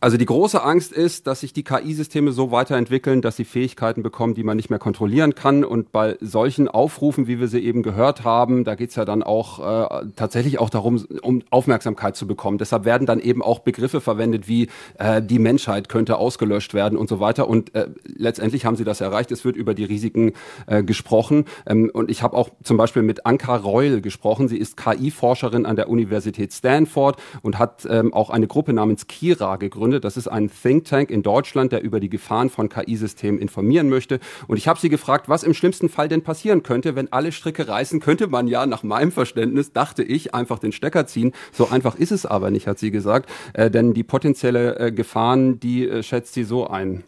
Also 0.04 0.18
die 0.18 0.26
große 0.26 0.62
Angst 0.62 0.92
ist, 0.92 1.26
dass 1.26 1.40
sich 1.40 1.54
die 1.54 1.64
KI-Systeme 1.64 2.30
so 2.30 2.50
weiterentwickeln, 2.50 3.22
dass 3.22 3.36
sie 3.36 3.46
Fähigkeiten 3.46 4.02
bekommen, 4.02 4.34
die 4.34 4.42
man 4.42 4.54
nicht 4.54 4.68
mehr 4.68 4.78
kontrollieren 4.78 5.34
kann. 5.34 5.64
Und 5.64 5.92
bei 5.92 6.18
solchen 6.20 6.68
Aufrufen, 6.68 7.26
wie 7.26 7.40
wir 7.40 7.48
sie 7.48 7.60
eben 7.60 7.82
gehört 7.82 8.22
haben, 8.22 8.64
da 8.64 8.74
geht 8.74 8.90
es 8.90 8.96
ja 8.96 9.06
dann 9.06 9.22
auch 9.22 9.60
äh, 9.60 10.04
tatsächlich 10.14 10.58
auch 10.58 10.68
darum, 10.68 11.02
um 11.22 11.42
Aufmerksamkeit 11.48 12.16
zu 12.16 12.26
bekommen. 12.26 12.58
Deshalb 12.58 12.84
werden 12.84 13.06
dann 13.06 13.18
eben 13.18 13.40
auch 13.40 13.60
Begriffe 13.60 14.02
verwendet 14.02 14.46
wie 14.46 14.68
äh, 14.98 15.22
die 15.22 15.38
Menschheit 15.38 15.88
könnte 15.88 16.18
ausgelöscht 16.18 16.74
werden 16.74 16.98
und 16.98 17.08
so 17.08 17.18
weiter. 17.18 17.48
Und 17.48 17.74
äh, 17.74 17.88
letztendlich 18.04 18.66
haben 18.66 18.76
sie 18.76 18.84
das 18.84 19.00
erreicht. 19.00 19.32
Es 19.32 19.46
wird 19.46 19.56
über 19.56 19.72
die 19.72 19.84
Risiken 19.84 20.34
äh, 20.66 20.82
gesprochen. 20.82 21.46
Ähm, 21.64 21.90
und 21.90 22.10
ich 22.10 22.22
habe 22.22 22.36
auch 22.36 22.50
zum 22.62 22.76
Beispiel 22.76 23.00
mit 23.00 23.24
Anka 23.24 23.56
Reul 23.56 24.02
gesprochen. 24.02 24.48
Sie 24.48 24.58
ist 24.58 24.76
KI-Forscherin 24.76 25.64
an 25.64 25.76
der 25.76 25.88
Universität 25.88 26.52
Stanford 26.52 27.16
und 27.40 27.58
hat 27.58 27.86
ähm, 27.88 28.12
auch 28.12 28.28
eine 28.28 28.46
Gruppe 28.46 28.74
namens 28.74 29.06
Kira 29.06 29.56
gegründet 29.56 29.93
gegründet. 29.94 30.04
Das 30.04 30.16
ist 30.16 30.28
ein 30.28 30.50
Think 30.50 30.84
Tank 30.84 31.10
in 31.10 31.22
Deutschland, 31.22 31.72
der 31.72 31.82
über 31.82 32.00
die 32.00 32.08
Gefahren 32.08 32.50
von 32.50 32.68
KI-Systemen 32.68 33.40
informieren 33.40 33.88
möchte. 33.88 34.20
Und 34.46 34.56
ich 34.56 34.68
habe 34.68 34.78
sie 34.78 34.88
gefragt, 34.88 35.28
was 35.28 35.42
im 35.42 35.54
schlimmsten 35.54 35.88
Fall 35.88 36.08
denn 36.08 36.22
passieren 36.22 36.62
könnte, 36.62 36.96
wenn 36.96 37.12
alle 37.12 37.32
Stricke 37.32 37.68
reißen, 37.68 38.00
könnte 38.00 38.26
man 38.26 38.48
ja 38.48 38.66
nach 38.66 38.82
meinem 38.82 39.12
Verständnis, 39.12 39.72
dachte 39.72 40.02
ich, 40.02 40.34
einfach 40.34 40.58
den 40.58 40.72
Stecker 40.72 41.06
ziehen. 41.06 41.32
So 41.52 41.68
einfach 41.68 41.96
ist 41.96 42.12
es 42.12 42.26
aber 42.26 42.50
nicht, 42.50 42.66
hat 42.66 42.78
sie 42.78 42.90
gesagt. 42.90 43.28
Äh, 43.52 43.70
denn 43.70 43.94
die 43.94 44.04
potenzielle 44.04 44.78
äh, 44.78 44.92
Gefahren, 44.92 45.60
die 45.60 45.88
äh, 45.88 46.02
schätzt 46.02 46.34
sie 46.34 46.44
so 46.44 46.66
ein 46.66 47.04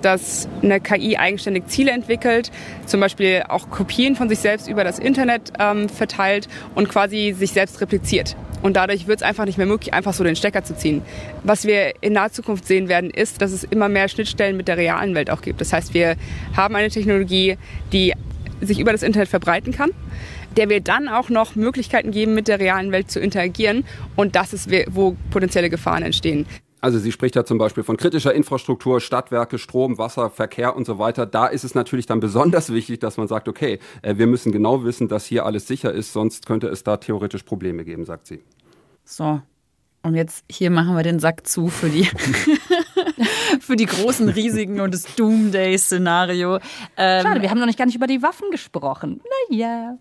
dass 0.00 0.48
eine 0.62 0.80
KI 0.80 1.16
eigenständig 1.16 1.66
Ziele 1.66 1.92
entwickelt, 1.92 2.50
zum 2.86 3.00
Beispiel 3.00 3.44
auch 3.48 3.70
Kopien 3.70 4.16
von 4.16 4.28
sich 4.28 4.38
selbst 4.38 4.68
über 4.68 4.84
das 4.84 4.98
Internet 4.98 5.52
ähm, 5.58 5.88
verteilt 5.88 6.48
und 6.74 6.88
quasi 6.88 7.34
sich 7.36 7.52
selbst 7.52 7.80
repliziert. 7.80 8.36
Und 8.62 8.76
dadurch 8.76 9.06
wird 9.06 9.20
es 9.20 9.22
einfach 9.22 9.44
nicht 9.44 9.58
mehr 9.58 9.66
möglich, 9.66 9.94
einfach 9.94 10.12
so 10.12 10.24
den 10.24 10.36
Stecker 10.36 10.64
zu 10.64 10.76
ziehen. 10.76 11.02
Was 11.44 11.64
wir 11.64 11.94
in 12.00 12.14
naher 12.14 12.32
Zukunft 12.32 12.66
sehen 12.66 12.88
werden, 12.88 13.10
ist, 13.10 13.40
dass 13.40 13.52
es 13.52 13.64
immer 13.64 13.88
mehr 13.88 14.08
Schnittstellen 14.08 14.56
mit 14.56 14.68
der 14.68 14.76
realen 14.76 15.14
Welt 15.14 15.30
auch 15.30 15.42
gibt. 15.42 15.60
Das 15.60 15.72
heißt, 15.72 15.94
wir 15.94 16.16
haben 16.56 16.74
eine 16.74 16.90
Technologie, 16.90 17.56
die 17.92 18.14
sich 18.60 18.80
über 18.80 18.92
das 18.92 19.02
Internet 19.02 19.28
verbreiten 19.28 19.72
kann, 19.72 19.90
der 20.56 20.68
wir 20.68 20.80
dann 20.80 21.08
auch 21.08 21.28
noch 21.28 21.54
Möglichkeiten 21.54 22.10
geben, 22.10 22.34
mit 22.34 22.48
der 22.48 22.58
realen 22.58 22.90
Welt 22.90 23.10
zu 23.10 23.20
interagieren. 23.20 23.84
Und 24.16 24.34
das 24.34 24.52
ist, 24.52 24.68
wo 24.88 25.16
potenzielle 25.30 25.70
Gefahren 25.70 26.02
entstehen. 26.02 26.46
Also 26.80 26.98
sie 26.98 27.10
spricht 27.10 27.34
ja 27.34 27.44
zum 27.44 27.58
Beispiel 27.58 27.82
von 27.82 27.96
kritischer 27.96 28.32
Infrastruktur, 28.32 29.00
Stadtwerke, 29.00 29.58
Strom, 29.58 29.98
Wasser, 29.98 30.30
Verkehr 30.30 30.76
und 30.76 30.86
so 30.86 30.98
weiter. 30.98 31.26
Da 31.26 31.46
ist 31.46 31.64
es 31.64 31.74
natürlich 31.74 32.06
dann 32.06 32.20
besonders 32.20 32.72
wichtig, 32.72 33.00
dass 33.00 33.16
man 33.16 33.26
sagt, 33.28 33.48
okay, 33.48 33.80
äh, 34.02 34.16
wir 34.16 34.26
müssen 34.26 34.52
genau 34.52 34.84
wissen, 34.84 35.08
dass 35.08 35.26
hier 35.26 35.44
alles 35.44 35.66
sicher 35.66 35.92
ist, 35.92 36.12
sonst 36.12 36.46
könnte 36.46 36.68
es 36.68 36.84
da 36.84 36.96
theoretisch 36.96 37.42
Probleme 37.42 37.84
geben, 37.84 38.04
sagt 38.04 38.26
sie. 38.26 38.42
So, 39.04 39.40
und 40.02 40.14
jetzt 40.14 40.44
hier 40.50 40.70
machen 40.70 40.94
wir 40.94 41.02
den 41.02 41.18
Sack 41.18 41.46
zu 41.46 41.68
für 41.68 41.88
die, 41.88 42.04
für 43.60 43.76
die 43.76 43.86
großen 43.86 44.28
Risiken 44.38 44.80
und 44.80 44.94
das 44.94 45.04
Doomday-Szenario. 45.16 46.56
Ähm, 46.96 47.22
Schade, 47.22 47.42
wir 47.42 47.50
haben 47.50 47.58
noch 47.58 47.66
nicht 47.66 47.78
gar 47.78 47.86
nicht 47.86 47.96
über 47.96 48.06
die 48.06 48.22
Waffen 48.22 48.50
gesprochen. 48.50 49.20
Naja. 49.50 49.96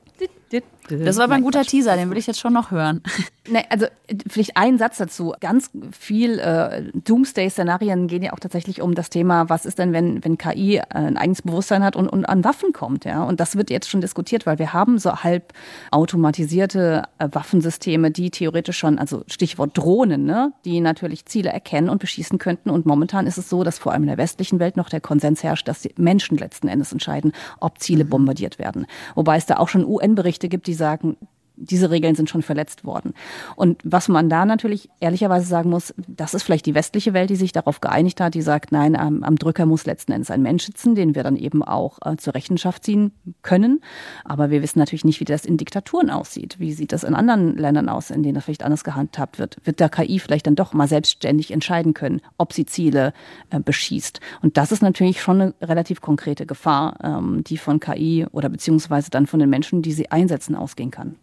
Das 0.90 1.18
war 1.18 1.26
aber 1.26 1.36
ein 1.36 1.44
guter 1.44 1.64
Teaser, 1.64 1.96
den 1.98 2.10
will 2.10 2.18
ich 2.18 2.28
jetzt 2.28 2.40
schon 2.40 2.54
noch 2.54 2.72
hören. 2.72 3.02
Nee, 3.50 3.64
also 3.70 3.86
vielleicht 4.30 4.58
ein 4.58 4.78
Satz 4.78 4.98
dazu. 4.98 5.34
Ganz 5.40 5.72
viel 5.98 6.38
äh, 6.38 6.84
Doomsday-Szenarien 6.94 8.08
gehen 8.08 8.22
ja 8.22 8.34
auch 8.34 8.42
tatsächlich 8.42 8.82
um 8.82 8.94
das 8.94 9.10
Thema, 9.10 9.48
was 9.48 9.66
ist 9.66 9.80
denn, 9.80 9.94
wenn, 9.94 10.22
wenn 10.26 10.38
KI 10.38 10.80
äh, 10.80 10.84
ein 10.90 11.16
eigenes 11.16 11.44
Bewusstsein 11.44 11.82
hat 11.82 11.96
und, 11.96 12.10
und 12.10 12.26
an 12.26 12.44
Waffen 12.44 12.74
kommt. 12.74 13.06
Ja? 13.06 13.24
Und 13.24 13.40
das 13.40 13.56
wird 13.56 13.70
jetzt 13.70 13.90
schon 13.90 14.02
diskutiert, 14.02 14.46
weil 14.46 14.60
wir 14.60 14.74
haben 14.74 15.00
so 15.00 15.24
halb 15.24 15.54
automatisierte 15.92 17.04
äh, 17.20 17.30
Waffensysteme, 17.32 18.12
die 18.12 18.32
theoretisch 18.32 18.78
schon, 18.78 19.00
also 19.00 19.24
Stichwort 19.28 19.78
Drohnen, 19.78 20.26
ne? 20.26 20.52
die 20.66 20.82
natürlich 20.82 21.26
Ziele 21.26 21.50
erkennen 21.50 21.88
und 21.88 22.00
beschießen 22.00 22.40
könnten. 22.40 22.70
Und 22.70 22.86
momentan 22.86 23.28
ist 23.28 23.37
es 23.38 23.50
so, 23.50 23.64
dass 23.64 23.80
vor 23.80 23.92
allem 23.92 24.04
in 24.04 24.08
der 24.08 24.18
westlichen 24.18 24.60
Welt 24.60 24.78
noch 24.78 24.90
der 24.90 25.02
Konsens 25.02 25.44
herrscht, 25.44 25.68
dass 25.68 25.82
die 25.82 25.94
Menschen 25.98 26.38
letzten 26.38 26.68
Endes 26.68 26.92
entscheiden, 26.92 27.34
ob 27.60 27.80
Ziele 27.80 28.04
mhm. 28.06 28.10
bombardiert 28.10 28.60
werden. 28.60 28.86
Wobei 29.16 29.38
es 29.38 29.46
da 29.46 29.58
auch 29.58 29.70
schon 29.70 29.86
UN-Berichte 29.86 30.50
gibt, 30.50 30.68
die 30.68 30.74
sagen, 30.74 31.18
diese 31.58 31.90
Regeln 31.90 32.16
sind 32.16 32.30
schon 32.30 32.44
verletzt 32.44 32.86
worden. 32.86 33.14
Und 33.56 33.82
was 33.84 34.08
man 34.08 34.30
da 34.30 34.46
natürlich 34.46 34.90
ehrlicherweise 35.00 35.48
sagen 35.48 35.70
muss, 35.70 35.94
das 36.08 36.34
ist 36.34 36.44
vielleicht 36.44 36.66
die 36.66 36.76
westliche 36.76 37.14
Welt, 37.14 37.30
die 37.30 37.36
sich 37.36 37.52
darauf 37.52 37.82
geeinigt 37.82 38.22
hat, 38.22 38.36
die 38.36 38.42
sagt, 38.42 38.72
nein, 38.72 38.96
am, 38.96 39.24
am 39.24 39.36
Drücker 39.36 39.66
muss 39.66 39.86
letzten 39.86 40.12
Endes 40.12 40.32
ein 40.32 40.42
Mensch 40.42 40.66
sitzen, 40.66 40.96
den 40.96 41.16
wir 41.16 41.24
dann 41.24 41.36
eben 41.36 41.64
auch 41.64 41.98
äh, 42.06 42.16
zur 42.18 42.36
Rechenschaft 42.36 42.84
ziehen 42.84 43.12
können. 43.42 43.82
Aber 44.24 44.50
wir 44.52 44.62
wissen 44.62 44.80
natürlich 44.80 45.06
nicht, 45.06 45.20
wie 45.20 45.26
das 45.26 45.46
in 45.46 45.58
Diktaturen 45.58 46.10
aussieht. 46.10 46.60
Wie 46.60 46.74
sieht 46.74 46.92
das 46.92 47.04
in 47.04 47.16
anderen 47.16 47.58
Ländern 47.58 47.90
aus, 47.90 48.12
in 48.12 48.24
denen 48.24 48.36
das 48.36 48.46
vielleicht 48.46 48.64
anders 48.64 48.84
gehandhabt 48.84 49.40
wird? 49.40 49.58
Wird 49.64 49.80
der 49.80 49.90
KI 49.90 50.20
vielleicht 50.20 50.48
dann 50.48 50.56
doch 50.56 50.74
mal 50.74 50.88
selbstständig 50.88 51.52
entscheiden 51.52 51.94
können, 51.94 52.22
ob 52.38 52.54
sie 52.54 52.66
Ziele 52.66 53.14
äh, 53.50 53.60
beschießt? 53.60 54.20
Und 54.42 54.58
das 54.58 54.72
ist 54.72 54.82
natürlich 54.82 55.22
schon 55.22 55.42
eine 55.42 55.54
relativ 55.62 56.02
konkrete 56.02 56.46
Gefahr, 56.46 56.98
ähm, 57.04 57.44
die 57.44 57.58
von 57.58 57.80
KI 57.80 58.28
oder 58.32 58.50
beziehungsweise 58.50 59.10
dann 59.10 59.26
von 59.26 59.40
den 59.40 59.50
Menschen, 59.50 59.82
die 59.82 59.92
sie 59.92 60.12
einsetzen, 60.12 60.56
ausgehen 60.56 60.92
kann. 60.92 61.16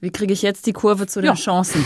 Wie 0.00 0.10
kriege 0.10 0.32
ich 0.32 0.42
jetzt 0.42 0.66
die 0.66 0.72
Kurve 0.72 1.06
zu 1.06 1.20
den 1.20 1.30
ja. 1.30 1.34
Chancen? 1.34 1.84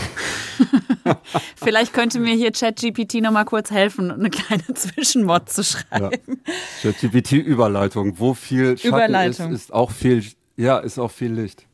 Vielleicht 1.55 1.93
könnte 1.93 2.19
mir 2.19 2.35
hier 2.35 2.51
ChatGPT 2.51 3.15
noch 3.15 3.31
mal 3.31 3.45
kurz 3.45 3.71
helfen, 3.71 4.11
eine 4.11 4.29
kleine 4.29 4.63
Zwischenmod 4.73 5.49
zu 5.49 5.63
schreiben. 5.63 6.11
Ja. 6.83 6.91
ChatGPT-Überleitung. 6.91 8.19
Wo 8.19 8.33
viel 8.33 8.77
Schatten 8.77 8.87
Überleitung. 8.89 9.53
ist, 9.53 9.63
ist 9.63 9.73
auch 9.73 9.91
viel, 9.91 10.25
ja, 10.57 10.79
ist 10.79 10.99
auch 10.99 11.11
viel 11.11 11.31
Licht. 11.31 11.65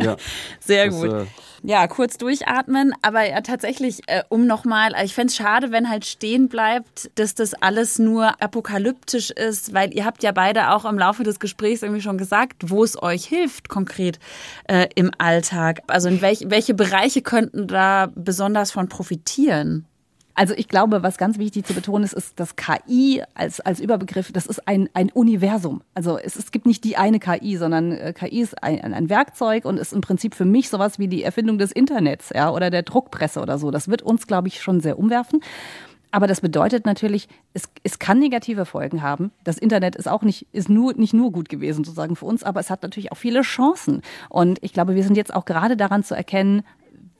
Ja. 0.00 0.16
Sehr 0.60 0.86
das, 0.86 0.94
gut. 0.94 1.12
Äh, 1.12 1.26
ja, 1.64 1.86
kurz 1.86 2.18
durchatmen, 2.18 2.92
aber 3.02 3.28
ja 3.28 3.40
tatsächlich, 3.40 4.00
äh, 4.08 4.24
um 4.28 4.46
nochmal, 4.48 4.94
ich 5.04 5.14
fände 5.14 5.28
es 5.28 5.36
schade, 5.36 5.70
wenn 5.70 5.88
halt 5.88 6.04
stehen 6.04 6.48
bleibt, 6.48 7.10
dass 7.14 7.36
das 7.36 7.54
alles 7.54 8.00
nur 8.00 8.42
apokalyptisch 8.42 9.30
ist, 9.30 9.72
weil 9.72 9.94
ihr 9.94 10.04
habt 10.04 10.24
ja 10.24 10.32
beide 10.32 10.70
auch 10.72 10.84
im 10.84 10.98
Laufe 10.98 11.22
des 11.22 11.38
Gesprächs 11.38 11.82
irgendwie 11.82 12.02
schon 12.02 12.18
gesagt, 12.18 12.70
wo 12.70 12.82
es 12.82 13.00
euch 13.00 13.26
hilft 13.26 13.68
konkret 13.68 14.18
äh, 14.64 14.88
im 14.96 15.12
Alltag. 15.18 15.82
Also 15.86 16.08
in 16.08 16.20
welch, 16.20 16.46
welche 16.48 16.74
Bereiche 16.74 17.22
könnten 17.22 17.68
da 17.68 18.10
besonders 18.12 18.72
von 18.72 18.88
profitieren? 18.88 19.86
Also 20.34 20.54
ich 20.56 20.68
glaube, 20.68 21.02
was 21.02 21.18
ganz 21.18 21.38
wichtig 21.38 21.66
zu 21.66 21.74
betonen 21.74 22.04
ist, 22.04 22.14
ist, 22.14 22.40
dass 22.40 22.56
KI 22.56 23.22
als, 23.34 23.60
als 23.60 23.80
Überbegriff, 23.80 24.32
das 24.32 24.46
ist 24.46 24.66
ein, 24.66 24.88
ein 24.94 25.10
Universum. 25.10 25.82
Also 25.94 26.18
es, 26.18 26.36
es 26.36 26.52
gibt 26.52 26.64
nicht 26.66 26.84
die 26.84 26.96
eine 26.96 27.18
KI, 27.18 27.56
sondern 27.56 27.92
äh, 27.92 28.12
KI 28.12 28.40
ist 28.40 28.62
ein, 28.62 28.94
ein 28.94 29.10
Werkzeug 29.10 29.64
und 29.64 29.78
ist 29.78 29.92
im 29.92 30.00
Prinzip 30.00 30.34
für 30.34 30.46
mich 30.46 30.70
sowas 30.70 30.98
wie 30.98 31.08
die 31.08 31.22
Erfindung 31.22 31.58
des 31.58 31.72
Internets 31.72 32.30
ja, 32.34 32.50
oder 32.50 32.70
der 32.70 32.82
Druckpresse 32.82 33.40
oder 33.40 33.58
so. 33.58 33.70
Das 33.70 33.88
wird 33.88 34.02
uns, 34.02 34.26
glaube 34.26 34.48
ich, 34.48 34.62
schon 34.62 34.80
sehr 34.80 34.98
umwerfen. 34.98 35.40
Aber 36.14 36.26
das 36.26 36.42
bedeutet 36.42 36.84
natürlich, 36.84 37.26
es, 37.54 37.64
es 37.82 37.98
kann 37.98 38.18
negative 38.18 38.66
Folgen 38.66 39.02
haben. 39.02 39.32
Das 39.44 39.56
Internet 39.56 39.96
ist 39.96 40.08
auch 40.08 40.22
nicht, 40.22 40.46
ist 40.52 40.68
nur, 40.68 40.92
nicht 40.92 41.14
nur 41.14 41.32
gut 41.32 41.48
gewesen 41.48 41.84
sozusagen 41.84 42.16
für 42.16 42.26
uns, 42.26 42.42
aber 42.42 42.60
es 42.60 42.68
hat 42.68 42.82
natürlich 42.82 43.12
auch 43.12 43.16
viele 43.16 43.40
Chancen. 43.40 44.02
Und 44.28 44.58
ich 44.60 44.74
glaube, 44.74 44.94
wir 44.94 45.04
sind 45.04 45.16
jetzt 45.16 45.34
auch 45.34 45.46
gerade 45.46 45.74
daran 45.74 46.04
zu 46.04 46.14
erkennen, 46.14 46.64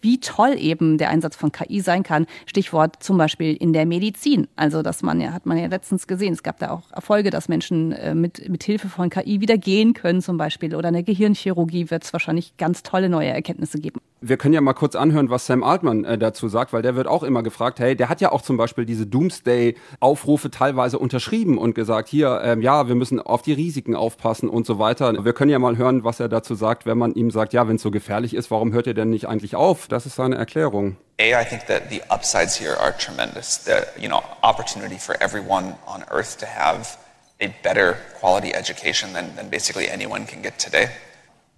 wie 0.03 0.21
toll 0.21 0.55
eben 0.59 0.99
der 0.99 1.11
Einsatz 1.11 1.37
von 1.37 1.53
KI 1.53 1.81
sein 1.81 2.03
kann. 2.03 2.27
Stichwort 2.47 3.03
zum 3.03 3.17
Beispiel 3.17 3.55
in 3.55 3.73
der 3.73 3.87
Medizin. 3.87 4.49
Also 4.57 4.83
das 4.83 5.03
man 5.03 5.21
ja, 5.21 5.33
hat 5.33 5.47
man 5.47 5.57
ja 5.57 5.67
letztens 5.67 6.07
gesehen. 6.07 6.35
Es 6.35 6.43
gab 6.43 6.59
da 6.59 6.71
auch 6.71 6.91
Erfolge, 6.93 7.31
dass 7.31 7.49
Menschen 7.49 7.93
äh, 7.93 8.15
mit, 8.15 8.49
mit 8.49 8.65
Hilfe 8.65 8.89
von 8.89 9.09
KI 9.09 9.41
wieder 9.41 9.57
gehen 9.57 9.95
können 9.95 10.21
zum 10.21 10.37
Beispiel. 10.37 10.75
Oder 10.75 10.89
in 10.89 10.95
der 10.95 11.03
Gehirnchirurgie 11.03 11.91
wird 11.91 12.05
es 12.05 12.13
wahrscheinlich 12.13 12.57
ganz 12.57 12.83
tolle 12.83 13.09
neue 13.09 13.29
Erkenntnisse 13.29 13.79
geben. 13.79 14.01
Wir 14.25 14.37
können 14.37 14.55
ja 14.55 14.61
mal 14.61 14.73
kurz 14.73 14.95
anhören, 14.95 15.31
was 15.31 15.47
Sam 15.47 15.65
Altman 15.65 16.05
äh, 16.05 16.17
dazu 16.17 16.47
sagt, 16.47 16.73
weil 16.73 16.81
der 16.81 16.95
wird 16.95 17.09
auch 17.09 17.25
immer 17.25 17.43
gefragt, 17.43 17.81
hey, 17.81 17.97
der 17.97 18.09
hat 18.09 18.21
ja 18.21 18.31
auch 18.31 18.43
zum 18.43 18.57
Beispiel 18.57 18.87
diese 18.87 19.05
Doomsday-Aufrufe 19.05 20.49
teilweise 20.49 21.01
unterschrieben 21.01 21.59
und 21.59 21.75
gesagt, 21.75 22.09
hier, 22.09 22.41
ähm, 22.45 22.63
ja, 22.63 22.87
wir 22.87 22.95
müssen 22.95 23.19
auf 23.21 23.43
die 23.43 23.53
Risiken 23.53 23.97
aufpassen 23.97 24.49
und 24.49 24.65
so 24.65 24.79
weiter. 24.79 25.25
Wir 25.25 25.33
können 25.33 25.51
ja 25.51 25.59
mal 25.59 25.77
hören, 25.77 26.05
was 26.05 26.21
er 26.21 26.29
dazu 26.29 26.55
sagt, 26.55 26.87
wenn 26.87 26.99
man 26.99 27.15
ihm 27.15 27.33
sagt, 27.33 27.53
ja, 27.53 27.67
wenn 27.67 27.77
es 27.77 27.83
so 27.83 27.91
gefährlich 27.91 28.35
ist, 28.35 28.53
warum 28.53 28.73
hört 28.73 28.87
ihr 28.87 28.95
denn 28.95 29.11
nicht 29.11 29.27
eigentlich 29.27 29.57
auf? 29.57 29.89
Das 29.89 30.07
ist 30.07 30.15
seine 30.15 30.37
Erklärung. 30.37 30.97
A, 31.21 31.43
I 31.43 31.45
think 31.45 31.67
that 31.67 31.91
the 31.91 32.01
upsides 32.09 32.57
here 32.57 32.79
are 32.81 32.95
tremendous. 32.97 33.65
The 33.65 34.01
you 34.01 34.09
know 34.09 34.23
opportunity 34.43 34.99
for 35.01 35.17
everyone 35.21 35.75
on 35.85 36.05
Earth 36.13 36.39
to 36.39 36.47
have 36.47 36.97
a 37.41 37.49
better 37.65 37.97
quality 38.21 38.55
education 38.55 39.13
than, 39.15 39.35
than 39.35 39.51
basically 39.51 39.91
anyone 39.91 40.27
can 40.27 40.43
get 40.43 40.61
today. 40.61 40.91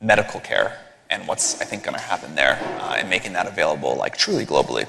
Medical 0.00 0.40
care 0.40 0.84
and 1.11 1.27
what's 1.27 1.61
I 1.61 1.64
think 1.64 1.85
going 1.85 1.97
to 1.97 2.03
happen 2.03 2.35
there 2.35 2.59
uh, 2.81 2.97
and 2.99 3.09
making 3.09 3.33
that 3.35 3.47
available 3.47 3.97
like 3.97 4.17
truly 4.17 4.45
globally. 4.45 4.87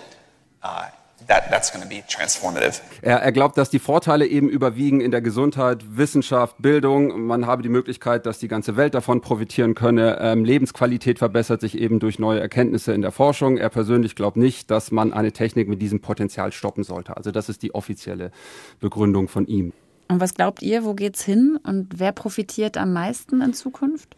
Uh, 0.64 0.90
that, 1.28 1.50
that's 1.50 1.72
going 1.72 1.84
to 1.84 1.90
be 1.90 2.04
transformative. 2.08 2.82
Er, 3.02 3.22
er 3.22 3.32
glaubt, 3.32 3.58
dass 3.58 3.70
die 3.70 3.80
Vorteile 3.80 4.28
eben 4.28 4.50
überwiegen 4.50 5.02
in 5.02 5.12
der 5.12 5.22
Gesundheit, 5.22 5.98
Wissenschaft, 5.98 6.56
Bildung. 6.60 7.26
Man 7.26 7.46
habe 7.46 7.64
die 7.64 7.70
Möglichkeit, 7.70 8.26
dass 8.26 8.40
die 8.40 8.48
ganze 8.48 8.76
Welt 8.76 8.94
davon 8.94 9.22
profitieren 9.22 9.76
könne. 9.76 10.18
Ähm, 10.20 10.46
Lebensqualität 10.46 11.20
verbessert 11.20 11.62
sich 11.62 11.78
eben 11.78 12.00
durch 12.00 12.20
neue 12.20 12.40
Erkenntnisse 12.40 12.94
in 12.94 13.02
der 13.02 13.12
Forschung. 13.12 13.58
Er 13.58 13.70
persönlich 13.70 14.16
glaubt 14.16 14.38
nicht, 14.38 14.72
dass 14.72 14.92
man 14.92 15.14
eine 15.14 15.32
Technik 15.32 15.68
mit 15.68 15.82
diesem 15.82 16.02
Potenzial 16.02 16.52
stoppen 16.52 16.84
sollte. 16.84 17.18
Also 17.18 17.32
das 17.32 17.50
ist 17.50 17.64
die 17.64 17.74
offizielle 17.74 18.32
Begründung 18.80 19.28
von 19.28 19.48
ihm. 19.48 19.74
Und 20.08 20.20
was 20.20 20.36
glaubt 20.36 20.62
ihr, 20.62 20.86
wo 20.86 20.94
geht's 20.94 21.24
hin 21.24 21.58
und 21.64 22.00
wer 22.00 22.12
profitiert 22.12 22.78
am 22.78 22.94
meisten 22.94 23.42
in 23.42 23.54
Zukunft? 23.54 24.16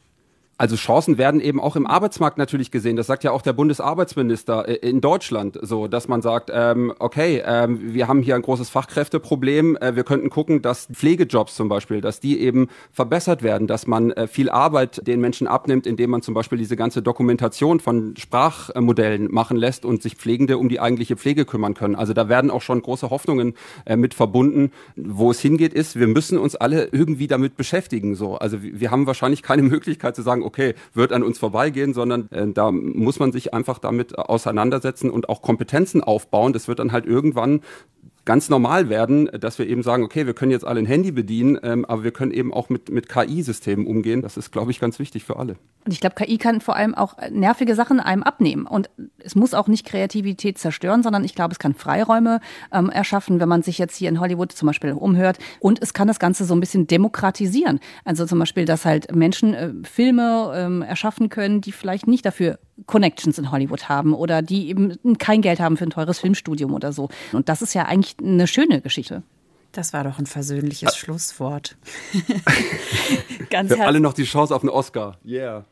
Also 0.59 0.75
Chancen 0.75 1.19
werden 1.19 1.39
eben 1.39 1.59
auch 1.59 1.75
im 1.75 1.85
Arbeitsmarkt 1.85 2.39
natürlich 2.39 2.71
gesehen. 2.71 2.95
Das 2.95 3.05
sagt 3.05 3.23
ja 3.23 3.31
auch 3.31 3.43
der 3.43 3.53
Bundesarbeitsminister 3.53 4.67
äh, 4.67 4.73
in 4.75 5.01
Deutschland 5.01 5.59
so, 5.61 5.87
dass 5.87 6.07
man 6.07 6.23
sagt, 6.23 6.49
ähm, 6.51 6.93
okay, 6.97 7.43
ähm, 7.45 7.93
wir 7.93 8.07
haben 8.07 8.23
hier 8.23 8.35
ein 8.35 8.41
großes 8.41 8.69
Fachkräfteproblem. 8.69 9.77
Äh, 9.77 9.95
wir 9.95 10.03
könnten 10.03 10.31
gucken, 10.31 10.63
dass 10.63 10.87
Pflegejobs 10.91 11.55
zum 11.55 11.69
Beispiel, 11.69 12.01
dass 12.01 12.19
die 12.19 12.39
eben 12.39 12.69
verbessert 12.91 13.43
werden, 13.43 13.67
dass 13.67 13.85
man 13.85 14.11
äh, 14.11 14.27
viel 14.27 14.49
Arbeit 14.49 15.05
den 15.05 15.21
Menschen 15.21 15.45
abnimmt, 15.45 15.85
indem 15.85 16.09
man 16.09 16.23
zum 16.23 16.33
Beispiel 16.33 16.57
diese 16.57 16.75
ganze 16.75 17.03
Dokumentation 17.03 17.79
von 17.79 18.15
Sprachmodellen 18.17 19.31
machen 19.31 19.57
lässt 19.57 19.85
und 19.85 20.01
sich 20.01 20.15
Pflegende 20.15 20.57
um 20.57 20.69
die 20.69 20.79
eigentliche 20.79 21.17
Pflege 21.17 21.45
kümmern 21.45 21.75
können. 21.75 21.95
Also 21.95 22.13
da 22.13 22.29
werden 22.29 22.49
auch 22.49 22.63
schon 22.63 22.81
große 22.81 23.11
Hoffnungen 23.11 23.53
äh, 23.85 23.95
mit 23.95 24.15
verbunden. 24.15 24.71
Wo 24.95 25.29
es 25.29 25.39
hingeht, 25.39 25.73
ist, 25.73 25.99
wir 25.99 26.07
müssen 26.07 26.39
uns 26.39 26.55
alle 26.55 26.85
irgendwie 26.91 27.27
damit 27.27 27.57
beschäftigen. 27.57 28.15
So, 28.15 28.37
also 28.37 28.63
wir 28.63 28.89
haben 28.89 29.05
wahrscheinlich 29.05 29.43
keine 29.43 29.61
Möglichkeit 29.67 30.15
zu 30.15 30.23
sagen, 30.23 30.46
okay, 30.47 30.73
wird 30.93 31.11
an 31.11 31.23
uns 31.23 31.37
vorbeigehen, 31.37 31.93
sondern 31.93 32.31
äh, 32.31 32.47
da 32.47 32.71
muss 32.71 33.19
man 33.19 33.31
sich 33.31 33.53
einfach 33.53 33.77
damit 33.77 34.17
auseinandersetzen 34.17 35.11
und 35.11 35.29
auch 35.29 35.41
Kompetenzen 35.41 36.01
aufbauen. 36.01 36.53
Das 36.53 36.67
wird 36.67 36.79
dann 36.79 36.91
halt 36.91 37.05
irgendwann 37.05 37.61
ganz 38.27 38.49
normal 38.49 38.89
werden, 38.89 39.29
dass 39.39 39.57
wir 39.57 39.67
eben 39.67 39.81
sagen, 39.81 40.03
okay, 40.03 40.27
wir 40.27 40.33
können 40.33 40.51
jetzt 40.51 40.67
alle 40.67 40.79
ein 40.79 40.85
Handy 40.85 41.11
bedienen, 41.11 41.57
ähm, 41.63 41.85
aber 41.85 42.03
wir 42.03 42.11
können 42.11 42.31
eben 42.31 42.53
auch 42.53 42.69
mit, 42.69 42.91
mit 42.91 43.07
KI-Systemen 43.07 43.87
umgehen. 43.87 44.21
Das 44.21 44.35
ist, 44.35 44.51
glaube 44.51 44.69
ich, 44.69 44.81
ganz 44.81 44.99
wichtig 44.99 45.23
für 45.23 45.37
alle. 45.37 45.55
Und 45.85 45.93
ich 45.93 46.01
glaube, 46.01 46.15
KI 46.15 46.37
kann 46.37 46.59
vor 46.59 46.75
allem 46.75 46.93
auch 46.93 47.15
nervige 47.31 47.73
Sachen 47.73 48.01
einem 48.01 48.23
abnehmen. 48.23 48.67
Und 48.67 48.89
es 49.19 49.35
muss 49.35 49.53
auch 49.53 49.69
nicht 49.69 49.85
Kreativität 49.85 50.57
zerstören, 50.57 51.03
sondern 51.03 51.23
ich 51.23 51.35
glaube, 51.35 51.53
es 51.53 51.59
kann 51.59 51.73
Freiräume 51.73 52.41
ähm, 52.73 52.89
erschaffen, 52.89 53.39
wenn 53.39 53.47
man 53.47 53.63
sich 53.63 53.77
jetzt 53.77 53.95
hier 53.95 54.09
in 54.09 54.19
Hollywood 54.19 54.51
zum 54.51 54.67
Beispiel 54.67 54.91
umhört. 54.91 55.39
Und 55.61 55.81
es 55.81 55.93
kann 55.93 56.09
das 56.09 56.19
Ganze 56.19 56.43
so 56.43 56.53
ein 56.53 56.59
bisschen 56.59 56.85
demokratisieren. 56.85 57.79
Also 58.03 58.25
zum 58.25 58.39
Beispiel, 58.39 58.65
dass 58.65 58.83
halt 58.83 59.15
Menschen 59.15 59.53
äh, 59.53 59.71
Filme 59.83 60.51
ähm, 60.53 60.81
erschaffen 60.81 61.29
können, 61.29 61.61
die 61.61 61.71
vielleicht 61.71 62.07
nicht 62.07 62.25
dafür 62.25 62.59
Connections 62.85 63.37
in 63.37 63.51
Hollywood 63.51 63.89
haben 63.89 64.13
oder 64.13 64.41
die 64.41 64.69
eben 64.69 65.17
kein 65.17 65.41
Geld 65.41 65.59
haben 65.59 65.77
für 65.77 65.85
ein 65.85 65.89
teures 65.89 66.19
Filmstudium 66.19 66.73
oder 66.73 66.93
so. 66.93 67.09
Und 67.33 67.49
das 67.49 67.61
ist 67.61 67.73
ja 67.73 67.83
eigentlich 67.83 68.15
eine 68.21 68.47
schöne 68.47 68.81
Geschichte. 68.81 69.23
Das 69.71 69.93
war 69.93 70.03
doch 70.03 70.17
ein 70.17 70.25
versöhnliches 70.25 70.89
ah. 70.89 70.95
Schlusswort. 70.95 71.77
Ganz 73.49 73.69
Wir 73.69 73.77
haben 73.77 73.85
alle 73.85 73.99
noch 73.99 74.13
die 74.13 74.23
Chance 74.23 74.55
auf 74.55 74.63
einen 74.63 74.69
Oscar. 74.69 75.17
Yeah. 75.25 75.65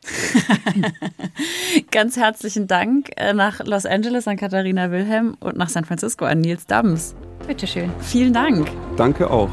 Ganz 1.92 2.18
herzlichen 2.18 2.68
Dank 2.68 3.12
äh, 3.16 3.34
nach 3.34 3.64
Los 3.66 3.86
Angeles 3.86 4.28
an 4.28 4.38
Katharina 4.38 4.92
Wilhelm 4.92 5.36
und 5.40 5.58
nach 5.58 5.70
San 5.70 5.86
Francisco 5.86 6.26
an 6.26 6.42
Nils 6.42 6.68
Dams. 6.68 7.16
Bitteschön. 7.48 7.92
Vielen 8.00 8.34
Dank. 8.34 8.70
Danke 8.96 9.30
auch. 9.30 9.50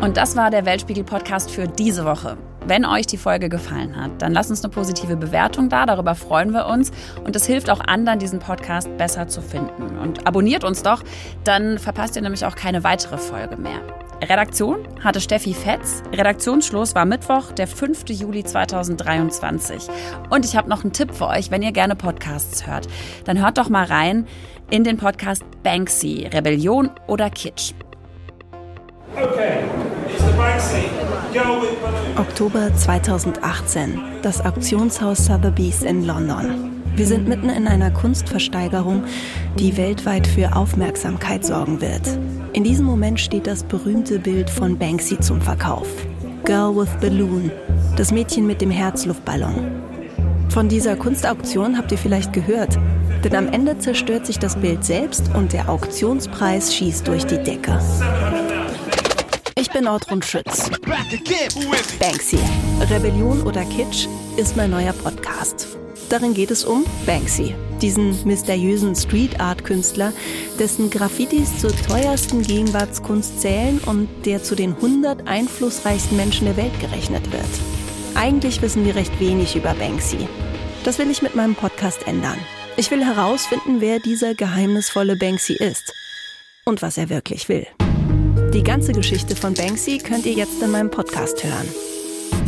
Und 0.00 0.16
das 0.16 0.36
war 0.36 0.50
der 0.50 0.64
Weltspiegel-Podcast 0.66 1.50
für 1.50 1.66
diese 1.66 2.04
Woche. 2.04 2.36
Wenn 2.68 2.84
euch 2.84 3.06
die 3.06 3.16
Folge 3.16 3.48
gefallen 3.48 3.94
hat, 3.94 4.20
dann 4.20 4.32
lasst 4.32 4.50
uns 4.50 4.64
eine 4.64 4.72
positive 4.72 5.16
Bewertung 5.16 5.68
da, 5.68 5.86
darüber 5.86 6.16
freuen 6.16 6.50
wir 6.52 6.66
uns 6.66 6.90
und 7.22 7.36
es 7.36 7.46
hilft 7.46 7.70
auch 7.70 7.78
anderen, 7.78 8.18
diesen 8.18 8.40
Podcast 8.40 8.88
besser 8.96 9.28
zu 9.28 9.40
finden. 9.40 9.96
Und 9.98 10.26
abonniert 10.26 10.64
uns 10.64 10.82
doch, 10.82 11.04
dann 11.44 11.78
verpasst 11.78 12.16
ihr 12.16 12.22
nämlich 12.22 12.44
auch 12.44 12.56
keine 12.56 12.82
weitere 12.82 13.18
Folge 13.18 13.56
mehr. 13.56 13.78
Redaktion 14.20 14.78
hatte 14.98 15.20
Steffi 15.20 15.54
Fetz. 15.54 16.02
Redaktionsschluss 16.12 16.96
war 16.96 17.04
Mittwoch, 17.04 17.52
der 17.52 17.68
5. 17.68 18.08
Juli 18.08 18.42
2023. 18.42 19.86
Und 20.30 20.44
ich 20.44 20.56
habe 20.56 20.68
noch 20.68 20.82
einen 20.82 20.92
Tipp 20.92 21.14
für 21.14 21.28
euch, 21.28 21.52
wenn 21.52 21.62
ihr 21.62 21.72
gerne 21.72 21.94
Podcasts 21.94 22.66
hört. 22.66 22.88
Dann 23.26 23.40
hört 23.40 23.58
doch 23.58 23.68
mal 23.68 23.84
rein 23.84 24.26
in 24.70 24.82
den 24.82 24.96
Podcast 24.96 25.44
Banksy, 25.62 26.28
Rebellion 26.32 26.90
oder 27.06 27.30
Kitsch. 27.30 27.74
Okay, 29.14 29.60
it's 30.08 30.24
the 30.24 30.32
Banksy. 30.32 31.15
Oktober 32.16 32.74
2018, 32.74 34.00
das 34.22 34.40
Auktionshaus 34.40 35.26
Sotheby's 35.26 35.82
in 35.82 36.06
London. 36.06 36.72
Wir 36.94 37.06
sind 37.06 37.28
mitten 37.28 37.50
in 37.50 37.68
einer 37.68 37.90
Kunstversteigerung, 37.90 39.04
die 39.58 39.76
weltweit 39.76 40.26
für 40.26 40.56
Aufmerksamkeit 40.56 41.44
sorgen 41.44 41.82
wird. 41.82 42.18
In 42.54 42.64
diesem 42.64 42.86
Moment 42.86 43.20
steht 43.20 43.46
das 43.46 43.64
berühmte 43.64 44.18
Bild 44.18 44.48
von 44.48 44.78
Banksy 44.78 45.20
zum 45.20 45.42
Verkauf. 45.42 45.88
Girl 46.44 46.74
with 46.74 46.88
Balloon, 47.02 47.50
das 47.96 48.12
Mädchen 48.12 48.46
mit 48.46 48.62
dem 48.62 48.70
Herzluftballon. 48.70 49.82
Von 50.48 50.70
dieser 50.70 50.96
Kunstauktion 50.96 51.76
habt 51.76 51.92
ihr 51.92 51.98
vielleicht 51.98 52.32
gehört, 52.32 52.78
denn 53.24 53.34
am 53.34 53.48
Ende 53.48 53.78
zerstört 53.78 54.24
sich 54.24 54.38
das 54.38 54.56
Bild 54.56 54.84
selbst 54.84 55.30
und 55.34 55.52
der 55.52 55.68
Auktionspreis 55.68 56.74
schießt 56.74 57.06
durch 57.06 57.26
die 57.26 57.42
Decke. 57.42 57.78
Ich 59.58 59.70
bin 59.70 59.88
Ortrun 59.88 60.20
Schütz. 60.20 60.68
Banksy. 61.98 62.38
Rebellion 62.90 63.40
oder 63.40 63.64
Kitsch 63.64 64.06
ist 64.36 64.54
mein 64.54 64.70
neuer 64.70 64.92
Podcast. 64.92 65.78
Darin 66.10 66.34
geht 66.34 66.50
es 66.50 66.62
um 66.62 66.84
Banksy, 67.06 67.54
diesen 67.80 68.22
mysteriösen 68.26 68.94
Street 68.94 69.40
Art 69.40 69.64
Künstler, 69.64 70.12
dessen 70.58 70.90
Graffitis 70.90 71.58
zur 71.58 71.74
teuersten 71.74 72.42
Gegenwartskunst 72.42 73.40
zählen 73.40 73.78
und 73.86 74.10
der 74.26 74.42
zu 74.42 74.56
den 74.56 74.74
100 74.74 75.26
einflussreichsten 75.26 76.18
Menschen 76.18 76.44
der 76.44 76.58
Welt 76.58 76.78
gerechnet 76.78 77.32
wird. 77.32 77.48
Eigentlich 78.14 78.60
wissen 78.60 78.84
wir 78.84 78.94
recht 78.94 79.18
wenig 79.20 79.56
über 79.56 79.72
Banksy. 79.72 80.28
Das 80.84 80.98
will 80.98 81.10
ich 81.10 81.22
mit 81.22 81.34
meinem 81.34 81.54
Podcast 81.54 82.06
ändern. 82.06 82.38
Ich 82.76 82.90
will 82.90 83.02
herausfinden, 83.02 83.80
wer 83.80 84.00
dieser 84.00 84.34
geheimnisvolle 84.34 85.16
Banksy 85.16 85.54
ist 85.54 85.94
und 86.66 86.82
was 86.82 86.98
er 86.98 87.08
wirklich 87.08 87.48
will. 87.48 87.66
Die 88.56 88.62
ganze 88.62 88.92
Geschichte 88.92 89.36
von 89.36 89.52
Banksy 89.52 89.98
könnt 89.98 90.24
ihr 90.24 90.32
jetzt 90.32 90.62
in 90.62 90.70
meinem 90.70 90.90
Podcast 90.90 91.44
hören. 91.44 91.68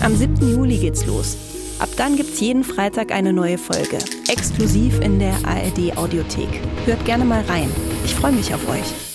Am 0.01 0.17
7. 0.17 0.37
Juli 0.51 0.79
geht's 0.79 1.05
los. 1.05 1.37
Ab 1.81 1.91
dann 1.99 2.17
gibt's 2.17 2.41
jeden 2.41 2.65
Freitag 2.65 3.13
eine 3.13 3.31
neue 3.31 3.59
Folge, 3.59 3.99
exklusiv 4.27 5.01
in 5.01 5.19
der 5.19 5.35
ARD 5.45 5.99
Audiothek. 5.99 6.49
Hört 6.87 7.05
gerne 7.05 7.27
mal 7.27 7.43
rein. 7.43 7.71
Ich 8.07 8.15
freue 8.15 8.33
mich 8.33 8.55
auf 8.55 8.67
euch. 8.71 9.08